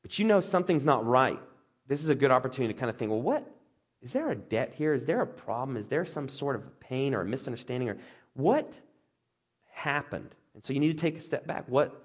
but 0.00 0.18
you 0.18 0.24
know 0.24 0.40
something's 0.40 0.86
not 0.86 1.04
right. 1.06 1.38
This 1.86 2.02
is 2.02 2.08
a 2.08 2.14
good 2.14 2.30
opportunity 2.30 2.72
to 2.72 2.80
kind 2.80 2.88
of 2.88 2.96
think, 2.96 3.10
well, 3.10 3.20
what, 3.20 3.46
is 4.00 4.10
there 4.14 4.30
a 4.30 4.34
debt 4.34 4.72
here? 4.74 4.94
Is 4.94 5.04
there 5.04 5.20
a 5.20 5.26
problem? 5.26 5.76
Is 5.76 5.86
there 5.86 6.06
some 6.06 6.30
sort 6.30 6.56
of 6.56 6.80
pain 6.80 7.12
or 7.12 7.20
a 7.20 7.26
misunderstanding? 7.26 7.90
Or 7.90 7.98
what 8.32 8.74
happened 9.70 10.34
And 10.54 10.64
so 10.64 10.72
you 10.72 10.80
need 10.80 10.96
to 10.96 10.98
take 10.98 11.18
a 11.18 11.20
step 11.20 11.46
back. 11.46 11.66
What, 11.68 12.02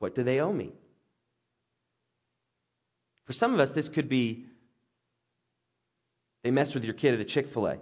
what 0.00 0.14
do 0.14 0.22
they 0.22 0.40
owe 0.40 0.52
me? 0.52 0.70
For 3.24 3.32
some 3.32 3.54
of 3.54 3.60
us, 3.60 3.70
this 3.70 3.88
could 3.88 4.10
be 4.10 4.44
they 6.42 6.50
messed 6.50 6.74
with 6.74 6.84
your 6.84 6.92
kid 6.92 7.14
at 7.14 7.20
a 7.20 7.24
Chick 7.24 7.46
fil 7.46 7.68
A. 7.68 7.78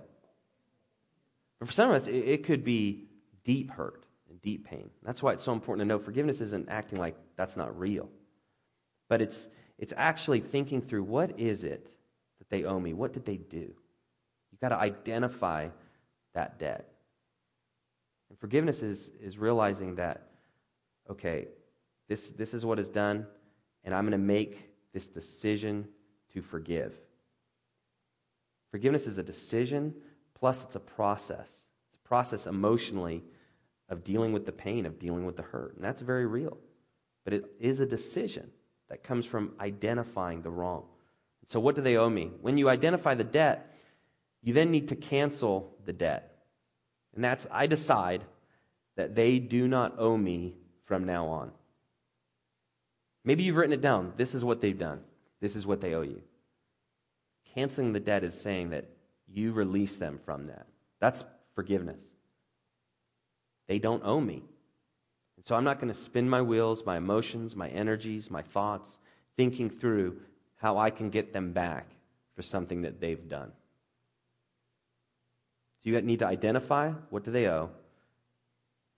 But 1.58 1.66
for 1.66 1.72
some 1.72 1.90
of 1.90 1.96
us, 1.96 2.06
it, 2.06 2.14
it 2.14 2.44
could 2.44 2.62
be 2.62 3.08
deep 3.44 3.70
hurt 3.70 4.04
and 4.28 4.40
deep 4.42 4.66
pain. 4.66 4.90
That's 5.02 5.22
why 5.22 5.32
it's 5.32 5.42
so 5.42 5.52
important 5.52 5.82
to 5.82 5.88
know 5.88 5.98
forgiveness 5.98 6.40
isn't 6.40 6.68
acting 6.68 6.98
like 6.98 7.16
that's 7.36 7.56
not 7.56 7.78
real, 7.78 8.08
but 9.08 9.20
it's, 9.20 9.48
it's 9.78 9.92
actually 9.96 10.40
thinking 10.40 10.80
through 10.80 11.04
what 11.04 11.38
is 11.38 11.64
it 11.64 11.90
that 12.38 12.48
they 12.50 12.64
owe 12.64 12.80
me? 12.80 12.92
What 12.92 13.12
did 13.12 13.24
they 13.24 13.36
do? 13.36 13.74
You've 14.50 14.60
got 14.60 14.70
to 14.70 14.76
identify 14.76 15.68
that 16.34 16.58
debt. 16.58 16.88
And 18.30 18.38
forgiveness 18.38 18.82
is, 18.82 19.10
is 19.20 19.38
realizing 19.38 19.96
that, 19.96 20.28
okay, 21.10 21.48
this, 22.08 22.30
this 22.30 22.54
is 22.54 22.64
what 22.64 22.78
is 22.78 22.88
done, 22.88 23.26
and 23.84 23.94
I'm 23.94 24.04
going 24.04 24.12
to 24.12 24.18
make 24.18 24.70
this 24.92 25.08
decision 25.08 25.88
to 26.32 26.42
forgive. 26.42 26.94
Forgiveness 28.70 29.06
is 29.06 29.18
a 29.18 29.22
decision, 29.22 29.94
plus 30.34 30.64
it's 30.64 30.76
a 30.76 30.80
process. 30.80 31.66
It's 31.90 31.98
a 32.02 32.08
process 32.08 32.46
emotionally 32.46 33.22
of 33.88 34.04
dealing 34.04 34.32
with 34.32 34.46
the 34.46 34.52
pain, 34.52 34.86
of 34.86 34.98
dealing 34.98 35.26
with 35.26 35.36
the 35.36 35.42
hurt. 35.42 35.74
And 35.76 35.84
that's 35.84 36.00
very 36.00 36.26
real. 36.26 36.58
But 37.24 37.34
it 37.34 37.44
is 37.60 37.80
a 37.80 37.86
decision 37.86 38.50
that 38.88 39.02
comes 39.02 39.26
from 39.26 39.52
identifying 39.60 40.42
the 40.42 40.50
wrong. 40.50 40.84
So, 41.46 41.60
what 41.60 41.74
do 41.74 41.82
they 41.82 41.96
owe 41.96 42.10
me? 42.10 42.30
When 42.40 42.56
you 42.56 42.68
identify 42.68 43.14
the 43.14 43.24
debt, 43.24 43.74
you 44.42 44.54
then 44.54 44.70
need 44.70 44.88
to 44.88 44.96
cancel 44.96 45.74
the 45.84 45.92
debt. 45.92 46.44
And 47.14 47.22
that's, 47.22 47.46
I 47.50 47.66
decide 47.66 48.24
that 48.96 49.14
they 49.14 49.38
do 49.38 49.68
not 49.68 49.98
owe 49.98 50.16
me 50.16 50.54
from 50.84 51.04
now 51.04 51.26
on. 51.26 51.52
Maybe 53.24 53.44
you've 53.44 53.56
written 53.56 53.72
it 53.72 53.80
down. 53.80 54.12
This 54.16 54.34
is 54.34 54.44
what 54.44 54.60
they've 54.60 54.78
done, 54.78 55.00
this 55.40 55.56
is 55.56 55.66
what 55.66 55.80
they 55.80 55.94
owe 55.94 56.02
you. 56.02 56.22
Canceling 57.54 57.92
the 57.92 58.00
debt 58.00 58.24
is 58.24 58.40
saying 58.40 58.70
that 58.70 58.88
you 59.28 59.52
release 59.52 59.96
them 59.96 60.18
from 60.24 60.46
that. 60.46 60.66
That's 61.00 61.24
forgiveness. 61.54 62.02
They 63.68 63.78
don't 63.78 64.02
owe 64.04 64.20
me. 64.20 64.42
And 65.36 65.46
so 65.46 65.56
I'm 65.56 65.64
not 65.64 65.80
going 65.80 65.92
to 65.92 65.98
spin 65.98 66.28
my 66.28 66.42
wheels, 66.42 66.84
my 66.84 66.96
emotions, 66.96 67.56
my 67.56 67.68
energies, 67.68 68.30
my 68.30 68.42
thoughts, 68.42 68.98
thinking 69.36 69.70
through 69.70 70.20
how 70.56 70.78
I 70.78 70.90
can 70.90 71.10
get 71.10 71.32
them 71.32 71.52
back 71.52 71.88
for 72.36 72.42
something 72.42 72.82
that 72.82 73.00
they've 73.00 73.28
done. 73.28 73.52
So 75.82 75.90
you 75.90 76.00
need 76.00 76.20
to 76.20 76.26
identify 76.26 76.90
what 77.10 77.24
do 77.24 77.32
they 77.32 77.48
owe, 77.48 77.70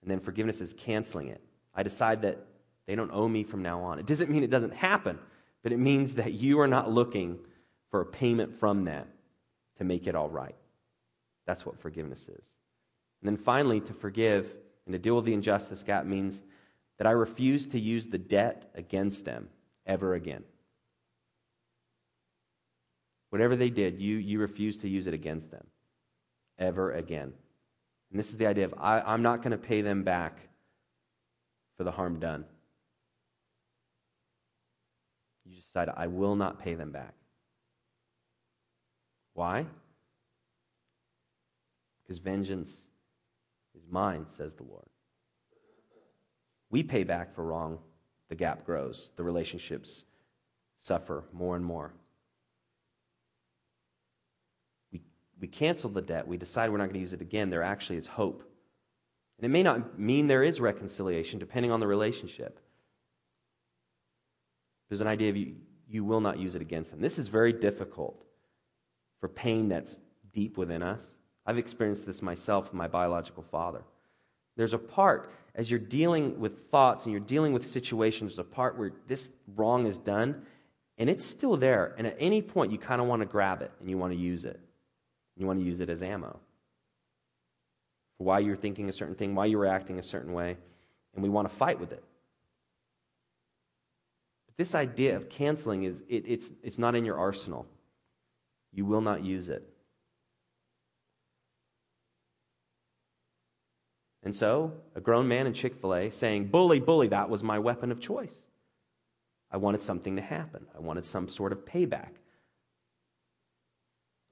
and 0.02 0.10
then 0.10 0.20
forgiveness 0.20 0.60
is 0.60 0.74
canceling 0.74 1.28
it. 1.28 1.40
I 1.74 1.82
decide 1.82 2.22
that 2.22 2.44
they 2.86 2.94
don't 2.94 3.10
owe 3.10 3.26
me 3.26 3.42
from 3.42 3.62
now 3.62 3.80
on. 3.80 3.98
It 3.98 4.06
doesn't 4.06 4.30
mean 4.30 4.42
it 4.42 4.50
doesn't 4.50 4.74
happen, 4.74 5.18
but 5.62 5.72
it 5.72 5.78
means 5.78 6.14
that 6.14 6.34
you 6.34 6.60
are 6.60 6.68
not 6.68 6.90
looking 6.90 7.38
for 7.90 8.02
a 8.02 8.06
payment 8.06 8.52
from 8.58 8.84
that 8.84 9.06
to 9.78 9.84
make 9.84 10.06
it 10.06 10.14
all 10.14 10.28
right. 10.28 10.54
That's 11.46 11.64
what 11.64 11.80
forgiveness 11.80 12.28
is. 12.28 12.44
And 13.24 13.34
then 13.34 13.42
finally, 13.42 13.80
to 13.80 13.94
forgive 13.94 14.54
and 14.84 14.92
to 14.92 14.98
deal 14.98 15.16
with 15.16 15.24
the 15.24 15.32
injustice 15.32 15.82
gap 15.82 16.04
means 16.04 16.42
that 16.98 17.06
I 17.06 17.12
refuse 17.12 17.66
to 17.68 17.80
use 17.80 18.06
the 18.06 18.18
debt 18.18 18.70
against 18.74 19.24
them 19.24 19.48
ever 19.86 20.12
again. 20.12 20.44
Whatever 23.30 23.56
they 23.56 23.70
did, 23.70 23.98
you, 23.98 24.16
you 24.18 24.40
refuse 24.40 24.76
to 24.78 24.90
use 24.90 25.06
it 25.06 25.14
against 25.14 25.50
them 25.50 25.66
ever 26.58 26.92
again. 26.92 27.32
And 28.10 28.18
this 28.18 28.28
is 28.28 28.36
the 28.36 28.46
idea 28.46 28.66
of 28.66 28.74
I, 28.76 29.00
I'm 29.00 29.22
not 29.22 29.40
going 29.40 29.52
to 29.52 29.56
pay 29.56 29.80
them 29.80 30.02
back 30.02 30.38
for 31.78 31.84
the 31.84 31.90
harm 31.90 32.20
done. 32.20 32.44
You 35.46 35.56
just 35.56 35.68
decide, 35.68 35.88
I 35.96 36.08
will 36.08 36.36
not 36.36 36.60
pay 36.60 36.74
them 36.74 36.92
back. 36.92 37.14
Why? 39.32 39.64
Because 42.02 42.18
vengeance 42.18 42.86
is 43.74 43.84
mine, 43.90 44.26
says 44.26 44.54
the 44.54 44.64
Lord. 44.64 44.86
We 46.70 46.82
pay 46.82 47.04
back 47.04 47.34
for 47.34 47.44
wrong, 47.44 47.78
the 48.28 48.34
gap 48.34 48.64
grows, 48.64 49.12
the 49.16 49.22
relationships 49.22 50.04
suffer 50.78 51.24
more 51.32 51.56
and 51.56 51.64
more. 51.64 51.94
We, 54.92 55.02
we 55.40 55.48
cancel 55.48 55.90
the 55.90 56.02
debt, 56.02 56.26
we 56.26 56.36
decide 56.36 56.70
we're 56.70 56.78
not 56.78 56.84
going 56.84 56.94
to 56.94 57.00
use 57.00 57.12
it 57.12 57.20
again, 57.20 57.50
there 57.50 57.62
actually 57.62 57.96
is 57.96 58.06
hope. 58.06 58.42
And 59.38 59.44
it 59.44 59.48
may 59.48 59.62
not 59.62 59.98
mean 59.98 60.26
there 60.26 60.42
is 60.42 60.60
reconciliation, 60.60 61.38
depending 61.38 61.72
on 61.72 61.80
the 61.80 61.86
relationship. 61.86 62.60
There's 64.88 65.00
an 65.00 65.06
idea 65.06 65.30
of 65.30 65.36
you, 65.36 65.56
you 65.88 66.04
will 66.04 66.20
not 66.20 66.38
use 66.38 66.54
it 66.54 66.62
against 66.62 66.90
them. 66.90 67.00
This 67.00 67.18
is 67.18 67.28
very 67.28 67.52
difficult 67.52 68.24
for 69.20 69.28
pain 69.28 69.68
that's 69.68 69.98
deep 70.32 70.56
within 70.56 70.82
us. 70.82 71.16
I've 71.46 71.58
experienced 71.58 72.06
this 72.06 72.22
myself 72.22 72.66
with 72.66 72.74
my 72.74 72.88
biological 72.88 73.42
father. 73.42 73.82
There's 74.56 74.72
a 74.72 74.78
part, 74.78 75.30
as 75.54 75.70
you're 75.70 75.80
dealing 75.80 76.38
with 76.38 76.70
thoughts 76.70 77.04
and 77.04 77.12
you're 77.12 77.20
dealing 77.20 77.52
with 77.52 77.66
situations, 77.66 78.36
there's 78.36 78.46
a 78.46 78.50
part 78.50 78.78
where 78.78 78.92
this 79.08 79.30
wrong 79.56 79.86
is 79.86 79.98
done 79.98 80.46
and 80.98 81.10
it's 81.10 81.24
still 81.24 81.56
there. 81.56 81.94
And 81.98 82.06
at 82.06 82.16
any 82.18 82.40
point, 82.40 82.72
you 82.72 82.78
kind 82.78 83.00
of 83.00 83.08
want 83.08 83.20
to 83.20 83.26
grab 83.26 83.62
it 83.62 83.72
and 83.80 83.90
you 83.90 83.98
want 83.98 84.12
to 84.12 84.18
use 84.18 84.44
it. 84.44 84.60
You 85.36 85.46
want 85.46 85.58
to 85.58 85.64
use 85.64 85.80
it 85.80 85.88
as 85.88 86.02
ammo 86.02 86.38
for 88.16 88.24
why 88.24 88.38
you're 88.38 88.56
thinking 88.56 88.88
a 88.88 88.92
certain 88.92 89.14
thing, 89.14 89.34
why 89.34 89.46
you're 89.46 89.66
acting 89.66 89.98
a 89.98 90.02
certain 90.02 90.32
way, 90.32 90.56
and 91.14 91.22
we 91.22 91.28
want 91.28 91.48
to 91.48 91.54
fight 91.54 91.80
with 91.80 91.92
it. 91.92 92.02
But 94.46 94.56
this 94.56 94.74
idea 94.74 95.16
of 95.16 95.28
canceling 95.28 95.84
is 95.84 96.04
it, 96.08 96.24
it's, 96.26 96.52
it's 96.62 96.78
not 96.78 96.94
in 96.94 97.04
your 97.04 97.18
arsenal. 97.18 97.66
You 98.72 98.84
will 98.84 99.00
not 99.00 99.24
use 99.24 99.48
it. 99.48 99.68
And 104.24 104.34
so, 104.34 104.72
a 104.94 105.00
grown 105.00 105.28
man 105.28 105.46
in 105.46 105.52
Chick 105.52 105.74
fil 105.76 105.94
A 105.94 106.10
saying, 106.10 106.46
Bully, 106.46 106.80
bully, 106.80 107.08
that 107.08 107.28
was 107.28 107.42
my 107.42 107.58
weapon 107.58 107.92
of 107.92 108.00
choice. 108.00 108.42
I 109.50 109.58
wanted 109.58 109.82
something 109.82 110.16
to 110.16 110.22
happen, 110.22 110.66
I 110.76 110.80
wanted 110.80 111.06
some 111.06 111.28
sort 111.28 111.52
of 111.52 111.64
payback. 111.64 112.10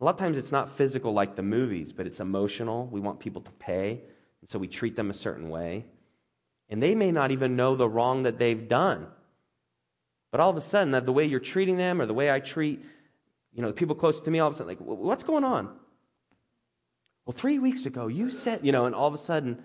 A 0.01 0.05
lot 0.05 0.15
of 0.15 0.19
times 0.19 0.37
it's 0.37 0.51
not 0.51 0.69
physical 0.69 1.13
like 1.13 1.37
the 1.37 1.43
movies, 1.43 1.93
but 1.93 2.07
it's 2.09 2.19
emotional. 2.19 2.89
We 2.91 2.99
want 2.99 3.21
people 3.21 3.43
to 3.43 3.53
pay, 3.53 4.01
and 4.41 4.51
so 4.51 4.59
we 4.59 4.67
treat 4.67 4.97
them 4.97 5.11
a 5.11 5.15
certain 5.15 5.49
way. 5.49 5.85
And 6.69 6.83
they 6.83 6.97
may 6.97 7.13
not 7.13 7.31
even 7.31 7.55
know 7.55 7.77
the 7.77 7.89
wrong 7.89 8.25
that 8.25 8.39
they've 8.39 8.67
done. 8.67 9.07
But 10.33 10.41
all 10.41 10.51
of 10.51 10.57
a 10.57 10.61
sudden, 10.61 10.93
that 10.93 11.07
the 11.07 11.13
way 11.13 11.27
you're 11.27 11.39
treating 11.39 11.77
them 11.77 12.01
or 12.01 12.07
the 12.07 12.15
way 12.15 12.33
I 12.33 12.41
treat 12.41 12.83
you 13.55 13.61
know, 13.61 13.69
the 13.69 13.75
people 13.75 13.95
close 13.95 14.21
to 14.23 14.31
me 14.31 14.39
all 14.39 14.49
of 14.49 14.55
a 14.55 14.57
sudden, 14.57 14.69
like, 14.69 14.79
what's 14.81 15.23
going 15.23 15.45
on? 15.45 15.67
Well, 17.27 17.35
three 17.35 17.59
weeks 17.59 17.87
ago, 17.87 18.07
you 18.07 18.31
said, 18.31 18.61
you 18.63 18.73
know, 18.73 18.87
and 18.87 18.95
all 18.95 19.07
of 19.07 19.15
a 19.15 19.19
sudden, 19.19 19.63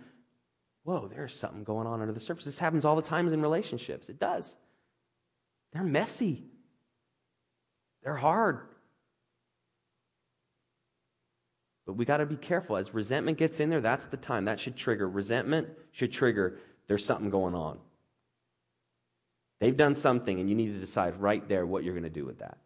whoa, 0.88 1.10
there's 1.14 1.36
something 1.36 1.66
going 1.66 1.86
on 1.86 2.00
under 2.00 2.14
the 2.14 2.20
surface. 2.20 2.46
This 2.46 2.58
happens 2.58 2.86
all 2.86 2.96
the 2.96 3.02
times 3.02 3.34
in 3.34 3.42
relationships. 3.42 4.08
It 4.08 4.20
does. 4.20 4.56
They're 5.74 5.84
messy, 5.84 6.46
they're 8.04 8.16
hard. 8.16 8.62
But 11.86 11.94
we 11.94 12.06
got 12.06 12.18
to 12.18 12.26
be 12.26 12.38
careful. 12.38 12.78
As 12.78 12.94
resentment 12.94 13.38
gets 13.38 13.60
in 13.60 13.70
there, 13.70 13.82
that's 13.82 14.06
the 14.06 14.18
time. 14.18 14.46
That 14.46 14.62
should 14.62 14.78
trigger. 14.78 15.08
Resentment 15.08 15.70
should 15.92 16.12
trigger 16.12 16.60
there's 16.88 17.04
something 17.04 17.30
going 17.30 17.56
on. 17.56 17.80
They've 19.60 19.76
done 19.76 19.96
something, 19.96 20.40
and 20.40 20.50
you 20.50 20.56
need 20.56 20.74
to 20.74 20.80
decide 20.80 21.20
right 21.20 21.48
there 21.48 21.66
what 21.66 21.84
you're 21.84 21.94
going 21.94 22.04
to 22.04 22.10
do 22.10 22.26
with 22.26 22.40
that. 22.40 22.58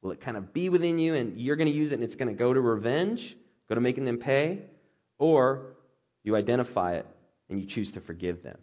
Will 0.00 0.12
it 0.12 0.20
kind 0.20 0.36
of 0.36 0.54
be 0.54 0.70
within 0.70 0.98
you 0.98 1.14
and 1.14 1.38
you're 1.38 1.56
going 1.56 1.70
to 1.70 1.74
use 1.74 1.92
it 1.92 1.96
and 1.96 2.04
it's 2.04 2.14
going 2.14 2.28
to 2.28 2.34
go 2.34 2.54
to 2.54 2.60
revenge, 2.60 3.36
go 3.68 3.74
to 3.74 3.80
making 3.80 4.04
them 4.04 4.16
pay? 4.16 4.62
Or 5.18 5.76
you 6.24 6.36
identify 6.36 6.94
it 6.94 7.06
and 7.48 7.60
you 7.60 7.66
choose 7.66 7.92
to 7.92 8.00
forgive 8.00 8.42
them. 8.42 8.58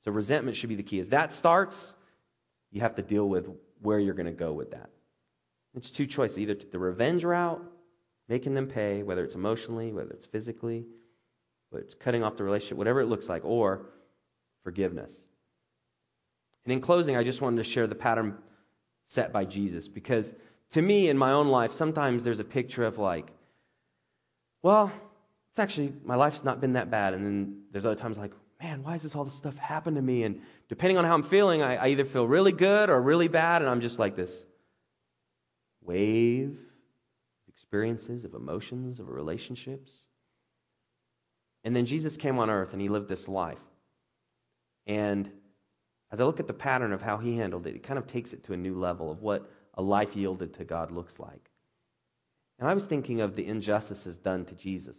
So 0.00 0.10
resentment 0.10 0.56
should 0.56 0.68
be 0.68 0.76
the 0.76 0.82
key. 0.82 0.98
As 0.98 1.08
that 1.10 1.32
starts, 1.32 1.94
you 2.70 2.80
have 2.80 2.94
to 2.94 3.02
deal 3.02 3.28
with 3.28 3.48
where 3.82 3.98
you're 3.98 4.14
going 4.14 4.26
to 4.26 4.32
go 4.32 4.52
with 4.52 4.70
that. 4.70 4.90
It's 5.74 5.90
two 5.90 6.06
choices 6.06 6.38
either 6.38 6.54
the 6.54 6.78
revenge 6.78 7.24
route, 7.24 7.62
making 8.28 8.54
them 8.54 8.66
pay, 8.66 9.02
whether 9.02 9.24
it's 9.24 9.34
emotionally, 9.34 9.92
whether 9.92 10.10
it's 10.10 10.26
physically, 10.26 10.86
whether 11.70 11.84
it's 11.84 11.94
cutting 11.94 12.22
off 12.24 12.36
the 12.36 12.44
relationship, 12.44 12.78
whatever 12.78 13.00
it 13.00 13.06
looks 13.06 13.28
like, 13.28 13.44
or 13.44 13.86
forgiveness. 14.64 15.26
And 16.64 16.72
in 16.72 16.80
closing, 16.80 17.16
I 17.16 17.24
just 17.24 17.40
wanted 17.40 17.56
to 17.58 17.64
share 17.64 17.86
the 17.86 17.94
pattern 17.94 18.36
set 19.06 19.32
by 19.32 19.44
Jesus. 19.44 19.88
Because 19.88 20.32
to 20.72 20.82
me, 20.82 21.08
in 21.08 21.18
my 21.18 21.32
own 21.32 21.48
life, 21.48 21.72
sometimes 21.72 22.24
there's 22.24 22.38
a 22.38 22.44
picture 22.44 22.84
of 22.84 22.98
like, 22.98 23.30
well, 24.62 24.92
it's 25.50 25.58
actually, 25.58 25.92
my 26.04 26.14
life's 26.14 26.44
not 26.44 26.60
been 26.60 26.74
that 26.74 26.90
bad. 26.90 27.14
And 27.14 27.26
then 27.26 27.62
there's 27.72 27.84
other 27.84 27.96
times 27.96 28.16
like, 28.16 28.32
man, 28.62 28.82
why 28.82 28.94
is 28.94 29.02
this 29.02 29.16
all 29.16 29.24
this 29.24 29.34
stuff 29.34 29.56
happen 29.56 29.94
to 29.96 30.02
me? 30.02 30.22
And 30.22 30.42
depending 30.68 30.96
on 30.96 31.04
how 31.04 31.14
I'm 31.14 31.22
feeling, 31.22 31.62
I, 31.62 31.76
I 31.76 31.88
either 31.88 32.04
feel 32.04 32.26
really 32.26 32.52
good 32.52 32.90
or 32.90 33.00
really 33.00 33.28
bad. 33.28 33.62
And 33.62 33.70
I'm 33.70 33.80
just 33.80 33.98
like 33.98 34.16
this 34.16 34.44
wave 35.82 36.50
of 36.52 37.48
experiences, 37.48 38.24
of 38.24 38.34
emotions, 38.34 39.00
of 39.00 39.08
relationships. 39.08 40.04
And 41.64 41.74
then 41.74 41.84
Jesus 41.86 42.16
came 42.16 42.38
on 42.38 42.48
earth 42.48 42.72
and 42.72 42.80
he 42.80 42.88
lived 42.88 43.08
this 43.08 43.28
life. 43.28 43.58
And 44.86 45.30
as 46.12 46.20
I 46.20 46.24
look 46.24 46.40
at 46.40 46.46
the 46.46 46.52
pattern 46.52 46.92
of 46.92 47.02
how 47.02 47.18
he 47.18 47.36
handled 47.36 47.66
it, 47.66 47.74
it 47.74 47.82
kind 47.82 47.98
of 47.98 48.06
takes 48.06 48.32
it 48.32 48.44
to 48.44 48.52
a 48.52 48.56
new 48.56 48.78
level 48.78 49.10
of 49.10 49.20
what 49.20 49.50
a 49.74 49.82
life 49.82 50.16
yielded 50.16 50.54
to 50.54 50.64
God 50.64 50.90
looks 50.90 51.18
like. 51.18 51.50
And 52.58 52.68
I 52.68 52.74
was 52.74 52.86
thinking 52.86 53.20
of 53.20 53.36
the 53.36 53.46
injustices 53.46 54.16
done 54.16 54.44
to 54.46 54.54
Jesus. 54.54 54.98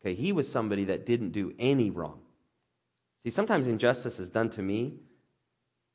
Okay, 0.00 0.14
he 0.14 0.32
was 0.32 0.50
somebody 0.50 0.84
that 0.84 1.06
didn't 1.06 1.30
do 1.30 1.54
any 1.58 1.90
wrong. 1.90 2.20
See, 3.24 3.30
sometimes 3.30 3.66
injustice 3.66 4.18
is 4.18 4.28
done 4.28 4.50
to 4.50 4.62
me 4.62 4.94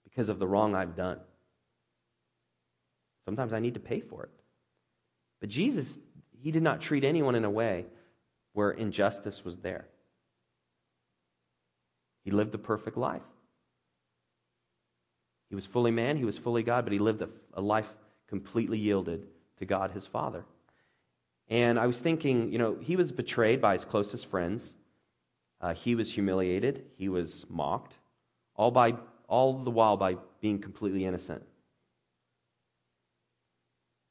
because 0.03 0.29
of 0.29 0.39
the 0.39 0.47
wrong 0.47 0.75
I've 0.75 0.95
done. 0.95 1.19
Sometimes 3.25 3.53
I 3.53 3.59
need 3.59 3.75
to 3.75 3.79
pay 3.79 4.01
for 4.01 4.23
it. 4.23 4.31
But 5.39 5.49
Jesus, 5.49 5.97
he 6.41 6.51
did 6.51 6.63
not 6.63 6.81
treat 6.81 7.03
anyone 7.03 7.35
in 7.35 7.45
a 7.45 7.49
way 7.49 7.85
where 8.51 8.71
injustice 8.71 9.45
was 9.45 9.57
there. 9.57 9.87
He 12.23 12.31
lived 12.31 12.51
the 12.51 12.57
perfect 12.57 12.97
life. 12.97 13.21
He 15.49 15.55
was 15.55 15.65
fully 15.65 15.91
man, 15.91 16.17
he 16.17 16.25
was 16.25 16.37
fully 16.37 16.63
God, 16.63 16.83
but 16.85 16.93
he 16.93 16.99
lived 16.99 17.21
a, 17.21 17.29
a 17.53 17.61
life 17.61 17.93
completely 18.27 18.79
yielded 18.79 19.27
to 19.59 19.65
God 19.65 19.91
his 19.91 20.07
Father. 20.07 20.45
And 21.49 21.79
I 21.79 21.87
was 21.87 21.99
thinking, 21.99 22.51
you 22.51 22.57
know, 22.57 22.77
he 22.79 22.95
was 22.95 23.11
betrayed 23.11 23.61
by 23.61 23.73
his 23.73 23.85
closest 23.85 24.27
friends. 24.27 24.75
Uh, 25.61 25.73
he 25.73 25.95
was 25.95 26.11
humiliated. 26.11 26.85
He 26.97 27.09
was 27.09 27.45
mocked, 27.49 27.97
all 28.55 28.71
by 28.71 28.95
all 29.27 29.63
the 29.63 29.71
while 29.71 29.97
by 29.97 30.17
being 30.41 30.59
completely 30.59 31.05
innocent. 31.05 31.43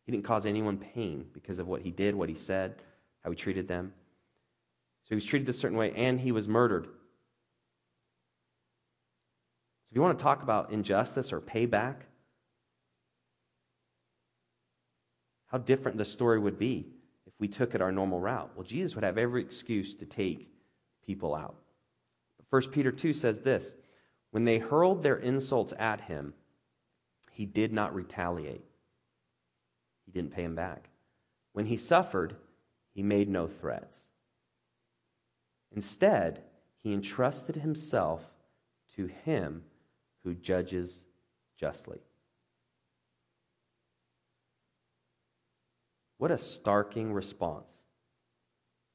He 0.05 0.13
didn't 0.13 0.25
cause 0.25 0.47
anyone 0.47 0.79
pain 0.79 1.27
because 1.33 1.59
of 1.59 1.69
what 1.69 1.83
he 1.83 1.91
did, 1.91 2.15
what 2.15 2.29
he 2.29 2.35
said, 2.35 2.77
how 3.23 3.31
he 3.31 3.37
treated 3.37 3.69
them. 3.69 3.93
So 5.05 5.11
he 5.11 5.15
was 5.15 5.25
treated 5.25 5.49
a 5.49 5.53
certain 5.53 5.79
way, 5.79 5.93
and 5.95 6.19
he 6.19 6.33
was 6.33 6.49
murdered. 6.49 6.85
So 6.85 6.91
if 9.91 9.97
you 9.97 10.03
want 10.03 10.19
to 10.19 10.23
talk 10.23 10.43
about 10.43 10.73
injustice 10.73 11.33
or 11.33 11.41
payback, 11.41 12.03
how 15.47 15.59
different 15.59 15.99
the 15.99 16.05
story 16.05 16.39
would 16.39 16.59
be 16.59 16.87
we 17.43 17.49
took 17.49 17.75
it 17.75 17.83
our 17.83 17.91
normal 17.91 18.21
route. 18.21 18.53
Well, 18.55 18.63
Jesus 18.63 18.95
would 18.95 19.03
have 19.03 19.19
every 19.19 19.43
excuse 19.43 19.97
to 19.97 20.07
take 20.07 20.49
people 21.05 21.35
out. 21.35 21.57
1 22.51 22.71
Peter 22.71 22.93
2 22.93 23.13
says 23.13 23.41
this 23.41 23.75
When 24.31 24.45
they 24.45 24.59
hurled 24.59 25.03
their 25.03 25.17
insults 25.17 25.75
at 25.77 26.03
him, 26.03 26.35
he 27.33 27.45
did 27.45 27.73
not 27.73 27.97
retaliate. 27.97 28.65
He 30.07 30.13
didn't 30.13 30.31
pay 30.31 30.45
him 30.45 30.55
back. 30.55 30.91
When 31.53 31.67
he 31.67 31.77
suffered, 31.77 32.37
he 32.95 33.03
made 33.03 33.29
no 33.29 33.49
threats. 33.49 34.05
Instead, 35.73 36.45
he 36.77 36.95
entrusted 36.95 37.57
himself 37.57 38.23
to 38.95 39.07
him 39.07 39.65
who 40.23 40.35
judges 40.35 41.03
justly. 41.57 42.03
What 46.23 46.31
a 46.31 46.35
starking 46.35 47.13
response. 47.13 47.83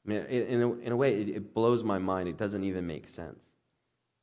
I 0.05 0.09
mean, 0.09 0.21
in 0.27 0.61
a, 0.61 0.73
in 0.75 0.91
a 0.93 0.95
way, 0.95 1.13
it 1.23 1.53
blows 1.53 1.83
my 1.83 1.97
mind. 1.97 2.29
It 2.29 2.37
doesn't 2.37 2.63
even 2.63 2.87
make 2.87 3.05
sense. 3.09 3.51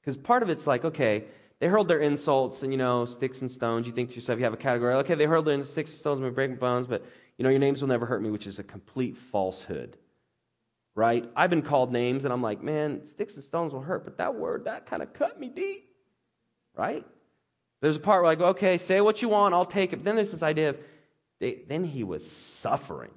Because 0.00 0.16
part 0.16 0.42
of 0.42 0.48
it's 0.48 0.66
like, 0.66 0.86
okay, 0.86 1.24
they 1.60 1.66
hurled 1.66 1.86
their 1.86 1.98
insults 1.98 2.62
and, 2.62 2.72
you 2.72 2.78
know, 2.78 3.04
sticks 3.04 3.42
and 3.42 3.52
stones. 3.52 3.86
You 3.86 3.92
think 3.92 4.08
to 4.08 4.14
yourself, 4.14 4.38
you 4.38 4.44
have 4.46 4.54
a 4.54 4.56
category, 4.56 4.94
okay, 4.94 5.16
they 5.16 5.26
hurled 5.26 5.44
their 5.44 5.60
sticks 5.60 5.90
and 5.90 5.98
stones, 5.98 6.22
may 6.22 6.30
break 6.30 6.58
bones, 6.58 6.86
but, 6.86 7.04
you 7.36 7.42
know, 7.42 7.50
your 7.50 7.58
names 7.58 7.82
will 7.82 7.90
never 7.90 8.06
hurt 8.06 8.22
me, 8.22 8.30
which 8.30 8.46
is 8.46 8.58
a 8.58 8.64
complete 8.64 9.18
falsehood. 9.18 9.98
Right? 10.94 11.30
I've 11.36 11.50
been 11.50 11.60
called 11.60 11.92
names, 11.92 12.24
and 12.24 12.32
I'm 12.32 12.40
like, 12.40 12.62
man, 12.62 13.04
sticks 13.04 13.34
and 13.34 13.44
stones 13.44 13.74
will 13.74 13.82
hurt, 13.82 14.04
but 14.06 14.16
that 14.16 14.34
word, 14.34 14.64
that 14.64 14.86
kind 14.86 15.02
of 15.02 15.12
cut 15.12 15.38
me 15.38 15.50
deep. 15.50 15.90
Right? 16.74 17.04
There's 17.82 17.96
a 17.96 18.00
part 18.00 18.22
where 18.22 18.32
I 18.32 18.34
go, 18.34 18.46
okay, 18.46 18.78
say 18.78 19.02
what 19.02 19.20
you 19.20 19.28
want, 19.28 19.52
I'll 19.52 19.66
take 19.66 19.92
it. 19.92 19.96
But 19.96 20.04
then 20.06 20.14
there's 20.14 20.32
this 20.32 20.42
idea 20.42 20.70
of, 20.70 20.78
they, 21.40 21.62
then 21.68 21.84
he 21.84 22.04
was 22.04 22.28
suffering. 22.28 23.10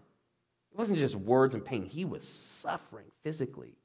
It 0.72 0.78
wasn't 0.78 1.00
just 1.00 1.16
words 1.16 1.56
and 1.56 1.64
pain, 1.64 1.84
he 1.84 2.06
was 2.06 2.28
suffering 2.28 3.06
physically, 3.24 3.76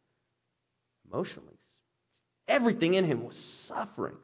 emotionally. 1.11 1.59
Everything 2.49 2.95
in 2.95 3.05
him 3.05 3.25
was 3.25 3.37
suffering 3.37 4.17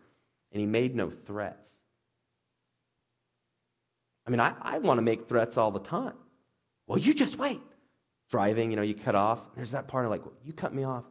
and 0.52 0.60
he 0.60 0.66
made 0.66 0.94
no 0.94 1.10
threats. 1.10 1.76
I 4.26 4.30
mean, 4.30 4.40
I, 4.40 4.52
I 4.60 4.78
want 4.78 4.98
to 4.98 5.02
make 5.02 5.28
threats 5.28 5.56
all 5.56 5.70
the 5.70 5.80
time. 5.80 6.14
Well, 6.86 6.98
you 6.98 7.14
just 7.14 7.38
wait. 7.38 7.60
Driving, 8.30 8.70
you 8.70 8.76
know, 8.76 8.82
you 8.82 8.94
cut 8.94 9.14
off. 9.14 9.40
There's 9.54 9.70
that 9.70 9.88
part 9.88 10.04
of 10.04 10.10
like, 10.10 10.24
well, 10.24 10.34
you 10.44 10.52
cut 10.52 10.74
me 10.74 10.84
off. 10.84 11.04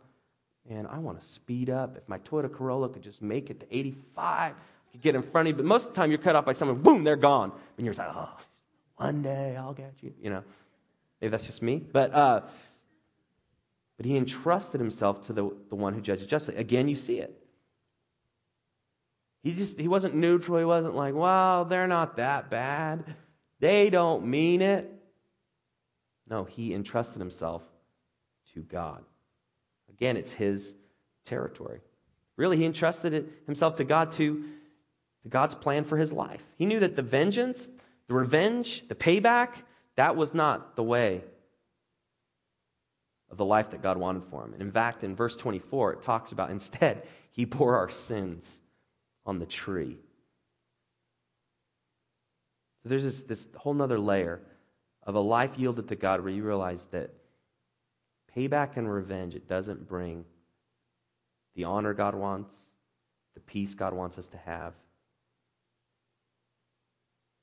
Man, 0.69 0.85
I 0.85 0.99
want 0.99 1.19
to 1.19 1.25
speed 1.25 1.69
up. 1.69 1.97
If 1.97 2.07
my 2.07 2.19
Toyota 2.19 2.51
Corolla 2.51 2.89
could 2.89 3.01
just 3.01 3.21
make 3.23 3.49
it 3.49 3.61
to 3.61 3.75
85, 3.75 4.53
I 4.53 4.91
could 4.91 5.01
get 5.01 5.15
in 5.15 5.23
front 5.23 5.47
of 5.47 5.53
you. 5.53 5.55
But 5.55 5.65
most 5.65 5.87
of 5.87 5.93
the 5.93 5.99
time, 5.99 6.11
you're 6.11 6.19
cut 6.19 6.35
off 6.35 6.45
by 6.45 6.53
someone, 6.53 6.81
boom, 6.81 7.03
they're 7.03 7.15
gone. 7.15 7.51
And 7.77 7.85
you're 7.85 7.95
like, 7.95 8.09
oh, 8.13 8.37
one 8.97 9.21
day 9.21 9.55
I'll 9.57 9.73
get 9.73 9.93
you. 10.01 10.13
You 10.21 10.29
know, 10.29 10.43
maybe 11.21 11.31
that's 11.31 11.45
just 11.45 11.61
me. 11.61 11.77
But, 11.77 12.13
uh, 12.13 12.41
but 13.95 14.05
he 14.05 14.17
entrusted 14.17 14.79
himself 14.79 15.25
to 15.27 15.33
the, 15.33 15.49
the 15.69 15.75
one 15.75 15.93
who 15.93 16.01
judges 16.01 16.27
justly. 16.27 16.55
Again, 16.55 16.87
you 16.87 16.95
see 16.95 17.19
it. 17.19 17.43
He 19.43 19.53
just 19.53 19.79
he 19.79 19.87
wasn't 19.87 20.13
neutral. 20.15 20.57
He 20.57 20.65
wasn't 20.65 20.95
like, 20.95 21.15
well, 21.15 21.63
they're 21.63 21.87
not 21.87 22.17
that 22.17 22.49
bad. 22.49 23.15
They 23.59 23.89
don't 23.89 24.25
mean 24.25 24.61
it. 24.61 24.91
No, 26.29 26.43
he 26.43 26.73
entrusted 26.73 27.19
himself 27.19 27.63
to 28.53 28.61
God. 28.61 29.03
Again, 29.89 30.17
it's 30.17 30.31
his 30.31 30.75
territory. 31.23 31.79
Really, 32.35 32.57
he 32.57 32.65
entrusted 32.65 33.29
himself 33.45 33.77
to 33.77 33.83
God 33.83 34.11
to, 34.13 34.43
to 35.23 35.29
God's 35.29 35.55
plan 35.55 35.85
for 35.85 35.97
his 35.97 36.13
life. 36.13 36.43
He 36.57 36.65
knew 36.65 36.79
that 36.81 36.95
the 36.95 37.01
vengeance, 37.01 37.69
the 38.07 38.13
revenge, 38.13 38.87
the 38.87 38.95
payback, 38.95 39.49
that 39.95 40.15
was 40.15 40.33
not 40.33 40.75
the 40.75 40.83
way 40.83 41.23
of 43.29 43.37
the 43.37 43.45
life 43.45 43.71
that 43.71 43.81
God 43.81 43.97
wanted 43.97 44.23
for 44.29 44.45
him. 44.45 44.53
And 44.53 44.61
in 44.61 44.71
fact, 44.71 45.03
in 45.03 45.15
verse 45.15 45.35
24, 45.35 45.93
it 45.93 46.01
talks 46.01 46.31
about 46.31 46.49
instead, 46.51 47.07
he 47.31 47.45
bore 47.45 47.75
our 47.75 47.89
sins 47.89 48.59
on 49.25 49.39
the 49.39 49.45
tree. 49.45 49.97
So 52.83 52.89
there's 52.89 53.03
this, 53.03 53.23
this 53.23 53.47
whole 53.55 53.73
nother 53.73 53.99
layer 53.99 54.41
of 55.03 55.15
a 55.15 55.19
life 55.19 55.57
yielded 55.57 55.89
to 55.89 55.95
God 55.95 56.21
where 56.21 56.31
you 56.31 56.43
realize 56.43 56.85
that 56.87 57.11
payback 58.35 58.77
and 58.77 58.91
revenge, 58.91 59.35
it 59.35 59.47
doesn't 59.47 59.87
bring 59.87 60.23
the 61.55 61.65
honor 61.65 61.93
God 61.93 62.15
wants, 62.15 62.55
the 63.33 63.39
peace 63.41 63.73
God 63.73 63.93
wants 63.93 64.17
us 64.17 64.27
to 64.27 64.37
have. 64.37 64.73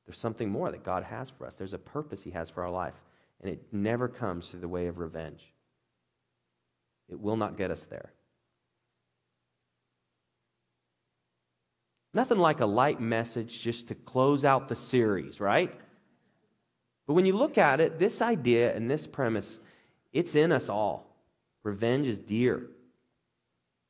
There's 0.06 0.18
something 0.18 0.50
more 0.50 0.70
that 0.70 0.84
God 0.84 1.04
has 1.04 1.30
for 1.30 1.46
us. 1.46 1.54
There's 1.54 1.72
a 1.72 1.78
purpose 1.78 2.22
He 2.22 2.30
has 2.32 2.50
for 2.50 2.62
our 2.62 2.70
life, 2.70 2.94
and 3.40 3.50
it 3.50 3.62
never 3.72 4.08
comes 4.08 4.48
through 4.48 4.60
the 4.60 4.68
way 4.68 4.86
of 4.86 4.98
revenge. 4.98 5.52
It 7.08 7.20
will 7.20 7.36
not 7.36 7.56
get 7.56 7.70
us 7.70 7.84
there. 7.84 8.12
Nothing 12.12 12.38
like 12.38 12.60
a 12.60 12.66
light 12.66 13.00
message 13.00 13.60
just 13.60 13.88
to 13.88 13.94
close 13.94 14.44
out 14.44 14.68
the 14.68 14.76
series, 14.76 15.40
right? 15.40 15.74
But 17.06 17.14
when 17.14 17.26
you 17.26 17.34
look 17.34 17.58
at 17.58 17.80
it, 17.80 17.98
this 17.98 18.22
idea 18.22 18.74
and 18.74 18.90
this 18.90 19.06
premise, 19.06 19.58
it's 20.12 20.34
in 20.34 20.52
us 20.52 20.68
all. 20.68 21.14
Revenge 21.64 22.06
is 22.06 22.20
dear. 22.20 22.68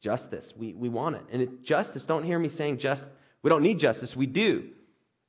Justice, 0.00 0.54
we, 0.56 0.72
we 0.74 0.88
want 0.88 1.16
it. 1.16 1.22
And 1.30 1.42
it, 1.42 1.62
justice, 1.62 2.02
don't 2.02 2.24
hear 2.24 2.38
me 2.38 2.48
saying 2.48 2.78
just, 2.78 3.10
we 3.42 3.50
don't 3.50 3.62
need 3.62 3.78
justice, 3.78 4.16
we 4.16 4.26
do. 4.26 4.70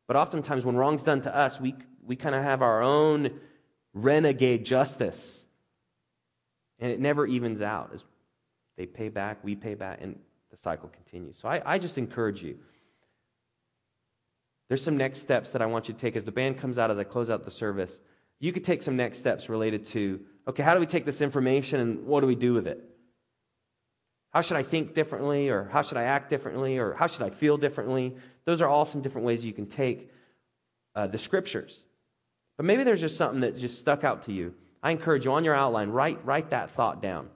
But 0.07 0.15
oftentimes 0.15 0.65
when 0.65 0.75
wrong's 0.75 1.03
done 1.03 1.21
to 1.21 1.35
us, 1.35 1.59
we, 1.59 1.75
we 2.03 2.15
kind 2.15 2.35
of 2.35 2.43
have 2.43 2.61
our 2.61 2.81
own 2.81 3.39
renegade 3.93 4.65
justice. 4.65 5.45
And 6.79 6.91
it 6.91 6.99
never 6.99 7.25
evens 7.25 7.61
out. 7.61 7.91
As 7.93 8.03
they 8.77 8.85
pay 8.85 9.09
back, 9.09 9.43
we 9.43 9.55
pay 9.55 9.73
back, 9.73 9.99
and 10.01 10.19
the 10.51 10.57
cycle 10.57 10.89
continues. 10.89 11.37
So 11.37 11.47
I, 11.47 11.61
I 11.65 11.77
just 11.79 11.97
encourage 11.97 12.43
you 12.43 12.57
there's 14.67 14.83
some 14.83 14.97
next 14.97 15.19
steps 15.19 15.51
that 15.51 15.61
I 15.61 15.67
want 15.67 15.87
you 15.87 15.93
to 15.93 15.99
take 15.99 16.15
as 16.15 16.25
the 16.25 16.31
band 16.31 16.57
comes 16.57 16.77
out, 16.77 16.89
as 16.89 16.97
I 16.97 17.03
close 17.03 17.29
out 17.29 17.43
the 17.43 17.51
service. 17.51 17.99
You 18.39 18.51
could 18.51 18.63
take 18.63 18.81
some 18.81 18.95
next 18.95 19.19
steps 19.19 19.47
related 19.47 19.85
to 19.85 20.21
okay, 20.47 20.63
how 20.63 20.73
do 20.73 20.79
we 20.79 20.85
take 20.85 21.05
this 21.05 21.21
information 21.21 21.79
and 21.79 22.05
what 22.05 22.21
do 22.21 22.27
we 22.27 22.35
do 22.35 22.53
with 22.53 22.67
it? 22.67 22.83
How 24.35 24.41
should 24.41 24.57
I 24.57 24.63
think 24.63 24.93
differently, 24.93 25.47
or 25.47 25.69
how 25.71 25.81
should 25.81 25.97
I 25.97 26.03
act 26.03 26.29
differently, 26.29 26.77
or 26.77 26.93
how 26.93 27.07
should 27.07 27.21
I 27.21 27.29
feel 27.29 27.55
differently? 27.55 28.13
Those 28.43 28.61
are 28.61 28.67
all 28.67 28.83
some 28.83 29.01
different 29.01 29.25
ways 29.25 29.45
you 29.45 29.53
can 29.53 29.65
take 29.65 30.11
uh, 30.93 31.07
the 31.07 31.17
scriptures. 31.17 31.85
But 32.57 32.65
maybe 32.65 32.83
there's 32.83 32.99
just 32.99 33.15
something 33.15 33.39
that 33.39 33.57
just 33.57 33.79
stuck 33.79 34.03
out 34.03 34.23
to 34.23 34.33
you. 34.33 34.53
I 34.83 34.91
encourage 34.91 35.23
you 35.23 35.31
on 35.31 35.45
your 35.45 35.55
outline, 35.55 35.89
write, 35.89 36.19
write 36.25 36.49
that 36.49 36.71
thought 36.71 37.01
down. 37.01 37.29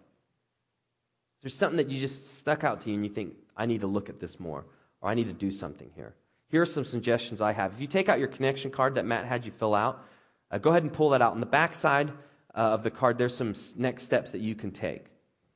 There's 1.41 1.55
something 1.55 1.77
that 1.77 1.89
you 1.89 2.01
just 2.01 2.37
stuck 2.37 2.65
out 2.65 2.81
to 2.81 2.89
you 2.89 2.95
and 2.95 3.05
you 3.05 3.09
think, 3.09 3.33
I 3.55 3.65
need 3.65 3.79
to 3.79 3.87
look 3.87 4.09
at 4.09 4.19
this 4.19 4.37
more, 4.37 4.65
or 4.99 5.09
I 5.09 5.13
need 5.13 5.27
to 5.27 5.33
do 5.33 5.51
something 5.51 5.89
here. 5.95 6.15
Here 6.49 6.61
are 6.61 6.65
some 6.65 6.83
suggestions 6.83 7.39
I 7.39 7.53
have. 7.53 7.71
If 7.71 7.79
you 7.79 7.87
take 7.87 8.09
out 8.09 8.19
your 8.19 8.27
connection 8.27 8.71
card 8.71 8.95
that 8.95 9.05
Matt 9.05 9.23
had 9.23 9.45
you 9.45 9.53
fill 9.53 9.73
out, 9.73 10.05
uh, 10.51 10.57
go 10.57 10.71
ahead 10.71 10.83
and 10.83 10.91
pull 10.91 11.11
that 11.11 11.21
out. 11.21 11.31
On 11.31 11.39
the 11.39 11.45
back 11.45 11.75
side 11.75 12.11
uh, 12.53 12.57
of 12.57 12.83
the 12.83 12.91
card, 12.91 13.17
there's 13.17 13.33
some 13.33 13.53
next 13.77 14.03
steps 14.03 14.31
that 14.31 14.41
you 14.41 14.53
can 14.53 14.69
take. 14.69 15.05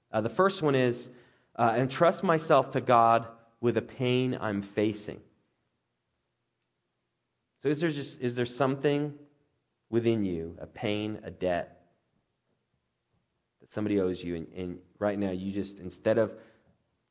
Uh, 0.09 0.21
the 0.21 0.29
first 0.29 0.63
one 0.63 0.73
is 0.73 1.09
uh, 1.55 1.85
trust 1.85 2.23
myself 2.23 2.71
to 2.71 2.81
God 2.81 3.27
with 3.61 3.77
a 3.77 3.81
pain 3.81 4.37
I'm 4.39 4.61
facing. 4.61 5.21
So 7.59 7.69
is 7.69 7.79
there 7.79 7.91
just 7.91 8.21
is 8.21 8.35
there 8.35 8.45
something 8.45 9.13
within 9.89 10.25
you, 10.25 10.57
a 10.59 10.67
pain, 10.67 11.19
a 11.23 11.31
debt 11.31 11.81
that 13.61 13.71
somebody 13.71 14.01
owes 14.01 14.23
you, 14.23 14.35
and, 14.35 14.47
and 14.55 14.79
right 14.99 15.17
now 15.17 15.31
you 15.31 15.51
just 15.51 15.79
instead 15.79 16.17
of 16.17 16.33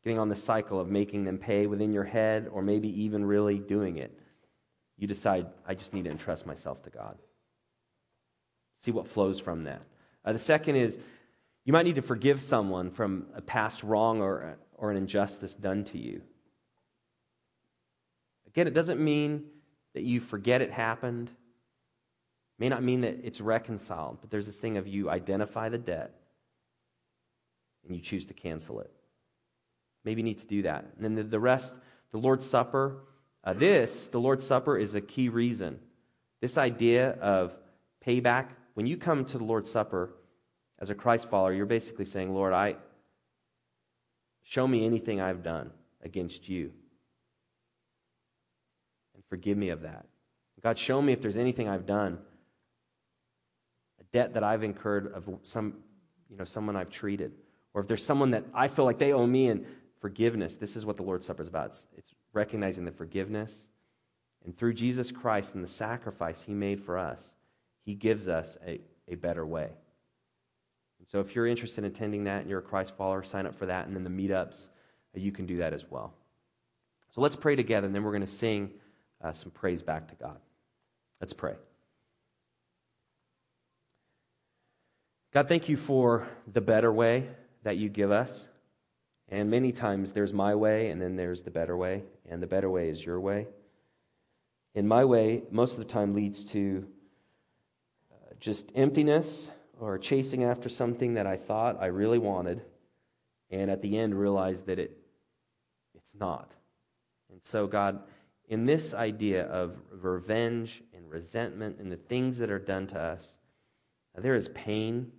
getting 0.05 0.19
on 0.19 0.29
the 0.29 0.37
cycle 0.37 0.81
of 0.81 0.89
making 0.89 1.25
them 1.25 1.39
pay 1.39 1.67
within 1.67 1.93
your 1.93 2.05
head 2.05 2.49
or 2.53 2.61
maybe 2.61 2.89
even 3.05 3.25
really 3.25 3.59
doing 3.59 3.97
it, 3.97 4.19
you 4.99 5.07
decide, 5.07 5.47
I 5.67 5.75
just 5.75 5.95
need 5.95 6.05
to 6.05 6.11
entrust 6.11 6.47
myself 6.47 6.83
to 6.83 6.91
God. 6.91 7.19
See 8.79 8.91
what 8.91 9.09
flows 9.09 9.39
from 9.39 9.65
that. 9.65 9.83
Uh, 10.25 10.33
the 10.33 10.39
second 10.39 10.77
is 10.77 10.99
you 11.65 11.73
might 11.73 11.85
need 11.85 11.97
to 11.97 12.03
forgive 12.03 12.41
someone 12.41 12.91
from 12.91 13.27
a 13.35 13.41
past 13.41 13.83
wrong 13.83 14.21
or, 14.21 14.59
or 14.77 14.91
an 14.91 14.97
injustice 14.97 15.55
done 15.55 15.85
to 15.85 15.99
you. 15.99 16.23
Again, 18.49 18.67
it 18.67 18.75
doesn't 18.75 19.01
mean 19.01 19.45
that 19.95 20.03
you 20.03 20.21
forget 20.21 20.61
it 20.61 20.73
happened. 20.73 21.29
It 21.29 21.35
may 22.59 22.69
not 22.69 22.83
mean 22.83 23.03
that 23.03 23.21
it's 23.23 23.41
reconciled, 23.41 24.19
but 24.21 24.31
there's 24.31 24.47
this 24.47 24.59
thing 24.59 24.77
of 24.77 24.87
you 24.87 25.09
identify 25.09 25.69
the 25.69 25.79
debt 25.79 26.15
and 27.87 27.95
you 27.95 28.03
choose 28.03 28.27
to 28.27 28.35
cancel 28.35 28.81
it. 28.81 28.91
Maybe 30.05 30.21
you 30.21 30.25
need 30.25 30.41
to 30.41 30.47
do 30.47 30.63
that. 30.63 30.87
And 30.97 31.05
then 31.05 31.15
the, 31.15 31.23
the 31.23 31.41
rest, 31.41 31.77
the 32.11 32.19
Lord's 32.19 32.47
Supper, 32.47 33.05
uh, 33.45 33.53
this, 33.53 34.09
the 34.09 34.21
Lord's 34.21 34.45
Supper, 34.45 34.77
is 34.77 34.95
a 34.95 35.01
key 35.01 35.29
reason. 35.29 35.79
This 36.41 36.59
idea 36.59 37.13
of 37.21 37.57
payback, 38.05 38.49
when 38.75 38.87
you 38.87 38.97
come 38.97 39.25
to 39.27 39.39
the 39.39 39.45
Lord's 39.45 39.71
Supper 39.71 40.13
as 40.83 40.91
a 40.91 40.97
Christ 40.97 41.31
follower, 41.31 41.53
you're 41.53 41.65
basically 41.65 42.05
saying, 42.05 42.35
Lord, 42.35 42.53
I 42.53 42.75
show 44.43 44.67
me 44.67 44.85
anything 44.85 45.21
I've 45.21 45.45
done 45.45 45.71
against 46.03 46.49
you. 46.49 46.73
And 49.15 49.23
forgive 49.29 49.57
me 49.57 49.69
of 49.69 49.83
that. 49.83 50.07
God, 50.61 50.77
show 50.77 51.01
me 51.01 51.13
if 51.13 51.23
there's 51.23 51.37
anything 51.37 51.69
I've 51.69 51.87
done, 51.87 52.19
a 54.01 54.05
debt 54.13 54.35
that 54.35 54.43
I've 54.43 54.65
incurred 54.65 55.13
of 55.13 55.29
some, 55.45 55.75
you 56.29 56.37
know, 56.37 56.45
someone 56.45 56.75
I've 56.75 56.91
treated, 56.91 57.33
or 57.75 57.81
if 57.81 57.87
there's 57.87 58.05
someone 58.05 58.33
that 58.33 58.45
I 58.53 58.67
feel 58.67 58.85
like 58.85 58.99
they 58.99 59.13
owe 59.13 59.27
me 59.27 59.49
and 59.49 59.65
forgiveness. 60.01 60.57
This 60.57 60.75
is 60.75 60.85
what 60.85 60.97
the 60.97 61.05
Lord's 61.05 61.25
Supper 61.25 61.43
is 61.43 61.49
about. 61.49 61.67
It's, 61.67 61.87
it's 61.97 62.15
recognizing 62.33 62.85
the 62.85 62.91
forgiveness. 62.91 63.69
And 64.45 64.57
through 64.57 64.75
Jesus 64.75 65.13
Christ 65.13 65.55
and 65.55 65.63
the 65.63 65.69
sacrifice 65.69 66.43
he 66.43 66.55
made 66.55 66.81
for 66.81 66.99
us, 66.99 67.37
he 67.85 67.95
gives 67.95 68.27
us 68.27 68.57
a, 68.67 68.81
a 69.07 69.15
better 69.15 69.47
way. 69.47 69.71
And 71.03 71.09
so 71.09 71.19
if 71.19 71.35
you're 71.35 71.49
interested 71.49 71.83
in 71.85 71.91
attending 71.91 72.23
that 72.25 72.43
and 72.43 72.49
you're 72.49 72.61
a 72.61 72.63
Christ 72.63 72.97
follower, 72.97 73.25
sign 73.25 73.45
up 73.45 73.57
for 73.57 73.67
that. 73.67 73.89
And 73.89 73.97
then 73.97 74.05
the 74.05 74.11
meetups, 74.11 74.69
uh, 75.17 75.19
you 75.19 75.33
can 75.33 75.47
do 75.47 75.57
that 75.57 75.73
as 75.73 75.85
well. 75.91 76.15
So 77.11 77.21
let's 77.21 77.35
pray 77.35 77.57
together, 77.57 77.87
and 77.87 77.95
then 77.95 78.05
we're 78.05 78.13
going 78.13 78.21
to 78.21 78.27
sing 78.29 78.71
uh, 79.21 79.33
some 79.33 79.51
praise 79.51 79.83
back 79.83 80.07
to 80.09 80.15
God. 80.15 80.39
Let's 81.21 81.33
pray. 81.33 81.55
God, 85.35 85.49
thank 85.49 85.69
you 85.69 85.77
for 85.77 86.29
the 86.47 86.61
better 86.61 86.93
way 86.93 87.29
that 87.65 87.79
you 87.79 87.89
give 87.89 88.13
us. 88.13 88.47
And 89.29 89.51
many 89.51 89.73
times 89.73 90.13
there's 90.13 90.33
my 90.33 90.55
way, 90.55 90.91
and 90.91 91.03
then 91.03 91.17
there's 91.17 91.43
the 91.43 91.51
better 91.51 91.77
way, 91.77 92.05
and 92.31 92.41
the 92.41 92.47
better 92.47 92.71
way 92.71 92.91
is 92.91 93.05
your 93.05 93.19
way. 93.19 93.49
And 94.77 94.89
my 94.89 95.05
way, 95.05 95.43
most 95.51 95.73
of 95.73 95.79
the 95.79 95.85
time, 95.85 96.15
leads 96.15 96.45
to 96.53 96.87
uh, 98.13 98.35
just 98.39 98.71
emptiness 98.77 99.51
or 99.83 99.99
chasing 99.99 100.45
after 100.45 100.69
something 100.69 101.15
that 101.15 101.27
I 101.27 101.37
thought 101.37 101.77
I 101.81 101.87
really 101.87 102.19
wanted, 102.19 102.63
and 103.51 103.69
at 103.69 103.83
the 103.83 103.99
end 103.99 104.15
realized 104.15 104.67
that 104.67 104.79
it, 104.79 104.97
it's 105.95 106.15
not. 106.15 106.53
And 107.31 107.41
so, 107.43 107.67
God, 107.67 108.01
in 108.49 108.65
this 108.65 108.95
idea 108.95 109.45
of 109.47 109.77
revenge 109.91 110.85
and 110.95 111.11
resentment 111.11 111.79
and 111.81 111.91
the 111.91 111.97
things 111.97 112.39
that 112.39 112.49
are 112.49 112.61
done 112.61 112.87
to 112.89 112.99
us, 112.99 113.39
uh, 114.17 114.21
there 114.21 114.37
is 114.37 114.49
pain 114.51 115.11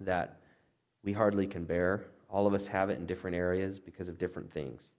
that 0.00 0.40
we 1.02 1.14
hardly 1.14 1.46
can 1.46 1.64
bear. 1.64 2.04
All 2.28 2.46
of 2.46 2.52
us 2.52 2.66
have 2.66 2.90
it 2.90 2.98
in 2.98 3.06
different 3.06 3.34
areas 3.34 3.78
because 3.78 4.08
of 4.08 4.18
different 4.18 4.52
things. 4.52 4.90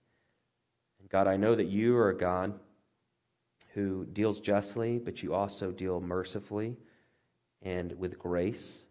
And 0.99 1.07
God, 1.07 1.27
I 1.27 1.37
know 1.37 1.53
that 1.53 1.67
you 1.67 1.95
are 1.97 2.09
a 2.09 2.17
God 2.17 2.59
who 3.75 4.05
deals 4.05 4.39
justly, 4.39 4.97
but 4.97 5.21
you 5.21 5.35
also 5.35 5.71
deal 5.71 6.01
mercifully 6.01 6.77
and 7.61 7.97
with 7.97 8.17
grace. 8.17 8.85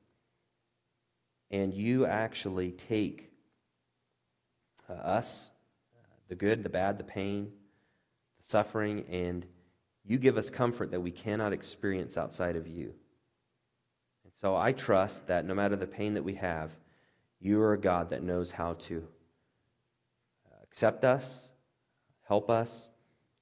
And 1.50 1.74
you 1.74 2.06
actually 2.06 2.70
take 2.70 3.32
uh, 4.88 4.92
us, 4.92 5.50
the 6.28 6.34
good, 6.34 6.62
the 6.62 6.68
bad, 6.68 6.98
the 6.98 7.04
pain, 7.04 7.50
the 8.40 8.48
suffering, 8.48 9.04
and 9.10 9.44
you 10.04 10.18
give 10.18 10.38
us 10.38 10.48
comfort 10.50 10.92
that 10.92 11.00
we 11.00 11.10
cannot 11.10 11.52
experience 11.52 12.16
outside 12.16 12.56
of 12.56 12.66
you. 12.66 12.94
And 14.24 14.32
so 14.32 14.56
I 14.56 14.72
trust 14.72 15.26
that 15.26 15.44
no 15.44 15.54
matter 15.54 15.76
the 15.76 15.86
pain 15.86 16.14
that 16.14 16.22
we 16.22 16.34
have, 16.34 16.70
you 17.40 17.60
are 17.60 17.72
a 17.72 17.80
God 17.80 18.10
that 18.10 18.22
knows 18.22 18.52
how 18.52 18.74
to 18.74 19.06
uh, 20.46 20.56
accept 20.62 21.04
us, 21.04 21.50
help 22.28 22.50
us. 22.50 22.90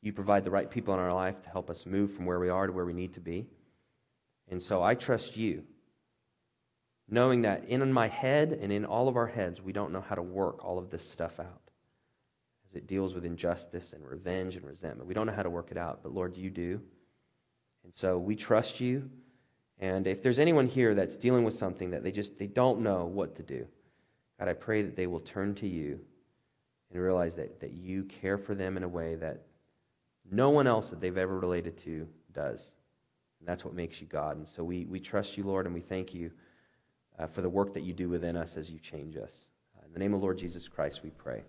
You 0.01 0.13
provide 0.13 0.45
the 0.45 0.51
right 0.51 0.71
people 0.71 0.95
in 0.95 1.01
our 1.01 1.13
life 1.13 1.43
to 1.43 1.51
help 1.51 1.69
us 1.69 1.85
move 1.85 2.13
from 2.13 2.25
where 2.25 2.39
we 2.39 2.49
are 2.49 2.67
to 2.67 2.73
where 2.73 2.87
we 2.87 2.93
need 2.93 3.15
to 3.15 3.21
be. 3.21 3.49
And 4.51 4.63
so 4.63 4.83
I 4.83 4.95
trust 4.95 5.37
you, 5.37 5.65
knowing 7.09 7.43
that 7.43 7.65
in 7.69 7.93
my 7.93 8.09
head 8.09 8.53
and 8.53 8.73
in 8.73 8.85
all 8.85 9.09
of 9.09 9.17
our 9.17 9.27
heads, 9.27 9.63
we 9.63 9.73
don't 9.73 9.93
know 9.93 10.01
how 10.01 10.15
to 10.15 10.23
work 10.23 10.65
all 10.65 10.79
of 10.79 10.91
this 10.91 11.09
stuff 11.09 11.39
out 11.39 11.69
as 12.69 12.75
it 12.75 12.87
deals 12.87 13.15
with 13.15 13.25
injustice 13.25 13.93
and 13.93 14.07
revenge 14.07 14.57
and 14.57 14.65
resentment. 14.65 15.09
We 15.09 15.15
don't 15.15 15.27
know 15.27 15.33
how 15.33 15.43
to 15.43 15.51
work 15.51 15.71
it 15.71 15.79
out, 15.79 16.01
but 16.03 16.15
Lord, 16.15 16.37
you 16.37 16.51
do. 16.51 16.81
And 17.85 17.95
so 17.95 18.19
we 18.19 18.37
trust 18.37 18.81
you. 18.81 19.09
And 19.81 20.07
if 20.07 20.23
there's 20.23 20.39
anyone 20.39 20.67
here 20.67 20.95
that's 20.95 21.17
dealing 21.17 21.45
with 21.45 21.55
something 21.55 21.91
that 21.91 22.03
they 22.03 22.11
just 22.11 22.39
they 22.39 22.47
don't 22.47 22.81
know 22.81 23.07
what 23.07 23.37
to 23.37 23.43
do, 23.43 23.67
God, 24.39 24.49
I 24.49 24.53
pray 24.53 24.83
that 24.83 24.97
they 24.97 25.07
will 25.07 25.21
turn 25.21 25.55
to 25.57 25.69
you 25.69 26.01
and 26.93 27.03
realize 27.03 27.37
that, 27.37 27.61
that 27.61 27.73
you 27.73 28.05
care 28.05 28.39
for 28.39 28.55
them 28.55 28.77
in 28.77 28.83
a 28.83 28.89
way 28.89 29.15
that 29.17 29.43
no 30.31 30.51
one 30.51 30.67
else 30.67 30.91
that 30.91 31.01
they've 31.01 31.17
ever 31.17 31.39
related 31.39 31.79
to 31.79 32.07
does. 32.33 32.75
And 33.41 33.49
that's 33.49 33.65
what 33.65 33.75
makes 33.75 34.01
you 34.01 34.07
God. 34.07 34.37
And 34.37 34.47
so 34.47 34.65
we, 34.65 34.87
we 34.87 35.01
trust 35.01 35.37
you, 35.37 35.45
Lord, 35.45 35.67
and 35.67 35.75
we 35.75 35.81
thank 35.81 36.15
you 36.15 36.31
uh, 37.19 37.27
for 37.27 37.43
the 37.43 37.49
work 37.49 37.75
that 37.75 37.83
you 37.83 37.93
do 37.93 38.09
within 38.09 38.37
us 38.37 38.57
as 38.57 38.71
you 38.71 38.79
change 38.79 39.17
us. 39.17 39.49
Uh, 39.77 39.87
in 39.87 39.93
the 39.93 39.99
name 39.99 40.15
of 40.15 40.23
Lord 40.23 40.39
Jesus 40.39 40.69
Christ, 40.69 41.03
we 41.03 41.11
pray. 41.11 41.43